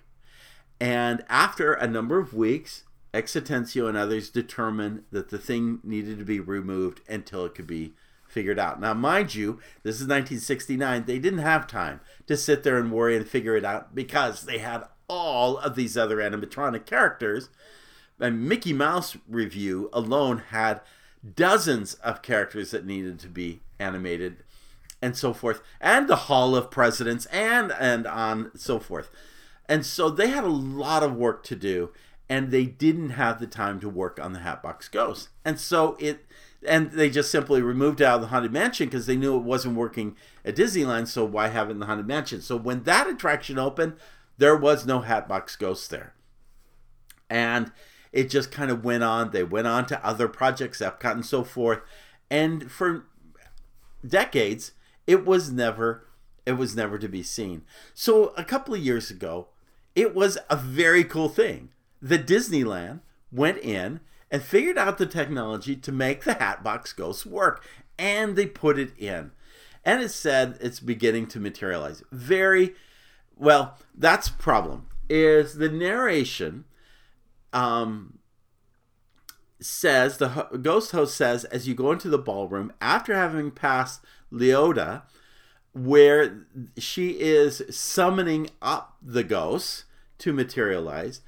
And 0.80 1.24
after 1.28 1.72
a 1.72 1.88
number 1.88 2.18
of 2.18 2.32
weeks, 2.32 2.84
X 3.12 3.34
Atencio 3.34 3.88
and 3.88 3.96
others 3.96 4.30
determined 4.30 5.04
that 5.10 5.30
the 5.30 5.38
thing 5.38 5.80
needed 5.82 6.18
to 6.18 6.24
be 6.24 6.40
removed 6.40 7.00
until 7.08 7.44
it 7.44 7.54
could 7.54 7.66
be 7.66 7.94
figured 8.28 8.58
out. 8.58 8.80
Now, 8.80 8.94
mind 8.94 9.34
you, 9.34 9.58
this 9.82 9.96
is 9.96 10.02
1969. 10.02 11.04
They 11.04 11.18
didn't 11.18 11.40
have 11.40 11.66
time 11.66 12.00
to 12.26 12.36
sit 12.36 12.62
there 12.62 12.78
and 12.78 12.92
worry 12.92 13.16
and 13.16 13.26
figure 13.26 13.56
it 13.56 13.64
out 13.64 13.94
because 13.94 14.44
they 14.44 14.58
had 14.58 14.84
all 15.08 15.56
of 15.58 15.74
these 15.74 15.96
other 15.96 16.18
animatronic 16.18 16.86
characters. 16.86 17.48
And 18.20 18.48
Mickey 18.48 18.72
Mouse 18.72 19.16
Revue 19.28 19.88
alone 19.92 20.42
had 20.50 20.80
dozens 21.34 21.94
of 21.94 22.22
characters 22.22 22.70
that 22.70 22.86
needed 22.86 23.18
to 23.20 23.28
be 23.28 23.60
animated 23.78 24.44
and 25.00 25.16
so 25.16 25.32
forth 25.32 25.62
and 25.80 26.08
the 26.08 26.16
hall 26.16 26.56
of 26.56 26.70
presidents 26.70 27.26
and 27.26 27.72
and 27.72 28.06
on 28.06 28.50
so 28.56 28.78
forth 28.78 29.10
and 29.68 29.84
so 29.84 30.08
they 30.10 30.28
had 30.28 30.44
a 30.44 30.48
lot 30.48 31.02
of 31.02 31.14
work 31.14 31.44
to 31.44 31.54
do 31.54 31.90
and 32.28 32.50
they 32.50 32.64
didn't 32.64 33.10
have 33.10 33.40
the 33.40 33.46
time 33.46 33.80
to 33.80 33.88
work 33.88 34.20
on 34.20 34.32
the 34.32 34.40
Hatbox 34.40 34.88
Ghost. 34.88 35.28
And 35.44 35.58
so 35.58 35.96
it 35.98 36.24
and 36.66 36.90
they 36.90 37.08
just 37.08 37.30
simply 37.30 37.62
removed 37.62 38.02
out 38.02 38.16
of 38.16 38.20
the 38.22 38.26
Haunted 38.28 38.52
Mansion 38.52 38.88
because 38.88 39.06
they 39.06 39.16
knew 39.16 39.36
it 39.36 39.44
wasn't 39.44 39.76
working 39.76 40.16
at 40.44 40.56
Disneyland, 40.56 41.06
so 41.06 41.24
why 41.24 41.48
have 41.48 41.68
it 41.68 41.72
in 41.72 41.78
the 41.78 41.86
Haunted 41.86 42.08
Mansion? 42.08 42.40
So 42.42 42.56
when 42.56 42.82
that 42.82 43.08
attraction 43.08 43.60
opened, 43.60 43.94
there 44.38 44.56
was 44.56 44.84
no 44.84 45.00
Hatbox 45.00 45.54
Ghost 45.54 45.90
there. 45.90 46.14
And 47.30 47.70
it 48.12 48.30
just 48.30 48.50
kind 48.50 48.70
of 48.70 48.84
went 48.84 49.02
on. 49.02 49.30
They 49.30 49.44
went 49.44 49.66
on 49.66 49.86
to 49.86 50.06
other 50.06 50.28
projects, 50.28 50.80
Epcot 50.80 51.12
and 51.12 51.26
so 51.26 51.44
forth. 51.44 51.80
And 52.30 52.70
for 52.70 53.06
decades, 54.06 54.72
it 55.06 55.24
was 55.24 55.50
never 55.50 56.04
it 56.46 56.56
was 56.56 56.74
never 56.74 56.98
to 56.98 57.08
be 57.08 57.22
seen. 57.22 57.62
So 57.92 58.32
a 58.36 58.42
couple 58.44 58.72
of 58.72 58.80
years 58.80 59.10
ago, 59.10 59.48
it 59.94 60.14
was 60.14 60.38
a 60.48 60.56
very 60.56 61.04
cool 61.04 61.28
thing. 61.28 61.68
The 62.00 62.18
Disneyland 62.18 63.00
went 63.30 63.58
in 63.58 64.00
and 64.30 64.42
figured 64.42 64.78
out 64.78 64.96
the 64.96 65.04
technology 65.04 65.76
to 65.76 65.92
make 65.92 66.24
the 66.24 66.34
Hatbox 66.34 66.94
Ghost 66.94 67.26
work, 67.26 67.62
and 67.98 68.34
they 68.34 68.46
put 68.46 68.78
it 68.78 68.96
in. 68.98 69.32
And 69.84 70.02
it 70.02 70.10
said 70.10 70.56
it's 70.60 70.80
beginning 70.80 71.26
to 71.28 71.40
materialize. 71.40 72.02
Very 72.10 72.74
well, 73.36 73.76
that's 73.94 74.28
problem. 74.28 74.86
is 75.08 75.54
the 75.54 75.68
narration 75.68 76.64
um, 77.58 78.18
says 79.60 80.18
the 80.18 80.28
ho- 80.28 80.56
ghost 80.62 80.92
host 80.92 81.16
says 81.16 81.44
as 81.46 81.66
you 81.66 81.74
go 81.74 81.90
into 81.90 82.08
the 82.08 82.18
ballroom 82.18 82.72
after 82.80 83.14
having 83.14 83.50
passed 83.50 84.04
Leota, 84.32 85.02
where 85.72 86.46
she 86.76 87.10
is 87.20 87.62
summoning 87.68 88.48
up 88.62 88.96
the 89.02 89.24
ghosts 89.24 89.84
to 90.18 90.32
materialize, 90.32 91.20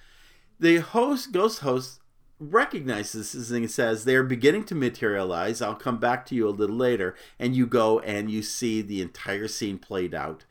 the 0.61 0.77
host 0.79 1.33
ghost 1.33 1.61
host 1.61 1.99
recognizes 2.39 3.33
this 3.33 3.51
and 3.51 3.71
says 3.71 4.05
they're 4.05 4.23
beginning 4.23 4.65
to 4.65 4.75
materialize. 4.77 5.61
I'll 5.61 5.75
come 5.75 5.99
back 5.99 6.25
to 6.27 6.37
you 6.37 6.49
a 6.49 6.51
little 6.51 6.77
later, 6.77 7.17
and 7.41 7.57
you 7.57 7.67
go 7.67 7.99
and 8.01 8.31
you 8.31 8.43
see 8.43 8.83
the 8.83 9.03
entire 9.03 9.49
scene 9.49 9.79
played 9.79 10.15
out 10.15 10.45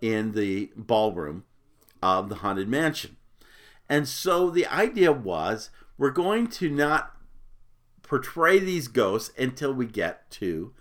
in 0.00 0.32
the 0.32 0.70
ballroom 0.76 1.44
of 2.02 2.30
the 2.30 2.36
haunted 2.36 2.68
mansion. 2.68 3.16
And 3.88 4.08
so 4.08 4.50
the 4.50 4.66
idea 4.66 5.12
was 5.12 5.70
we're 5.98 6.10
going 6.10 6.48
to 6.48 6.68
not 6.68 7.16
portray 8.02 8.58
these 8.58 8.88
ghosts 8.88 9.32
until 9.38 9.72
we 9.72 9.86
get 9.86 10.30
to 10.30 10.72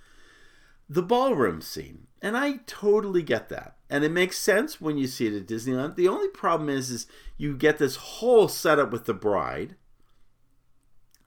the 0.88 1.02
ballroom 1.02 1.62
scene. 1.62 2.08
And 2.22 2.38
I 2.38 2.60
totally 2.66 3.24
get 3.24 3.50
that. 3.50 3.76
And 3.90 4.04
it 4.04 4.12
makes 4.12 4.38
sense 4.38 4.82
when 4.82 4.98
you 4.98 5.08
see 5.08 5.28
it 5.28 5.36
at 5.36 5.48
Disneyland. 5.48 5.96
The 5.96 6.08
only 6.08 6.28
problem 6.30 6.70
is 6.70 6.90
is 6.90 7.08
you 7.38 7.56
get 7.56 7.78
this 7.78 7.96
whole 7.96 8.48
setup 8.48 8.92
with 8.92 9.06
the 9.06 9.14
bride 9.14 9.76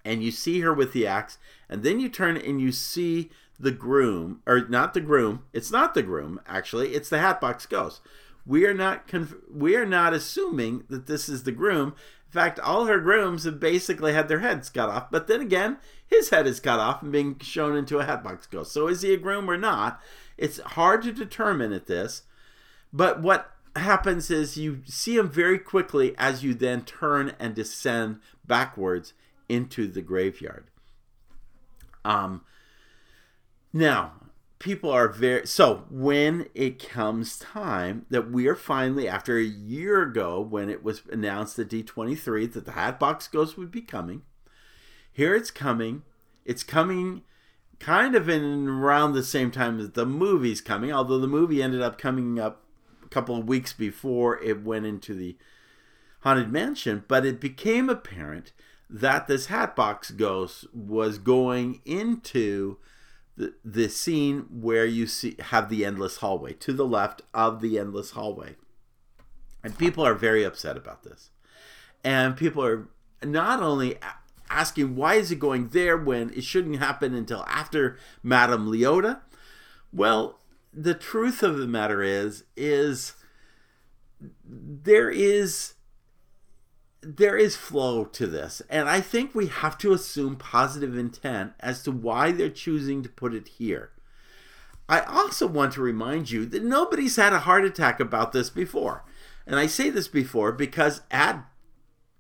and 0.05 0.23
you 0.23 0.31
see 0.31 0.61
her 0.61 0.75
with 0.75 0.93
the 0.93 1.07
axe 1.07 1.39
and 1.69 1.83
then 1.83 2.01
you 2.01 2.09
turn 2.09 2.37
and 2.37 2.61
you 2.61 2.73
see 2.73 3.31
the 3.61 3.71
groom 3.71 4.41
or 4.47 4.67
not 4.69 4.95
the 4.95 5.01
groom. 5.01 5.45
It's 5.53 5.71
not 5.71 5.95
the 5.95 6.03
groom 6.03 6.41
actually. 6.47 6.95
It's 6.95 7.09
the 7.09 7.19
Hatbox 7.19 7.67
Ghost. 7.67 8.01
We 8.49 8.65
are 8.65 8.75
not 8.75 9.07
conf- 9.07 9.37
we 9.53 9.77
are 9.77 9.87
not 9.87 10.15
assuming 10.15 10.85
that 10.89 11.07
this 11.07 11.29
is 11.29 11.43
the 11.45 11.53
groom. 11.53 11.89
In 11.89 12.33
fact, 12.33 12.59
all 12.59 12.87
her 12.87 12.99
grooms 12.99 13.45
have 13.45 13.61
basically 13.61 14.15
had 14.15 14.29
their 14.29 14.41
heads 14.41 14.71
cut 14.71 14.89
off. 14.89 15.11
But 15.11 15.27
then 15.27 15.43
again, 15.43 15.77
his 16.07 16.31
head 16.31 16.47
is 16.47 16.59
cut 16.59 16.81
off 16.81 17.03
and 17.03 17.13
being 17.13 17.39
shown 17.41 17.77
into 17.77 17.99
a 17.99 18.05
Hatbox 18.05 18.47
Ghost. 18.47 18.73
So 18.73 18.89
is 18.89 19.03
he 19.03 19.13
a 19.13 19.19
groom 19.19 19.51
or 19.51 19.59
not? 19.59 20.01
It's 20.39 20.61
hard 20.61 21.03
to 21.03 21.13
determine 21.13 21.73
at 21.73 21.87
this. 21.87 22.23
But 22.91 23.21
what 23.21 23.53
happens 23.77 24.31
is 24.31 24.57
you 24.57 24.81
see 24.87 25.17
him 25.17 25.29
very 25.29 25.59
quickly 25.59 26.15
as 26.17 26.43
you 26.43 26.55
then 26.55 26.83
turn 26.83 27.35
and 27.39 27.55
descend 27.55 28.21
backwards 28.47 29.13
into 29.49 29.87
the 29.87 30.03
graveyard. 30.03 30.71
Um, 32.03 32.43
now, 33.75 34.13
people 34.59 34.91
are 34.91 35.09
very 35.09 35.47
so 35.47 35.85
when 35.91 36.49
it 36.55 36.89
comes 36.89 37.39
time 37.39 38.07
that 38.11 38.31
we 38.31 38.49
are 38.49 38.57
finally 38.57 39.09
after 39.09 39.39
a 39.39 39.43
year 39.45 40.03
ago 40.03 40.41
when 40.41 40.69
it 40.69 40.83
was 40.83 41.03
announced 41.13 41.59
at 41.59 41.69
D23 41.69 42.53
that 42.53 42.65
the 42.65 42.73
Hatbox 42.73 43.29
Ghost 43.29 43.57
would 43.57 43.71
be 43.71 43.83
coming. 43.83 44.23
Here 45.13 45.35
it's 45.35 45.51
coming. 45.51 46.03
It's 46.45 46.65
coming 46.65 47.23
kind 47.79 48.15
of 48.15 48.29
in 48.29 48.69
around 48.69 49.13
the 49.13 49.23
same 49.23 49.51
time 49.51 49.79
as 49.79 49.91
the 49.91 50.07
movie's 50.07 50.61
coming, 50.61 50.93
although 50.93 51.19
the 51.19 51.29
movie 51.29 51.63
ended 51.63 51.83
up 51.83 51.99
coming 51.99 52.39
up 52.39 52.65
a 53.05 53.09
couple 53.09 53.37
of 53.37 53.49
weeks 53.49 53.73
before 53.73 54.43
it 54.43 54.65
went 54.65 54.87
into 54.87 55.15
the 55.15 55.37
Haunted 56.21 56.51
Mansion, 56.51 57.05
but 57.07 57.25
it 57.25 57.41
became 57.41 57.89
apparent 57.89 58.53
that 58.91 59.29
this 59.29 59.47
Hatbox 59.47 60.11
Ghost 60.11 60.67
was 60.75 61.19
going 61.19 61.81
into 61.85 62.79
the, 63.39 63.55
the 63.65 63.89
scene 63.89 64.47
where 64.51 64.85
you 64.85 65.07
see 65.07 65.37
have 65.39 65.69
the 65.69 65.85
endless 65.85 66.17
hallway 66.17 66.55
to 66.55 66.73
the 66.73 66.85
left 66.85 67.23
of 67.33 67.61
the 67.61 67.79
endless 67.79 68.11
hallway. 68.11 68.57
And 69.63 69.79
people 69.79 70.05
are 70.05 70.15
very 70.15 70.43
upset 70.43 70.77
about 70.77 71.05
this. 71.05 71.31
And 72.03 72.37
people 72.37 72.65
are 72.65 72.89
not 73.23 73.63
only 73.63 73.97
asking 74.51 74.97
why 74.97 75.15
is 75.15 75.31
it 75.31 75.39
going 75.39 75.69
there 75.69 75.97
when 75.97 76.31
it 76.31 76.43
shouldn't 76.43 76.79
happen 76.79 77.15
until 77.15 77.45
after 77.45 77.97
Madame 78.25 78.67
Leota? 78.67 79.21
Well, 79.93 80.41
the 80.73 80.95
truth 80.95 81.43
of 81.45 81.59
the 81.59 81.67
matter 81.69 82.03
is 82.03 82.45
is 82.57 83.15
there 84.45 85.11
is 85.11 85.75
there 87.01 87.37
is 87.37 87.57
flow 87.57 88.05
to 88.05 88.27
this 88.27 88.61
and 88.69 88.89
i 88.89 89.01
think 89.01 89.35
we 89.35 89.47
have 89.47 89.79
to 89.79 89.93
assume 89.93 90.37
positive 90.37 90.97
intent 90.97 91.53
as 91.61 91.83
to 91.83 91.93
why 91.93 92.33
they're 92.33 92.49
choosing 92.49 93.03
to 93.03 93.09
put 93.09 93.35
it 93.35 93.49
here 93.49 93.91
i 94.89 95.01
also 95.01 95.47
want 95.47 95.73
to 95.73 95.81
remind 95.81 96.31
you 96.31 96.45
that 96.45 96.65
nobody's 96.65 97.17
had 97.17 97.33
a 97.33 97.41
heart 97.41 97.65
attack 97.65 98.01
about 98.01 98.33
this 98.33 98.51
before 98.51 99.05
and 99.47 99.57
i 99.57 99.67
say 99.67 99.91
this 99.91 100.09
before 100.09 100.51
because 100.51 101.03
at 101.11 101.45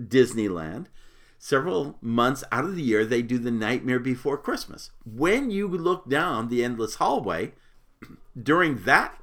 disneyland 0.00 0.86
several 1.38 1.96
months 2.00 2.42
out 2.50 2.64
of 2.64 2.74
the 2.74 2.82
year, 2.82 3.04
they 3.04 3.22
do 3.22 3.38
the 3.38 3.50
Nightmare 3.50 4.00
Before 4.00 4.36
Christmas. 4.36 4.90
When 5.04 5.50
you 5.50 5.68
look 5.68 6.08
down 6.08 6.48
the 6.48 6.64
endless 6.64 6.96
hallway 6.96 7.52
during 8.40 8.82
that 8.82 9.20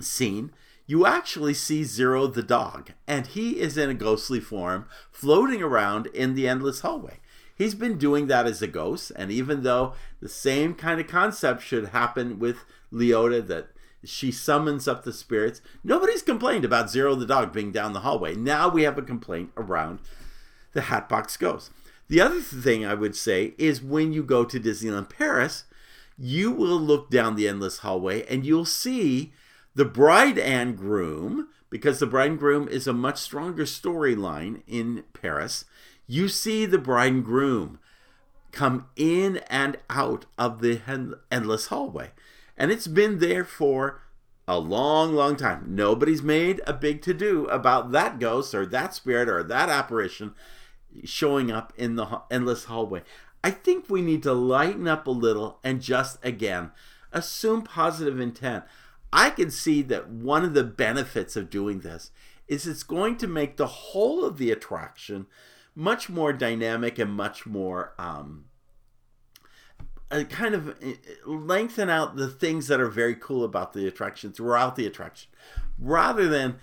scene, 0.00 0.52
you 0.90 1.06
actually 1.06 1.54
see 1.54 1.84
Zero 1.84 2.26
the 2.26 2.42
dog, 2.42 2.90
and 3.06 3.28
he 3.28 3.60
is 3.60 3.78
in 3.78 3.88
a 3.90 3.94
ghostly 3.94 4.40
form 4.40 4.86
floating 5.12 5.62
around 5.62 6.08
in 6.08 6.34
the 6.34 6.48
endless 6.48 6.80
hallway. 6.80 7.20
He's 7.54 7.76
been 7.76 7.96
doing 7.96 8.26
that 8.26 8.44
as 8.44 8.60
a 8.60 8.66
ghost, 8.66 9.12
and 9.14 9.30
even 9.30 9.62
though 9.62 9.92
the 10.20 10.28
same 10.28 10.74
kind 10.74 11.00
of 11.00 11.06
concept 11.06 11.62
should 11.62 11.90
happen 11.90 12.40
with 12.40 12.64
Leota 12.92 13.46
that 13.46 13.68
she 14.02 14.32
summons 14.32 14.88
up 14.88 15.04
the 15.04 15.12
spirits, 15.12 15.62
nobody's 15.84 16.22
complained 16.22 16.64
about 16.64 16.90
Zero 16.90 17.14
the 17.14 17.24
dog 17.24 17.52
being 17.52 17.70
down 17.70 17.92
the 17.92 18.00
hallway. 18.00 18.34
Now 18.34 18.68
we 18.68 18.82
have 18.82 18.98
a 18.98 19.02
complaint 19.02 19.52
around 19.56 20.00
the 20.72 20.80
Hatbox 20.80 21.36
Ghost. 21.36 21.70
The 22.08 22.20
other 22.20 22.40
thing 22.40 22.84
I 22.84 22.94
would 22.94 23.14
say 23.14 23.54
is 23.58 23.80
when 23.80 24.12
you 24.12 24.24
go 24.24 24.44
to 24.44 24.58
Disneyland 24.58 25.08
Paris, 25.08 25.66
you 26.18 26.50
will 26.50 26.80
look 26.80 27.10
down 27.10 27.36
the 27.36 27.46
endless 27.46 27.78
hallway 27.78 28.26
and 28.26 28.44
you'll 28.44 28.64
see 28.64 29.32
the 29.74 29.84
bride 29.84 30.38
and 30.38 30.76
groom, 30.76 31.48
because 31.70 32.00
the 32.00 32.06
bride 32.06 32.30
and 32.30 32.38
groom 32.38 32.68
is 32.68 32.86
a 32.86 32.92
much 32.92 33.18
stronger 33.18 33.64
storyline 33.64 34.62
in 34.66 35.04
Paris. 35.12 35.64
You 36.06 36.28
see 36.28 36.66
the 36.66 36.78
bride 36.78 37.12
and 37.12 37.24
groom 37.24 37.78
come 38.52 38.88
in 38.96 39.38
and 39.48 39.78
out 39.88 40.26
of 40.36 40.60
the 40.60 40.80
endless 41.30 41.66
hallway. 41.66 42.10
And 42.56 42.70
it's 42.70 42.88
been 42.88 43.20
there 43.20 43.44
for 43.44 44.02
a 44.48 44.58
long, 44.58 45.14
long 45.14 45.36
time. 45.36 45.66
Nobody's 45.68 46.22
made 46.22 46.60
a 46.66 46.72
big 46.72 47.02
to 47.02 47.14
do 47.14 47.46
about 47.46 47.92
that 47.92 48.18
ghost 48.18 48.52
or 48.52 48.66
that 48.66 48.92
spirit 48.92 49.28
or 49.28 49.44
that 49.44 49.68
apparition 49.68 50.34
showing 51.04 51.52
up 51.52 51.72
in 51.76 51.94
the 51.94 52.22
endless 52.30 52.64
hallway. 52.64 53.02
I 53.44 53.52
think 53.52 53.88
we 53.88 54.02
need 54.02 54.24
to 54.24 54.32
lighten 54.32 54.88
up 54.88 55.06
a 55.06 55.12
little 55.12 55.60
and 55.62 55.80
just 55.80 56.18
again 56.24 56.72
assume 57.12 57.62
positive 57.62 58.18
intent. 58.18 58.64
I 59.12 59.30
can 59.30 59.50
see 59.50 59.82
that 59.82 60.08
one 60.08 60.44
of 60.44 60.54
the 60.54 60.64
benefits 60.64 61.36
of 61.36 61.50
doing 61.50 61.80
this 61.80 62.10
is 62.48 62.66
it's 62.66 62.82
going 62.82 63.16
to 63.18 63.26
make 63.26 63.56
the 63.56 63.66
whole 63.66 64.24
of 64.24 64.38
the 64.38 64.50
attraction 64.50 65.26
much 65.74 66.08
more 66.08 66.32
dynamic 66.32 66.98
and 66.98 67.12
much 67.12 67.46
more 67.46 67.94
um, 67.98 68.44
uh, 70.10 70.24
kind 70.24 70.54
of 70.54 70.68
uh, 70.68 70.92
lengthen 71.26 71.88
out 71.88 72.16
the 72.16 72.28
things 72.28 72.66
that 72.66 72.80
are 72.80 72.88
very 72.88 73.14
cool 73.14 73.44
about 73.44 73.72
the 73.72 73.86
attraction 73.86 74.32
throughout 74.32 74.76
the 74.76 74.86
attraction 74.86 75.30
rather 75.78 76.28
than 76.28 76.58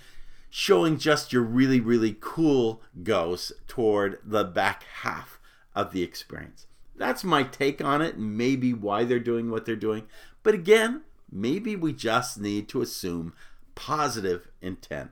showing 0.50 0.98
just 0.98 1.34
your 1.34 1.42
really, 1.42 1.80
really 1.80 2.18
cool 2.20 2.82
ghosts 3.04 3.52
toward 3.68 4.20
the 4.24 4.44
back 4.44 4.84
half 5.02 5.40
of 5.76 5.92
the 5.92 6.04
experience. 6.04 6.68
That's 6.96 7.24
my 7.24 7.44
take 7.44 7.84
on 7.84 8.02
it, 8.02 8.16
and 8.16 8.38
maybe 8.38 8.74
why 8.74 9.04
they're 9.04 9.20
doing 9.20 9.52
what 9.52 9.66
they're 9.66 9.76
doing. 9.76 10.08
But 10.44 10.56
again, 10.56 11.04
maybe 11.32 11.76
we 11.76 11.94
just 11.94 12.40
need 12.40 12.68
to 12.70 12.82
assume 12.82 13.34
positive 13.76 14.48
intent. 14.62 15.12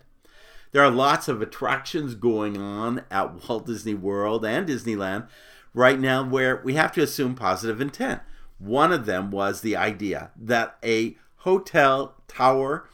There 0.71 0.83
are 0.83 0.91
lots 0.91 1.27
of 1.27 1.41
attractions 1.41 2.15
going 2.15 2.57
on 2.57 3.03
at 3.09 3.47
Walt 3.47 3.65
Disney 3.65 3.93
World 3.93 4.45
and 4.45 4.67
Disneyland 4.67 5.27
right 5.73 5.99
now 5.99 6.27
where 6.27 6.61
we 6.63 6.73
have 6.73 6.91
to 6.93 7.01
assume 7.01 7.35
positive 7.35 7.79
intent. 7.79 8.21
One 8.57 8.91
of 8.91 9.05
them 9.05 9.31
was 9.31 9.61
the 9.61 9.75
idea 9.75 10.31
that 10.35 10.77
a 10.83 11.17
hotel 11.37 12.15
tower 12.27 12.89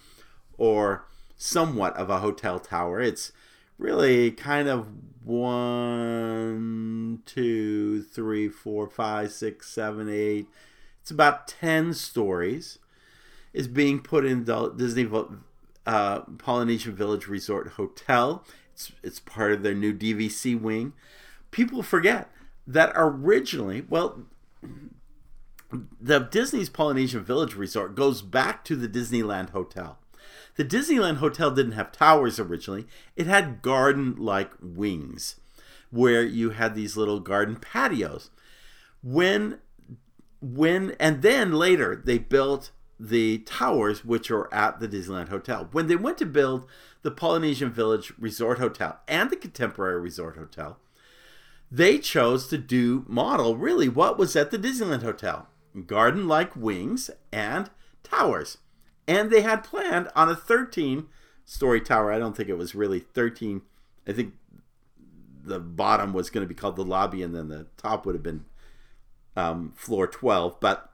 or 0.57 1.05
somewhat 1.37 1.95
of 1.97 2.09
a 2.09 2.19
hotel 2.19 2.59
tower. 2.59 2.99
It's 2.99 3.31
really 3.77 4.31
kind 4.31 4.67
of 4.67 4.87
one, 5.23 7.21
two, 7.25 8.03
three, 8.03 8.49
four, 8.49 8.87
five, 8.87 9.31
six, 9.31 9.69
seven, 9.69 10.09
eight. 10.09 10.47
It's 11.01 11.11
about 11.11 11.47
10 11.47 11.93
stories. 11.93 12.79
Is 13.53 13.67
being 13.67 13.99
put 13.99 14.25
in 14.25 14.45
the 14.45 14.69
Disney 14.69 15.09
uh, 15.85 16.21
Polynesian 16.37 16.95
Village 16.95 17.27
Resort 17.27 17.69
Hotel. 17.69 18.45
It's, 18.73 18.91
it's 19.03 19.19
part 19.19 19.51
of 19.51 19.63
their 19.63 19.73
new 19.73 19.93
DVC 19.93 20.59
wing. 20.59 20.93
People 21.51 21.83
forget 21.83 22.29
that 22.65 22.93
originally, 22.95 23.85
well, 23.89 24.23
the 25.99 26.19
Disney's 26.19 26.69
Polynesian 26.69 27.23
Village 27.23 27.55
Resort 27.55 27.95
goes 27.95 28.21
back 28.21 28.63
to 28.65 28.75
the 28.75 28.87
Disneyland 28.87 29.49
Hotel. 29.49 29.97
The 30.55 30.65
Disneyland 30.65 31.17
Hotel 31.17 31.51
didn't 31.51 31.73
have 31.73 31.91
towers 31.91 32.39
originally, 32.39 32.85
it 33.15 33.27
had 33.27 33.61
garden 33.61 34.15
like 34.17 34.51
wings 34.61 35.37
where 35.89 36.23
you 36.23 36.51
had 36.51 36.73
these 36.73 36.97
little 36.97 37.19
garden 37.19 37.57
patios. 37.57 38.29
When 39.03 39.59
when 40.41 40.95
and 40.99 41.21
then 41.21 41.51
later 41.51 42.01
they 42.03 42.17
built 42.17 42.71
the 43.03 43.39
towers 43.39 44.05
which 44.05 44.29
are 44.29 44.53
at 44.53 44.79
the 44.79 44.87
Disneyland 44.87 45.29
Hotel. 45.29 45.67
When 45.71 45.87
they 45.87 45.95
went 45.95 46.19
to 46.19 46.25
build 46.25 46.67
the 47.01 47.09
Polynesian 47.09 47.71
Village 47.71 48.13
Resort 48.19 48.59
Hotel 48.59 48.99
and 49.07 49.31
the 49.31 49.35
Contemporary 49.35 49.99
Resort 49.99 50.37
Hotel, 50.37 50.77
they 51.71 51.97
chose 51.97 52.47
to 52.49 52.59
do 52.59 53.03
model 53.07 53.57
really 53.57 53.89
what 53.89 54.19
was 54.19 54.35
at 54.35 54.51
the 54.51 54.59
Disneyland 54.59 55.01
Hotel 55.01 55.47
garden 55.87 56.27
like 56.27 56.55
wings 56.55 57.09
and 57.31 57.71
towers. 58.03 58.59
And 59.07 59.31
they 59.31 59.41
had 59.41 59.63
planned 59.63 60.09
on 60.15 60.29
a 60.29 60.35
13 60.35 61.07
story 61.43 61.81
tower. 61.81 62.11
I 62.11 62.19
don't 62.19 62.37
think 62.37 62.49
it 62.49 62.57
was 62.57 62.75
really 62.75 62.99
13. 62.99 63.63
I 64.07 64.13
think 64.13 64.35
the 65.43 65.59
bottom 65.59 66.13
was 66.13 66.29
going 66.29 66.43
to 66.43 66.47
be 66.47 66.53
called 66.53 66.75
the 66.75 66.85
lobby, 66.85 67.23
and 67.23 67.33
then 67.33 67.47
the 67.47 67.65
top 67.77 68.05
would 68.05 68.13
have 68.13 68.23
been 68.23 68.45
um, 69.35 69.73
floor 69.75 70.05
12. 70.05 70.59
But 70.59 70.90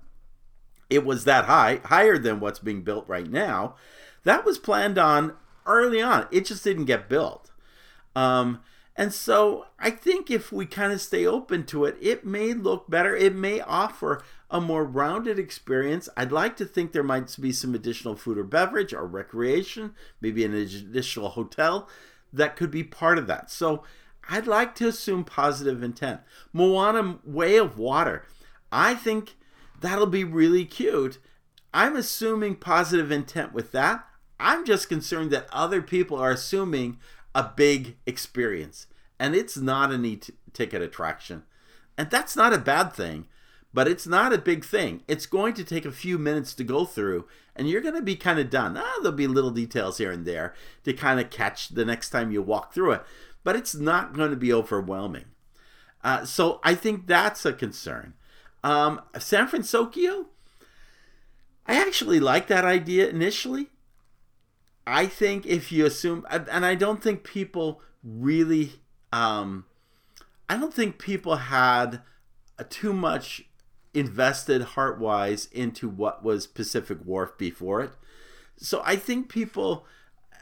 it 0.90 1.06
was 1.06 1.24
that 1.26 1.46
high, 1.46 1.82
higher 1.86 2.18
than 2.18 2.40
what's 2.40 2.60
being 2.60 2.82
built 2.82 3.08
right 3.08 3.30
now. 3.30 3.76
That 4.24 4.46
was 4.46 4.58
planned 4.58 4.98
on 4.98 5.34
early 5.66 6.02
on. 6.02 6.28
It 6.32 6.46
just 6.46 6.64
didn't 6.64 6.86
get 6.86 7.10
built. 7.10 7.52
Um, 8.16 8.62
and 8.96 9.14
so 9.14 9.68
I 9.78 9.92
think 9.92 10.32
if 10.32 10.52
we 10.52 10.66
kind 10.66 10.92
of 10.92 11.00
stay 11.00 11.26
open 11.26 11.66
to 11.68 11.86
it, 11.86 11.98
it 12.02 12.26
may 12.26 12.54
look 12.54 12.90
better. 12.90 13.16
It 13.16 13.36
may 13.36 13.62
offer 13.62 14.24
a 14.50 14.60
more 14.60 14.84
rounded 14.84 15.38
experience. 15.38 16.10
I'd 16.18 16.32
like 16.32 16.58
to 16.58 16.66
think 16.66 16.92
there 16.92 17.04
might 17.04 17.36
be 17.40 17.52
some 17.52 17.76
additional 17.76 18.16
food 18.16 18.40
or 18.40 18.44
beverage 18.44 18.94
or 18.94 19.06
recreation, 19.06 19.94
maybe 20.20 20.44
an 20.44 20.56
additional 20.56 21.30
hotel 21.30 21.88
that 22.34 22.56
could 22.56 22.72
be 22.72 22.84
part 22.84 23.18
of 23.18 23.28
that. 23.28 23.52
So 23.52 23.84
I'd 24.30 24.48
like 24.48 24.74
to 24.76 24.88
assume 24.88 25.24
positive 25.24 25.84
intent. 25.84 26.22
Moana 26.52 27.20
Way 27.24 27.58
of 27.58 27.78
Water. 27.78 28.26
I 28.72 28.96
think 28.96 29.37
that'll 29.80 30.08
be 30.08 30.24
really 30.24 30.66
cute. 30.66 31.20
I'm 31.74 31.96
assuming 31.96 32.56
positive 32.56 33.12
intent 33.12 33.54
with 33.54 33.72
that. 33.72 34.06
I'm 34.40 34.66
just 34.66 34.90
concerned 34.90 35.32
that 35.32 35.48
other 35.52 35.82
people 35.82 36.18
are 36.18 36.32
assuming 36.32 37.00
a 37.34 37.44
big 37.44 37.98
experience 38.06 38.88
and 39.20 39.36
it's 39.36 39.58
not 39.58 39.92
a 39.92 39.98
neat 39.98 40.30
ticket 40.54 40.82
attraction. 40.82 41.44
And 41.98 42.10
that's 42.10 42.36
not 42.36 42.54
a 42.54 42.60
bad 42.60 42.94
thing, 42.94 43.28
but 43.74 43.88
it's 43.88 44.06
not 44.06 44.34
a 44.34 44.38
big 44.38 44.64
thing. 44.64 45.04
It's 45.08 45.26
going 45.26 45.54
to 45.56 45.64
take 45.64 45.86
a 45.86 45.92
few 45.92 46.18
minutes 46.18 46.54
to 46.56 46.64
go 46.64 46.86
through 46.86 47.28
and 47.56 47.68
you're 47.68 47.82
going 47.82 47.96
to 47.96 48.02
be 48.02 48.16
kind 48.16 48.40
of 48.40 48.50
done. 48.50 48.78
Ah, 48.78 49.00
there'll 49.02 49.18
be 49.18 49.28
little 49.28 49.52
details 49.52 49.98
here 49.98 50.12
and 50.12 50.26
there 50.26 50.54
to 50.84 50.94
kind 50.94 51.20
of 51.20 51.32
catch 51.32 51.70
the 51.70 51.86
next 51.86 52.12
time 52.12 52.32
you 52.32 52.42
walk 52.42 52.74
through 52.74 52.92
it 52.92 53.04
but 53.48 53.56
it's 53.56 53.74
not 53.74 54.12
going 54.12 54.30
to 54.30 54.36
be 54.36 54.52
overwhelming. 54.52 55.24
Uh, 56.04 56.26
so 56.26 56.60
I 56.66 56.76
think 56.76 57.08
that's 57.08 57.46
a 57.46 57.54
concern. 57.54 58.14
Um, 58.64 59.02
San 59.18 59.48
Fransokyo, 59.48 60.26
I 61.66 61.76
actually 61.76 62.20
like 62.20 62.48
that 62.48 62.66
idea 62.66 63.08
initially. 63.08 63.68
I 64.86 65.06
think 65.08 65.46
if 65.46 65.72
you 65.72 65.86
assume, 65.86 66.26
and 66.30 66.66
I 66.66 66.76
don't 66.76 67.04
think 67.04 67.24
people 67.24 67.82
really, 68.04 68.74
um, 69.12 69.66
I 70.50 70.58
don't 70.58 70.74
think 70.74 70.98
people 70.98 71.36
had 71.36 72.02
too 72.70 72.94
much 72.94 73.44
invested 73.94 74.62
heart 74.62 75.00
wise 75.00 75.50
into 75.52 75.90
what 75.90 76.24
was 76.24 76.48
Pacific 76.48 77.00
Wharf 77.04 77.38
before 77.38 77.82
it. 77.82 77.92
So 78.56 78.82
I 78.86 78.96
think 78.96 79.30
people 79.30 79.86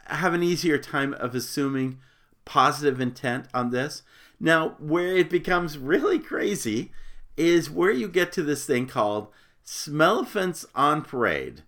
have 0.06 0.34
an 0.34 0.42
easier 0.42 0.78
time 0.78 1.12
of 1.14 1.34
assuming 1.34 1.98
positive 2.44 3.00
intent 3.00 3.46
on 3.52 3.70
this. 3.70 4.02
Now, 4.38 4.76
where 4.78 5.16
it 5.16 5.28
becomes 5.28 5.78
really 5.78 6.18
crazy 6.18 6.92
is 7.36 7.70
where 7.70 7.90
you 7.90 8.08
get 8.08 8.32
to 8.32 8.42
this 8.42 8.64
thing 8.66 8.86
called 8.86 9.28
Smellephants 9.64 10.64
on 10.74 11.02
Parade. 11.02 11.62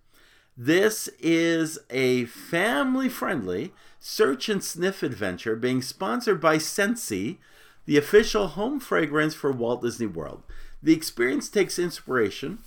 This 0.57 1.07
is 1.19 1.79
a 1.89 2.25
family 2.25 3.07
friendly 3.09 3.73
search 3.99 4.49
and 4.49 4.63
sniff 4.63 5.03
adventure 5.03 5.55
being 5.55 5.81
sponsored 5.81 6.41
by 6.41 6.57
Scentsy, 6.57 7.37
the 7.85 7.97
official 7.97 8.47
home 8.47 8.79
fragrance 8.79 9.33
for 9.33 9.51
Walt 9.51 9.81
Disney 9.81 10.05
World. 10.05 10.43
The 10.81 10.93
experience 10.93 11.49
takes 11.49 11.79
inspiration 11.79 12.59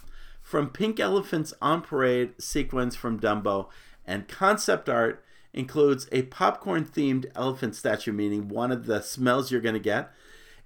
from 0.43 0.71
Pink 0.71 1.01
Elephants 1.01 1.55
on 1.63 1.83
Parade 1.83 2.33
sequence 2.39 2.95
from 2.95 3.21
Dumbo 3.21 3.69
and 4.07 4.29
concept 4.29 4.89
art 4.89 5.25
includes 5.53 6.09
a 6.13 6.23
popcorn 6.23 6.85
themed 6.85 7.31
elephant 7.35 7.75
statue, 7.75 8.13
meaning 8.13 8.49
one 8.49 8.73
of 8.73 8.87
the 8.87 9.01
smells 9.01 9.51
you're 9.51 9.61
going 9.61 9.75
to 9.75 9.81
get 9.81 10.11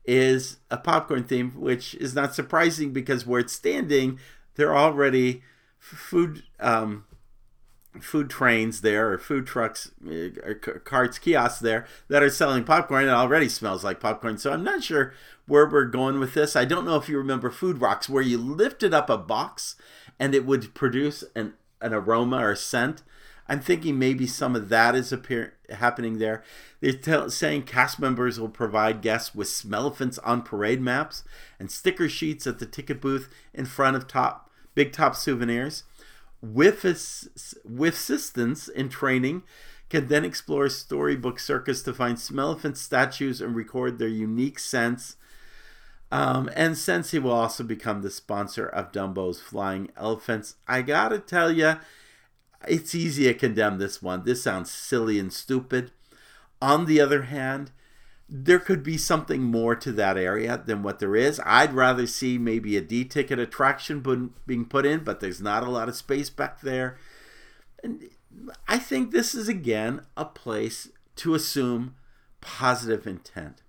is 0.07 0.59
a 0.71 0.77
popcorn 0.77 1.25
theme, 1.25 1.53
which 1.53 1.95
is 1.97 2.15
not 2.15 2.35
surprising 2.35 2.93
because 2.93 3.27
where 3.27 3.41
it's 3.41 3.53
standing, 3.53 4.19
there 4.55 4.71
are 4.71 4.79
already 4.79 5.43
food 5.79 6.43
um, 6.61 7.05
food 8.01 8.29
trains 8.29 8.83
there 8.83 9.13
or 9.13 9.19
food 9.19 9.47
trucks 9.47 9.91
uh, 10.07 10.29
or 10.45 10.55
carts 10.55 11.19
kiosks 11.19 11.61
there 11.61 11.87
that 12.09 12.23
are 12.23 12.29
selling 12.29 12.63
popcorn 12.63 13.05
it 13.05 13.11
already 13.11 13.49
smells 13.49 13.83
like 13.83 14.01
popcorn. 14.01 14.37
So 14.37 14.53
i'm 14.53 14.65
not 14.65 14.83
sure 14.83 15.15
where 15.47 15.67
we're 15.67 15.85
going 15.85 16.19
with 16.19 16.35
this. 16.35 16.57
I 16.57 16.65
don't 16.65 16.85
know 16.85 16.97
if 16.97 17.09
you 17.09 17.17
remember 17.19 17.51
food 17.51 17.81
rocks 17.81 18.09
where 18.09 18.23
you 18.23 18.39
lifted 18.39 18.93
up 18.93 19.09
a 19.09 19.17
box 19.17 19.77
and 20.19 20.35
it 20.35 20.45
would 20.45 20.75
produce 20.75 21.25
an, 21.35 21.55
an 21.81 21.95
aroma 21.95 22.39
or 22.39 22.57
scent 22.57 23.03
I'm 23.49 23.61
thinking 23.61 23.99
maybe 23.99 24.27
some 24.27 24.57
of 24.57 24.69
that 24.71 24.95
is 24.95 25.13
appear- 25.13 25.55
happening 25.71 26.19
there. 26.19 26.43
They're 26.81 26.93
tell- 26.93 27.31
saying 27.31 27.63
cast 27.63 27.99
members 27.99 28.41
will 28.41 28.49
provide 28.49 29.03
guests 29.03 29.35
with 29.35 29.49
Smellephants 29.49 30.19
on 30.25 30.43
parade 30.43 30.81
maps 30.81 31.25
and 31.59 31.71
sticker 31.71 32.09
sheets 32.09 32.47
at 32.47 32.59
the 32.59 32.67
ticket 32.67 33.01
booth 33.01 33.29
in 33.55 33.67
front 33.67 33.97
of 33.97 34.07
top 34.09 34.51
big 34.75 34.93
top 34.93 35.15
souvenirs. 35.17 35.85
With, 36.43 36.85
ass- 36.85 37.55
with 37.65 37.95
assistance 37.95 38.69
in 38.69 38.89
training, 38.89 39.43
can 39.89 40.09
then 40.09 40.25
explore 40.25 40.69
Storybook 40.69 41.39
Circus 41.39 41.83
to 41.83 41.95
find 41.95 42.19
Smellephant 42.19 42.77
statues 42.77 43.41
and 43.41 43.55
record 43.55 43.99
their 43.99 44.09
unique 44.09 44.59
scents. 44.59 45.17
Um, 46.13 46.51
and 46.55 46.75
Scentsy 46.75 47.21
will 47.21 47.33
also 47.33 47.65
become 47.65 48.03
the 48.03 48.11
sponsor 48.11 48.67
of 48.67 48.93
Dumbo's 48.93 49.41
Flying 49.41 49.91
Elephants. 49.97 50.57
I 50.69 50.83
gotta 50.83 51.19
tell 51.19 51.51
you, 51.51 51.77
it's 52.67 52.95
easy 52.95 53.25
to 53.25 53.35
condemn 53.35 53.79
this 53.79 54.03
one. 54.03 54.25
This 54.25 54.43
sounds 54.43 54.71
silly 54.71 55.19
and 55.19 55.33
stupid. 55.33 55.91
On 56.61 56.87
the 56.87 57.01
other 57.01 57.23
hand, 57.23 57.71
there 58.29 58.59
could 58.59 58.83
be 58.83 58.99
something 58.99 59.43
more 59.43 59.77
to 59.77 59.93
that 59.93 60.17
area 60.17 60.61
than 60.65 60.83
what 60.83 60.99
there 60.99 61.15
is. 61.15 61.41
I'd 61.45 61.73
rather 61.73 62.07
see 62.07 62.39
maybe 62.39 62.77
a 62.77 62.81
D 62.81 63.05
ticket 63.05 63.39
attraction 63.39 64.33
being 64.47 64.65
put 64.65 64.85
in, 64.85 65.05
but 65.05 65.21
there's 65.21 65.41
not 65.41 65.63
a 65.63 65.71
lot 65.71 65.89
of 65.89 65.97
space 65.97 66.31
back 66.31 66.61
there. 66.61 66.99
And 67.85 68.09
I 68.67 68.79
think 68.79 69.11
this 69.11 69.35
is 69.35 69.49
again 69.49 70.03
a 70.17 70.25
place 70.25 70.89
to 71.17 71.35
assume 71.35 71.95
positive 72.41 73.07
intent. 73.07 73.63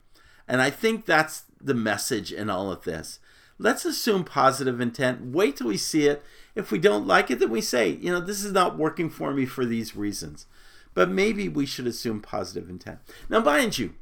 And 0.48 0.62
I 0.62 0.70
think 0.70 1.06
that's 1.06 1.44
the 1.62 1.74
message 1.74 2.32
in 2.32 2.50
all 2.50 2.72
of 2.72 2.84
this. 2.84 3.20
Let's 3.60 3.86
assume 3.86 4.24
positive 4.24 4.80
intent. 4.80 5.34
Wait 5.34 5.58
till 5.58 5.68
we 5.68 5.78
see 5.78 6.08
it 6.08 6.24
if 6.58 6.72
we 6.72 6.80
don't 6.80 7.05
like 7.05 7.30
it, 7.30 7.38
then 7.39 7.51
we 7.51 7.62
say, 7.62 7.89
you 7.89 8.12
know, 8.12 8.20
this 8.20 8.43
is 8.43 8.51
not 8.51 8.78
working 8.78 9.12
for 9.12 9.32
me 9.32 9.45
for 9.45 9.64
these 9.64 9.95
reasons. 9.95 10.47
But 10.95 11.08
maybe 11.08 11.47
we 11.47 11.68
should 11.68 11.86
assume 11.86 12.20
positive 12.20 12.68
intent. 12.68 12.97
Now, 13.30 13.41
mind 13.41 13.78
you, 13.78 13.93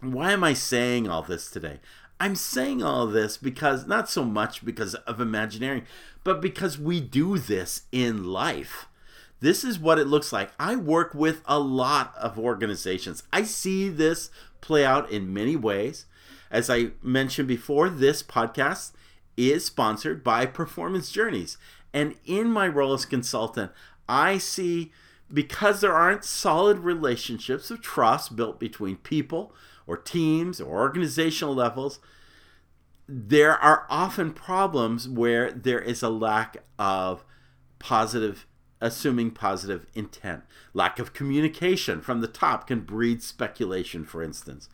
why 0.00 0.32
am 0.32 0.42
I 0.42 0.52
saying 0.52 1.08
all 1.08 1.22
this 1.22 1.48
today? 1.48 1.78
I'm 2.18 2.34
saying 2.34 2.82
all 2.82 3.06
this 3.06 3.36
because, 3.36 3.86
not 3.86 4.10
so 4.10 4.24
much 4.24 4.64
because 4.64 4.96
of 4.96 5.20
Imagineering, 5.20 5.84
but 6.24 6.40
because 6.40 6.76
we 6.76 7.00
do 7.00 7.38
this 7.38 7.82
in 7.92 8.24
life. 8.24 8.88
This 9.38 9.62
is 9.62 9.78
what 9.78 10.00
it 10.00 10.08
looks 10.08 10.32
like. 10.32 10.50
I 10.58 10.74
work 10.74 11.14
with 11.14 11.40
a 11.46 11.60
lot 11.60 12.14
of 12.16 12.36
organizations. 12.36 13.22
I 13.32 13.44
see 13.44 13.88
this 13.88 14.30
play 14.60 14.84
out 14.84 15.08
in 15.10 15.32
many 15.32 15.54
ways. 15.54 16.06
As 16.50 16.68
I 16.68 16.90
mentioned 17.00 17.46
before, 17.46 17.88
this 17.88 18.24
podcast 18.24 18.90
is 19.36 19.64
sponsored 19.64 20.22
by 20.22 20.46
Performance 20.46 21.10
Journeys. 21.10 21.58
And 21.92 22.14
in 22.24 22.50
my 22.50 22.68
role 22.68 22.92
as 22.94 23.04
consultant, 23.04 23.72
I 24.08 24.38
see 24.38 24.92
because 25.32 25.80
there 25.80 25.94
aren't 25.94 26.24
solid 26.24 26.78
relationships 26.78 27.70
of 27.70 27.80
trust 27.80 28.36
built 28.36 28.58
between 28.58 28.96
people 28.96 29.54
or 29.86 29.96
teams 29.96 30.60
or 30.60 30.80
organizational 30.80 31.54
levels, 31.54 32.00
there 33.08 33.56
are 33.56 33.86
often 33.88 34.32
problems 34.32 35.08
where 35.08 35.50
there 35.50 35.80
is 35.80 36.02
a 36.02 36.08
lack 36.08 36.58
of 36.78 37.24
positive, 37.78 38.46
assuming 38.80 39.30
positive 39.30 39.86
intent. 39.94 40.42
Lack 40.74 40.98
of 40.98 41.12
communication 41.12 42.00
from 42.00 42.20
the 42.20 42.28
top 42.28 42.66
can 42.66 42.80
breed 42.80 43.22
speculation, 43.22 44.04
for 44.04 44.22
instance. 44.22 44.68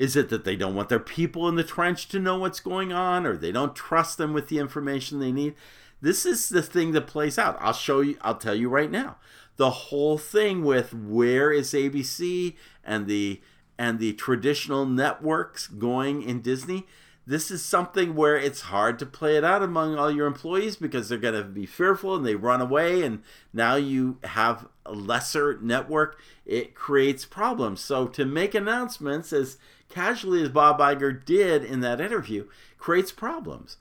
Is 0.00 0.16
it 0.16 0.30
that 0.30 0.44
they 0.44 0.56
don't 0.56 0.74
want 0.74 0.88
their 0.88 0.98
people 0.98 1.46
in 1.46 1.56
the 1.56 1.62
trench 1.62 2.08
to 2.08 2.18
know 2.18 2.38
what's 2.38 2.58
going 2.58 2.90
on 2.90 3.26
or 3.26 3.36
they 3.36 3.52
don't 3.52 3.76
trust 3.76 4.16
them 4.16 4.32
with 4.32 4.48
the 4.48 4.58
information 4.58 5.20
they 5.20 5.30
need? 5.30 5.54
This 6.00 6.24
is 6.24 6.48
the 6.48 6.62
thing 6.62 6.92
that 6.92 7.06
plays 7.06 7.38
out. 7.38 7.58
I'll 7.60 7.74
show 7.74 8.00
you, 8.00 8.16
I'll 8.22 8.36
tell 8.38 8.54
you 8.54 8.70
right 8.70 8.90
now. 8.90 9.18
the 9.56 9.70
whole 9.70 10.16
thing 10.16 10.64
with 10.64 10.94
where 10.94 11.52
is 11.52 11.74
ABC 11.74 12.56
and 12.82 13.06
the 13.06 13.42
and 13.78 13.98
the 13.98 14.14
traditional 14.14 14.86
networks 14.86 15.66
going 15.66 16.22
in 16.22 16.40
Disney. 16.40 16.86
This 17.26 17.50
is 17.50 17.62
something 17.62 18.14
where 18.14 18.36
it's 18.36 18.62
hard 18.62 18.98
to 19.00 19.06
play 19.06 19.36
it 19.36 19.44
out 19.44 19.62
among 19.62 19.96
all 19.96 20.10
your 20.10 20.26
employees 20.26 20.76
because 20.76 21.10
they're 21.10 21.18
going 21.18 21.34
to 21.34 21.44
be 21.44 21.66
fearful 21.66 22.16
and 22.16 22.24
they 22.24 22.36
run 22.36 22.62
away 22.62 23.02
and 23.02 23.22
now 23.52 23.76
you 23.76 24.16
have 24.24 24.66
a 24.86 24.92
lesser 24.92 25.58
network. 25.60 26.18
It 26.46 26.74
creates 26.74 27.26
problems. 27.26 27.82
So 27.82 28.06
to 28.08 28.24
make 28.24 28.54
announcements 28.54 29.30
as 29.30 29.58
casually 29.90 30.42
as 30.42 30.48
Bob 30.48 30.78
Iger 30.78 31.24
did 31.24 31.64
in 31.64 31.80
that 31.80 32.00
interview 32.00 32.46
creates 32.78 33.12
problems. 33.12 33.76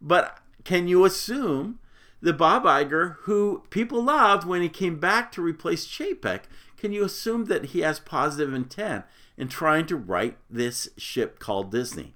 But 0.00 0.38
can 0.64 0.88
you 0.88 1.04
assume 1.04 1.78
that 2.20 2.34
Bob 2.34 2.64
Iger, 2.64 3.16
who 3.20 3.62
people 3.70 4.02
loved 4.02 4.46
when 4.46 4.62
he 4.62 4.68
came 4.68 4.98
back 4.98 5.30
to 5.32 5.42
replace 5.42 5.86
Chapek, 5.86 6.42
can 6.76 6.92
you 6.92 7.04
assume 7.04 7.44
that 7.46 7.66
he 7.66 7.80
has 7.80 8.00
positive 8.00 8.52
intent 8.52 9.04
in 9.36 9.48
trying 9.48 9.86
to 9.86 9.96
right 9.96 10.36
this 10.48 10.88
ship 10.96 11.38
called 11.38 11.70
Disney? 11.70 12.14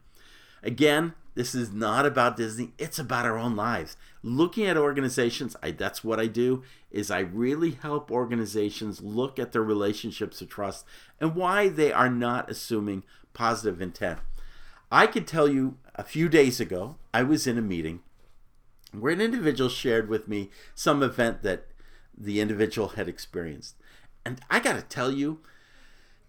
Again, 0.62 1.14
this 1.34 1.55
is 1.55 1.72
not 1.72 2.07
about 2.07 2.36
Disney. 2.36 2.72
It's 2.78 2.99
about 2.99 3.26
our 3.26 3.36
own 3.36 3.57
lives. 3.57 3.97
Looking 4.22 4.66
at 4.66 4.76
organizations, 4.76 5.57
I, 5.62 5.72
that's 5.72 6.05
what 6.05 6.20
I 6.20 6.26
do, 6.26 6.62
is 6.90 7.11
I 7.11 7.20
really 7.20 7.72
help 7.72 8.11
organizations 8.11 9.03
look 9.03 9.38
at 9.38 9.53
their 9.53 9.62
relationships 9.62 10.40
of 10.40 10.49
trust 10.49 10.86
and 11.20 11.34
why 11.34 11.68
they 11.68 11.92
are 11.92 12.09
not 12.09 12.51
assuming 12.51 13.03
positive 13.35 13.82
intent. 13.82 14.20
I 14.91 15.07
could 15.07 15.26
tell 15.26 15.49
you 15.49 15.76
a 15.95 16.05
few 16.05 16.28
days 16.28 16.61
ago, 16.61 16.97
I 17.12 17.22
was 17.22 17.47
in 17.47 17.59
a 17.59 17.62
meeting 17.62 18.01
where 18.93 19.12
an 19.12 19.20
individual 19.20 19.68
shared 19.68 20.09
with 20.09 20.28
me 20.28 20.51
some 20.74 21.03
event 21.03 21.43
that 21.43 21.66
the 22.16 22.41
individual 22.41 22.91
had 22.91 23.09
experienced. 23.09 23.74
And 24.24 24.41
I 24.49 24.61
got 24.61 24.74
to 24.76 24.82
tell 24.82 25.11
you, 25.11 25.41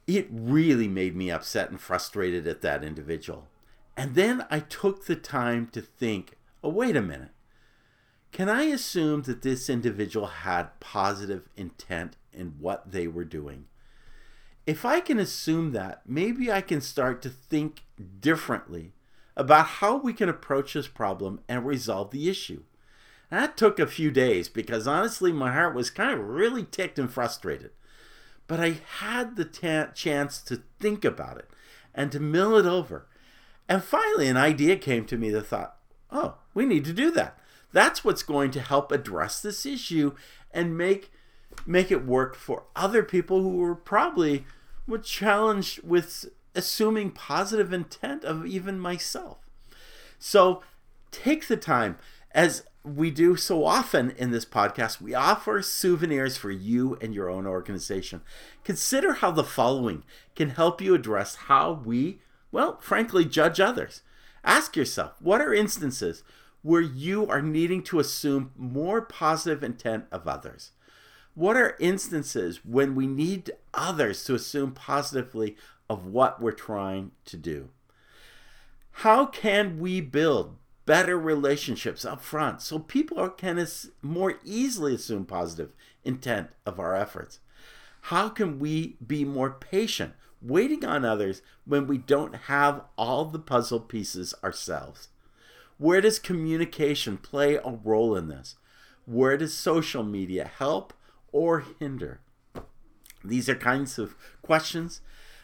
it 0.08 0.28
really 0.32 0.88
made 0.88 1.16
me 1.16 1.32
upset 1.32 1.70
and 1.70 1.80
frustrated 1.80 2.48
at 2.48 2.62
that 2.62 2.84
individual. 2.84 3.48
And 3.96 4.16
then 4.16 4.46
I 4.52 4.60
took 4.60 5.06
the 5.06 5.16
time 5.16 5.68
to 5.68 5.82
think 5.82 6.38
oh, 6.64 6.70
wait 6.70 6.96
a 6.96 7.02
minute. 7.02 7.30
Can 8.32 8.50
I 8.50 8.64
assume 8.64 9.22
that 9.24 9.44
this 9.44 9.70
individual 9.70 10.26
had 10.26 10.80
positive 10.80 11.48
intent 11.56 12.18
in 12.34 12.56
what 12.60 12.92
they 12.92 13.08
were 13.08 13.24
doing? 13.24 13.68
If 14.66 14.84
I 14.84 15.00
can 15.00 15.20
assume 15.20 15.72
that, 15.74 16.02
maybe 16.08 16.52
I 16.52 16.62
can 16.62 16.82
start 16.82 17.22
to 17.22 17.30
think 17.30 17.84
differently 18.20 18.94
about 19.38 19.66
how 19.66 19.98
we 19.98 20.14
can 20.14 20.30
approach 20.30 20.74
this 20.74 20.88
problem 20.88 21.42
and 21.48 21.66
resolve 21.66 22.12
the 22.12 22.30
issue. 22.30 22.64
That 23.30 23.58
took 23.58 23.80
a 23.80 23.88
few 23.88 24.12
days 24.12 24.50
because 24.50 24.88
honestly, 24.88 25.32
my 25.32 25.52
heart 25.52 25.76
was 25.76 25.90
kind 25.90 26.20
of 26.20 26.26
really 26.26 26.64
ticked 26.64 26.98
and 26.98 27.12
frustrated. 27.12 27.72
But 28.48 28.60
I 28.60 28.78
had 29.00 29.36
the 29.36 29.46
t- 29.46 29.92
chance 29.94 30.42
to 30.44 30.64
think 30.80 31.04
about 31.04 31.38
it 31.38 31.50
and 31.94 32.12
to 32.12 32.20
mill 32.20 32.56
it 32.56 32.66
over. 32.66 33.08
And 33.68 33.84
finally, 33.84 34.28
an 34.28 34.38
idea 34.38 34.78
came 34.78 35.06
to 35.06 35.18
me 35.18 35.32
that 35.32 35.48
thought, 35.48 35.78
oh, 36.12 36.36
we 36.54 36.66
need 36.66 36.86
to 36.86 36.94
do 36.94 37.12
that. 37.12 37.38
That's 37.72 38.04
what's 38.04 38.24
going 38.24 38.52
to 38.52 38.62
help 38.62 38.92
address 38.92 39.42
this 39.42 39.66
issue 39.66 40.16
and 40.52 40.78
make 40.78 41.12
make 41.66 41.92
it 41.92 42.06
work 42.06 42.36
for 42.36 42.64
other 42.76 43.04
people 43.04 43.42
who 43.42 43.58
were 43.58 43.76
probably 43.76 44.46
were 44.88 45.00
challenged 45.00 45.84
with 45.84 46.26
assuming 46.54 47.12
positive 47.12 47.74
intent 47.74 48.24
of 48.24 48.46
even 48.46 48.80
myself. 48.80 49.38
So 50.20 50.64
take 51.12 51.48
the 51.48 51.58
time, 51.58 51.98
as 52.32 52.64
we 52.84 53.10
do 53.10 53.36
so 53.36 53.66
often 53.66 54.12
in 54.12 54.32
this 54.32 54.46
podcast, 54.46 55.02
we 55.02 55.14
offer 55.14 55.62
souvenirs 55.62 56.38
for 56.38 56.52
you 56.52 56.98
and 57.02 57.14
your 57.14 57.30
own 57.30 57.48
organization. 57.48 58.22
Consider 58.64 59.14
how 59.14 59.32
the 59.32 59.44
following 59.44 60.04
can 60.36 60.52
help 60.52 60.82
you 60.82 60.94
address 60.94 61.36
how 61.36 61.72
we, 61.72 62.20
well, 62.52 62.78
frankly, 62.80 63.26
judge 63.26 63.60
others. 63.60 64.02
Ask 64.44 64.76
yourself 64.76 65.14
what 65.20 65.42
are 65.42 65.54
instances 65.54 66.24
where 66.62 66.82
you 66.82 67.28
are 67.28 67.42
needing 67.42 67.84
to 67.84 68.00
assume 68.00 68.52
more 68.56 69.02
positive 69.02 69.64
intent 69.64 70.06
of 70.12 70.28
others? 70.28 70.72
What 71.36 71.58
are 71.58 71.76
instances 71.82 72.64
when 72.64 72.96
we 72.96 73.08
need 73.08 73.52
others 73.74 74.24
to 74.24 74.36
assume 74.36 74.72
positively 74.72 75.58
of 75.90 76.08
what 76.08 76.42
we're 76.42 76.54
trying 76.54 77.12
to 77.26 77.36
do? 77.36 77.70
How 79.00 79.26
can 79.26 79.78
we 79.78 80.00
build 80.00 80.56
better 80.86 81.20
relationships 81.20 82.06
up 82.06 82.22
front 82.22 82.62
so 82.62 82.80
people 82.80 83.28
can 83.30 83.68
more 84.02 84.36
easily 84.46 84.96
assume 84.96 85.26
positive 85.26 85.74
intent 86.06 86.52
of 86.66 86.80
our 86.80 86.96
efforts? 86.96 87.40
How 88.04 88.30
can 88.30 88.58
we 88.58 88.96
be 89.06 89.26
more 89.26 89.50
patient, 89.52 90.14
waiting 90.42 90.86
on 90.86 91.04
others 91.04 91.42
when 91.66 91.86
we 91.86 91.98
don't 91.98 92.36
have 92.36 92.82
all 92.98 93.26
the 93.26 93.40
puzzle 93.40 93.82
pieces 93.82 94.34
ourselves? 94.42 95.10
Where 95.78 96.00
does 96.00 96.18
communication 96.18 97.18
play 97.18 97.56
a 97.56 97.78
role 97.84 98.16
in 98.16 98.30
this? 98.30 98.56
Where 99.06 99.36
does 99.36 99.54
social 99.54 100.04
media 100.04 100.50
help 100.58 100.94
or 101.36 101.66
hinder? 101.80 102.22
These 103.22 103.50
are 103.50 103.56
kinds 103.56 104.00
of 104.00 104.16
questions 104.42 105.02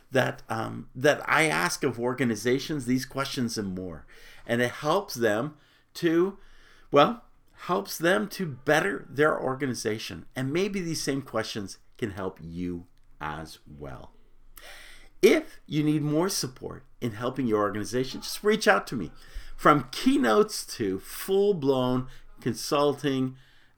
that 0.10 0.42
um, 0.48 0.88
that 0.96 1.22
I 1.30 1.48
ask 1.48 1.84
of 1.84 2.00
organizations. 2.00 2.86
These 2.86 3.06
questions 3.06 3.58
and 3.58 3.76
more, 3.76 4.06
and 4.48 4.62
it 4.62 4.72
helps 4.72 5.16
them 5.16 5.56
to, 5.96 6.38
well, 6.94 7.26
helps 7.66 7.98
them 7.98 8.30
to 8.30 8.46
better 8.46 9.06
their 9.10 9.38
organization. 9.38 10.26
And 10.34 10.54
maybe 10.54 10.80
these 10.80 11.04
same 11.04 11.22
questions 11.22 11.78
can 11.98 12.12
help 12.12 12.40
you 12.42 12.86
as 13.20 13.60
well. 13.68 14.14
If 15.22 15.60
you 15.68 15.84
need 15.84 16.04
more 16.04 16.30
support 16.30 16.86
in 17.02 17.12
helping 17.12 17.48
your 17.48 17.60
organization, 17.60 18.22
just 18.22 18.46
reach 18.46 18.66
out 18.66 18.88
to 18.88 18.96
me. 18.96 19.12
From 19.58 19.90
keynotes 19.92 20.66
to 20.78 21.00
full 21.00 21.54
blown 21.54 22.08
consulting 22.40 23.36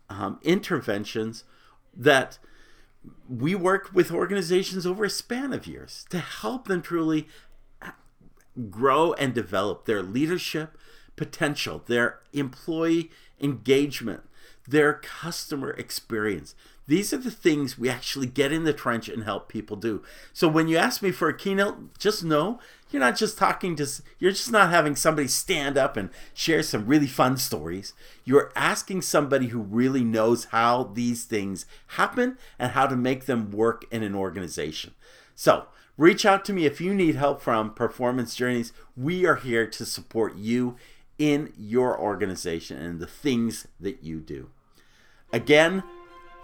um, 0.09 0.39
interventions 0.43 1.43
that 1.95 2.39
we 3.27 3.55
work 3.55 3.91
with 3.93 4.11
organizations 4.11 4.85
over 4.85 5.03
a 5.03 5.09
span 5.09 5.53
of 5.53 5.67
years 5.67 6.05
to 6.09 6.19
help 6.19 6.67
them 6.67 6.81
truly 6.81 7.27
grow 8.69 9.13
and 9.13 9.33
develop 9.33 9.85
their 9.85 10.01
leadership 10.01 10.77
potential, 11.15 11.83
their 11.85 12.19
employee 12.31 13.11
engagement, 13.39 14.21
their 14.67 14.93
customer 14.93 15.71
experience. 15.71 16.55
These 16.85 17.13
are 17.13 17.17
the 17.17 17.31
things 17.31 17.77
we 17.77 17.89
actually 17.89 18.27
get 18.27 18.51
in 18.51 18.65
the 18.65 18.73
trench 18.73 19.07
and 19.07 19.23
help 19.23 19.47
people 19.47 19.77
do. 19.77 20.03
So 20.33 20.47
when 20.47 20.67
you 20.67 20.77
ask 20.77 21.01
me 21.01 21.11
for 21.11 21.29
a 21.29 21.37
keynote, 21.37 21.97
just 21.97 22.23
know 22.23 22.59
you're 22.91 22.99
not 22.99 23.17
just 23.17 23.37
talking 23.37 23.75
to, 23.77 23.87
you're 24.19 24.31
just 24.31 24.51
not 24.51 24.69
having 24.69 24.95
somebody 24.95 25.27
stand 25.27 25.77
up 25.77 25.95
and 25.95 26.09
share 26.33 26.61
some 26.61 26.85
really 26.85 27.07
fun 27.07 27.37
stories. 27.37 27.93
You're 28.25 28.51
asking 28.55 29.01
somebody 29.01 29.47
who 29.47 29.59
really 29.59 30.03
knows 30.03 30.45
how 30.45 30.91
these 30.93 31.23
things 31.23 31.65
happen 31.87 32.37
and 32.59 32.73
how 32.73 32.87
to 32.87 32.95
make 32.95 33.25
them 33.25 33.51
work 33.51 33.85
in 33.89 34.03
an 34.03 34.13
organization. 34.13 34.93
So 35.35 35.67
reach 35.97 36.25
out 36.25 36.43
to 36.45 36.53
me 36.53 36.65
if 36.65 36.81
you 36.81 36.93
need 36.93 37.15
help 37.15 37.41
from 37.41 37.73
Performance 37.73 38.35
Journeys. 38.35 38.73
We 38.97 39.25
are 39.25 39.37
here 39.37 39.65
to 39.67 39.85
support 39.85 40.35
you 40.35 40.75
in 41.17 41.53
your 41.57 41.97
organization 41.97 42.77
and 42.77 42.99
the 42.99 43.07
things 43.07 43.67
that 43.79 44.03
you 44.03 44.19
do. 44.19 44.49
Again, 45.31 45.83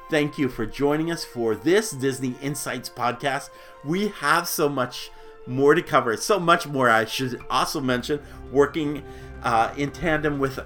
thank 0.10 0.38
you 0.38 0.50
for 0.50 0.66
joining 0.66 1.12
us 1.12 1.24
for 1.24 1.56
this 1.56 1.92
Disney 1.92 2.36
Insights 2.42 2.90
podcast. 2.90 3.50
We 3.86 4.08
have 4.08 4.48
so 4.48 4.68
much 4.68 5.12
more 5.46 5.76
to 5.76 5.82
cover. 5.82 6.18
So 6.18 6.40
much 6.40 6.68
more. 6.68 6.90
I 6.90 7.06
should 7.06 7.42
also 7.50 7.80
mention 7.80 8.20
working 8.52 9.04
uh, 9.44 9.74
in 9.78 9.92
tandem 9.92 10.40
with 10.40 10.60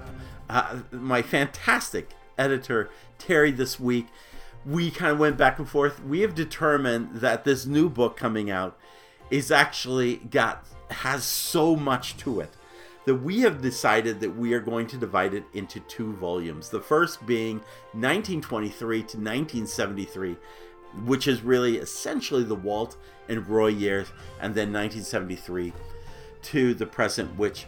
uh, 0.48 0.76
my 0.90 1.22
fantastic 1.22 2.10
editor, 2.38 2.90
Terry, 3.18 3.50
this 3.50 3.78
week. 3.78 4.06
We 4.64 4.90
kind 4.90 5.12
of 5.12 5.18
went 5.18 5.36
back 5.36 5.58
and 5.58 5.68
forth. 5.68 6.02
We 6.02 6.20
have 6.20 6.34
determined 6.34 7.16
that 7.16 7.44
this 7.44 7.66
new 7.66 7.90
book 7.90 8.16
coming 8.16 8.50
out 8.50 8.78
is 9.30 9.50
actually 9.50 10.16
got 10.16 10.64
has 10.90 11.24
so 11.24 11.76
much 11.76 12.16
to 12.18 12.40
it 12.40 12.50
that 13.04 13.14
we 13.14 13.40
have 13.40 13.60
decided 13.60 14.20
that 14.20 14.34
we 14.34 14.54
are 14.54 14.60
going 14.60 14.86
to 14.86 14.96
divide 14.96 15.34
it 15.34 15.44
into 15.52 15.80
two 15.80 16.14
volumes. 16.14 16.70
The 16.70 16.80
first 16.80 17.24
being 17.26 17.56
1923 17.92 18.98
to 18.98 19.02
1973, 19.02 20.36
which 21.04 21.28
is 21.28 21.42
really 21.42 21.78
essentially 21.78 22.44
the 22.44 22.54
Walt 22.54 22.96
and 23.28 23.46
Roy 23.46 23.68
years, 23.68 24.08
and 24.40 24.54
then 24.54 24.72
1973 24.72 25.72
to 26.42 26.74
the 26.74 26.86
present, 26.86 27.36
which 27.36 27.66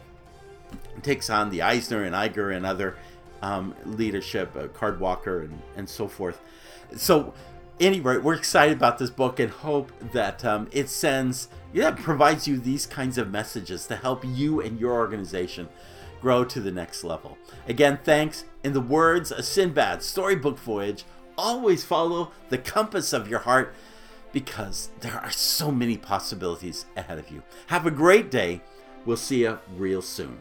takes 1.03 1.28
on 1.30 1.51
the 1.51 1.62
Eisner 1.62 2.05
and 2.05 2.14
Iger 2.14 2.55
and 2.57 2.64
other 2.64 2.97
um, 3.43 3.74
leadership, 3.84 4.57
uh, 4.57 4.68
Card 4.68 5.01
Walker, 5.01 5.43
and, 5.43 5.61
and 5.76 5.89
so 5.89 6.09
forth. 6.09 6.41
So, 6.97 7.34
anyway, 7.80 8.18
we're 8.18 8.34
excited 8.34 8.76
about 8.76 8.98
this 8.98 9.10
book 9.10 9.40
and 9.40 9.50
hope 9.50 9.92
that 10.12 10.44
um, 10.44 10.68
it 10.72 10.88
sends, 10.88 11.48
yeah, 11.72 11.90
provides 11.90 12.46
you 12.48 12.58
these 12.58 12.86
kinds 12.86 13.18
of 13.18 13.30
messages 13.30 13.86
to 13.86 13.96
help 13.96 14.24
you 14.24 14.60
and 14.60 14.80
your 14.80 14.94
organization 14.94 15.68
grow 16.20 16.44
to 16.44 16.60
the 16.60 16.70
next 16.70 17.04
level. 17.04 17.36
Again, 17.68 17.98
thanks. 18.02 18.44
In 18.64 18.72
the 18.72 18.80
words 18.80 19.30
of 19.30 19.44
Sinbad, 19.44 20.02
storybook 20.02 20.58
voyage, 20.58 21.04
always 21.38 21.84
follow 21.84 22.32
the 22.48 22.58
compass 22.58 23.12
of 23.12 23.28
your 23.28 23.40
heart 23.40 23.74
because 24.32 24.90
there 25.00 25.14
are 25.14 25.30
so 25.30 25.70
many 25.70 25.96
possibilities 25.96 26.86
ahead 26.96 27.18
of 27.18 27.30
you. 27.30 27.42
Have 27.68 27.86
a 27.86 27.90
great 27.90 28.30
day. 28.30 28.60
We'll 29.04 29.16
see 29.16 29.42
you 29.42 29.58
real 29.76 30.02
soon. 30.02 30.38